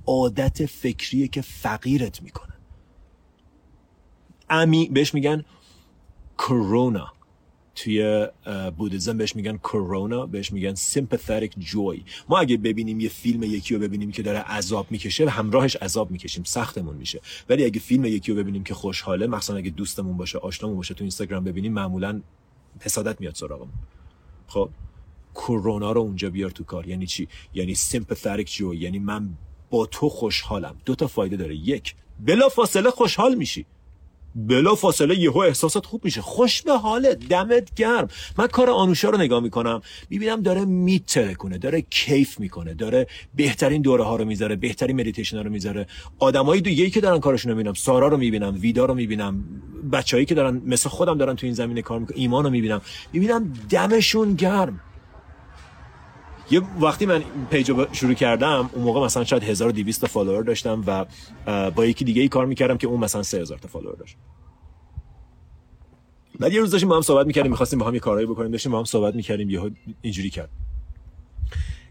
عادت 0.05 0.65
فکریه 0.65 1.27
که 1.27 1.41
فقیرت 1.41 2.21
می‌کنه. 2.21 2.53
امی 4.49 4.89
بهش 4.93 5.13
میگن 5.13 5.45
کرونا. 6.37 7.13
توی 7.75 8.27
بودیزم 8.77 9.17
بهش 9.17 9.35
میگن 9.35 9.57
کرونا 9.57 10.25
بهش 10.25 10.53
میگن 10.53 10.75
sympathetic 10.75 11.59
جوی 11.59 12.03
ما 12.29 12.39
اگه 12.39 12.57
ببینیم 12.57 12.99
یه 12.99 13.09
فیلم 13.09 13.43
یکی 13.43 13.75
رو 13.75 13.81
ببینیم 13.81 14.11
که 14.11 14.23
داره 14.23 14.39
عذاب 14.39 14.87
می‌کشه 14.91 15.29
همراهش 15.29 15.75
عذاب 15.75 16.11
می‌کشیم 16.11 16.43
سختمون 16.43 16.95
میشه. 16.95 17.21
ولی 17.49 17.65
اگه 17.65 17.79
فیلم 17.79 18.05
یکی 18.05 18.31
رو 18.31 18.37
ببینیم 18.37 18.63
که 18.63 18.73
خوشحاله 18.73 19.27
مثلا 19.27 19.55
اگه 19.55 19.69
دوستمون 19.69 20.17
باشه 20.17 20.37
آشنامون 20.37 20.77
باشه 20.77 20.93
تو 20.93 21.03
اینستاگرام 21.03 21.43
ببینیم 21.43 21.73
معمولا 21.73 22.21
حسادت 22.81 23.21
میاد 23.21 23.35
سراغمون. 23.35 23.73
خب؟ 24.47 24.69
کرونا 25.35 25.91
رو 25.91 26.01
اونجا 26.01 26.29
بیار 26.29 26.49
تو 26.49 26.63
کار. 26.63 26.87
یعنی 26.87 27.05
چی؟ 27.05 27.27
یعنی 27.53 27.75
سیمپاتیک 27.75 28.53
جو 28.53 28.73
یعنی 28.73 28.99
من 28.99 29.29
با 29.69 29.85
تو 29.85 30.09
خوشحالم. 30.09 30.75
دو 30.85 30.95
تا 30.95 31.07
فایده 31.07 31.37
داره. 31.37 31.55
یک 31.55 31.95
بلا 32.19 32.49
فاصله 32.49 32.89
خوشحال 32.89 33.35
میشی. 33.35 33.65
بلا 34.35 34.75
فاصله 34.75 35.19
یهو 35.19 35.37
احساسات 35.37 35.85
خوب 35.85 36.05
میشه. 36.05 36.21
خوش 36.21 36.61
به 36.61 36.77
حاله 36.77 37.15
دمت 37.15 37.73
گرم. 37.75 38.07
من 38.37 38.47
کار 38.47 38.69
آنوشا 38.69 39.09
رو 39.09 39.17
نگاه 39.17 39.39
می‌کنم 39.43 39.81
می‌بینم 40.09 40.41
داره 40.41 40.65
میترکونه 40.65 41.57
داره 41.57 41.81
کیف 41.81 42.39
می‌کنه 42.39 42.73
داره 42.73 43.07
بهترین 43.35 43.81
دوره 43.81 44.03
ها 44.03 44.15
رو 44.15 44.25
می‌ذاره 44.25 44.55
بهترین 44.55 44.99
مدیتیشن 45.01 45.37
ها 45.37 45.43
رو 45.43 45.49
می‌ذاره. 45.49 45.87
آدمای 46.19 46.61
دیگه 46.61 46.89
که 46.89 47.01
دارن 47.01 47.19
کارشون 47.19 47.51
رو 47.51 47.57
می‌بینم 47.57 47.73
سارا 47.73 48.07
رو 48.07 48.17
می‌بینم 48.17 48.57
ویدا 48.59 48.85
رو 48.85 48.93
می‌بینم 48.93 49.43
بچهایی 49.91 50.25
که 50.25 50.35
دارن 50.35 50.61
مثل 50.65 50.89
خودم 50.89 51.17
دارن 51.17 51.35
تو 51.35 51.45
این 51.45 51.55
زمینه 51.55 51.81
کار 51.81 51.99
می‌کنن 51.99 52.17
ایمان 52.17 52.43
رو 52.43 52.49
می‌بینم. 52.49 52.81
می‌بینم 53.13 53.53
دمشون 53.69 54.33
گرم. 54.33 54.79
یه 56.51 56.61
وقتی 56.81 57.05
من 57.05 57.23
page 57.49 57.69
رو 57.69 57.87
شروع 57.91 58.13
کردم 58.13 58.69
اون 58.73 58.83
موقع 58.83 59.05
مثلا 59.05 59.23
شاید 59.23 59.43
1200 59.43 60.01
تا 60.01 60.07
follower 60.07 60.43
داشتم 60.43 60.83
و 60.87 61.05
با 61.71 61.85
یکی 61.85 62.05
دیگه 62.05 62.21
ای 62.21 62.27
کار 62.27 62.45
می‌کردم 62.45 62.77
که 62.77 62.87
اون 62.87 62.99
مثلا 62.99 63.23
3000 63.23 63.57
تا 63.57 63.67
follower 63.67 63.95
داشت. 63.95 64.17
بعد 66.39 66.53
یه 66.53 66.59
روز 66.59 66.71
داشتیم 66.71 66.89
با 66.89 66.95
هم 66.95 67.01
صحبت 67.01 67.27
می‌کردیم 67.27 67.51
می‌خواستیم 67.51 67.79
با 67.79 67.87
هم 67.87 67.93
یه 67.93 67.99
کارهایی 67.99 68.27
بکنیم 68.27 68.51
داشتیم 68.51 68.71
با 68.71 68.77
هم 68.77 68.83
صحبت 68.83 69.15
می‌کردیم 69.15 69.49
یهو 69.49 69.69
اینجوری 70.01 70.29
کرد. 70.29 70.49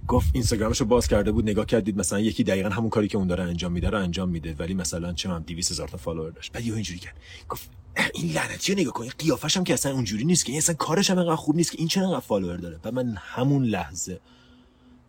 گفت 0.08 0.30
اینستاگرامشو 0.32 0.84
باز 0.84 1.08
کرده 1.08 1.32
بود 1.32 1.44
نگاه 1.50 1.66
کرد 1.66 1.85
دید 1.85 1.98
مثلا 1.98 2.20
یکی 2.20 2.44
دقیقا 2.44 2.68
همون 2.68 2.90
کاری 2.90 3.08
که 3.08 3.18
اون 3.18 3.26
داره 3.26 3.44
انجام 3.44 3.72
میده 3.72 3.90
رو 3.90 3.98
انجام 3.98 4.28
میده 4.28 4.56
ولی 4.58 4.74
مثلا 4.74 5.12
چه 5.12 5.28
می‌دونم 5.28 5.42
200 5.42 5.70
هزار 5.70 5.88
تا 5.88 5.96
follower 5.96 6.30
داشت. 6.30 6.52
بعد 6.52 6.64
یهو 6.64 6.74
اینجوری 6.74 6.98
کرد. 6.98 7.16
گفت 7.48 7.70
این 8.14 8.32
لعنتی 8.32 8.74
رو 8.74 8.80
نگاه 8.80 8.92
کن 8.92 9.08
قیافش 9.18 9.56
هم 9.56 9.64
که 9.64 9.74
اصلا 9.74 9.92
اونجوری 9.92 10.24
نیست 10.24 10.44
که 10.44 10.52
این 10.52 10.58
اصلا 10.58 10.74
کارش 10.74 11.10
هم 11.10 11.36
خوب 11.36 11.56
نیست 11.56 11.72
که 11.72 11.78
این 11.78 11.88
چرا 11.88 12.04
انقدر 12.04 12.20
follower 12.20 12.56
داره. 12.56 12.78
بعد 12.82 12.94
من 12.94 13.16
همون 13.16 13.64
لحظه 13.64 14.20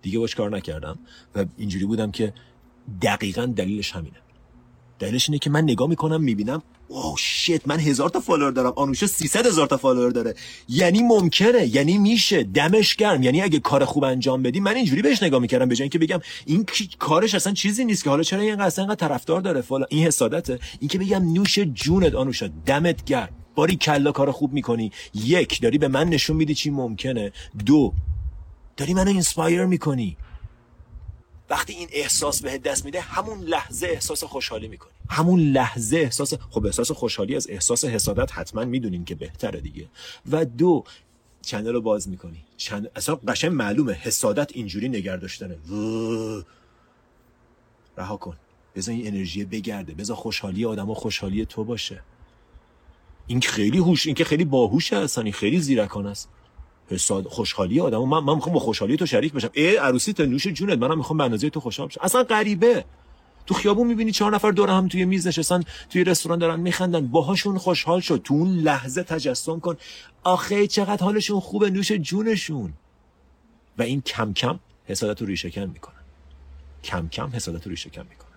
دیگه 0.02 0.20
باش 0.20 0.36
کار 0.36 0.49
نکردم 0.49 0.99
و 1.36 1.45
اینجوری 1.58 1.86
بودم 1.86 2.12
که 2.12 2.34
دقیقا 3.02 3.45
دلیلش 3.45 3.91
همینه. 3.91 4.18
دلیلش 4.99 5.30
اینه 5.30 5.39
که 5.39 5.49
من 5.49 5.64
نگاه 5.64 5.89
می‌کنم 5.89 6.24
می‌بینم 6.24 6.62
oh 6.88 7.15
shit 7.17 7.67
من 7.68 7.80
هزار 7.80 8.10
تا 8.10 8.20
follower 8.19 8.51
دارم. 8.52 8.74
آنوشا 8.76 9.07
300 9.08 9.45
هزار 9.45 9.68
تا 9.68 9.78
follower 9.78 10.11
داره. 10.12 10.36
یعنی 10.70 11.04
ممکنه 11.04 11.76
یعنی 11.76 11.97
میشه. 11.97 12.43
دمش 12.43 12.95
گرم. 12.95 13.24
یعنی 13.24 13.41
اگه 13.41 13.60
کار 13.60 13.86
خوب 13.86 14.04
انجام 14.04 14.43
بدی 14.43 14.60
من 14.60 14.76
اینجوری 14.76 15.02
بهش 15.02 15.24
نگاه 15.24 15.39
می‌کردم 15.39 15.70
به 15.70 15.76
جای 15.76 15.84
اینکه 15.84 15.99
بگم 15.99 16.20
این 16.45 16.66
کارش 16.99 17.36
اصلا 17.36 17.54
چیزی 17.54 17.86
نیست 17.86 18.04
که. 18.04 18.10
حالا 18.10 18.24
چرا 18.24 18.41
این 18.41 18.62
اصلا 18.62 18.86
اینقدر 18.86 19.08
طرفدار 19.08 19.41
داره 19.41 19.62
فالا 19.62 19.86
این 19.89 20.06
حسادته. 20.06 20.60
این 20.80 20.88
که 20.88 20.99
بگم 20.99 21.34
نوش 21.34 21.60
جونت 21.60 22.16
آنوشا 22.16 22.49
دمت 22.66 23.06
گرم. 23.06 23.30
باریکلا 23.55 24.11
کار 24.12 24.32
خوب 24.32 24.54
می‌کنی. 24.54 24.91
یک 25.14 25.62
داری 25.62 25.78
به 25.78 25.88
من 25.88 26.10
نشون 26.10 26.36
میدی 26.36 26.56
چی 26.56 26.70
ممکنه. 26.70 27.32
دو 27.66 27.93
داری 28.82 28.93
منو 28.93 29.09
inspire 29.09 29.65
می‌کنی. 29.65 30.17
وقتی 31.49 31.73
این 31.73 31.89
احساس 31.91 32.41
بهت 32.41 32.57
دست 32.57 32.86
میده 32.86 33.01
همون 33.01 33.39
لحظه 33.39 33.88
احساس 33.88 34.23
خوشحالی 34.23 34.67
می‌کنی. 34.67 34.91
همون 35.09 35.39
لحظه 35.39 35.97
احساس 35.97 36.34
خب 36.34 36.65
احساس 36.65 36.91
خوشحالی 36.91 37.36
از 37.36 37.47
احساس 37.49 37.86
حسادت 37.86 38.32
حتما 38.32 38.65
می‌دونیم 38.65 39.05
که 39.05 39.15
بهتره 39.15 39.61
دیگه. 39.61 39.89
و 40.32 40.45
دو 40.45 40.84
channel 41.41 41.74
رو 41.73 41.82
باز 41.82 42.09
می‌کنی. 42.09 42.45
چند... 42.57 42.91
اصلا 42.95 43.15
قشنگ 43.15 43.51
معلومه. 43.51 43.93
حسادت 43.93 44.51
اینجوری 44.53 44.89
نگه 44.89 45.17
داشتنه. 45.17 45.57
رها 47.97 48.17
کن. 48.17 48.38
بذار 48.75 48.95
این 48.95 49.07
انرژی 49.07 49.45
بگرده. 49.45 49.93
بذار 49.93 50.15
خوشحالی 50.15 50.65
آدم 50.65 50.89
و 50.89 50.93
خوشحالی 50.93 51.45
تو 51.45 51.63
باشه. 51.63 52.01
این 53.27 53.41
خیلی 53.41 53.77
هوش 53.77 54.05
این 54.05 54.15
که 54.15 54.23
خیلی 54.23 54.45
باهوشه 54.45 54.95
اصلا. 54.95 55.23
این 55.23 55.34
خیلی 55.34 55.59
زیرکان 55.59 56.07
است. 56.07 56.29
خوشحالی 57.29 57.79
آدم. 57.79 58.03
من 58.03 58.19
من 58.19 58.35
می‌خوام 58.35 58.53
با 58.53 58.59
خوشحالی 58.59 58.97
تو 58.97 59.05
شریک 59.05 59.33
بشم. 59.33 59.49
ای 59.53 59.75
عروسی 59.75 60.13
تا 60.13 60.23
نوش 60.25 60.47
جونت. 60.47 60.77
منم 60.77 60.97
می‌خوام 60.97 61.17
به 61.17 61.23
اندازه 61.23 61.49
تو 61.49 61.59
خوشحال 61.59 61.87
بشم. 61.87 61.99
اصلا 62.03 62.23
غریبه. 62.23 62.85
تو 63.45 63.53
خیابون 63.53 63.87
می‌بینی 63.87 64.11
چهار 64.11 64.35
نفر 64.35 64.51
دور 64.51 64.69
هم 64.69 64.87
توی 64.87 65.05
میز 65.05 65.27
نشستن 65.27 65.63
توی 65.89 66.03
رستوران 66.03 66.39
دارن 66.39 66.59
میخندن. 66.59 67.07
باهاشون 67.07 67.57
خوشحال 67.57 67.99
شد 67.99 68.21
تو 68.23 68.33
اون 68.33 68.57
لحظه 68.57 69.03
تجسم 69.03 69.59
کن. 69.59 69.77
آخه 70.23 70.67
چقدر 70.67 71.03
حالشون 71.03 71.39
خوبه 71.39 71.69
نوش 71.69 71.91
جونشون. 71.91 72.73
و 73.77 73.81
این 73.81 74.01
کم 74.01 74.33
کم 74.33 74.59
حسادت 74.85 75.21
رو 75.21 75.27
ریشه 75.27 75.51
کن 75.51 75.61
می‌کنه 75.61 75.95
کم 76.83 77.07
کم 77.07 77.29
حسادت 77.33 77.65
رو 77.65 77.69
ریشه 77.69 77.89
کن 77.89 78.01
می‌کنه 78.09 78.30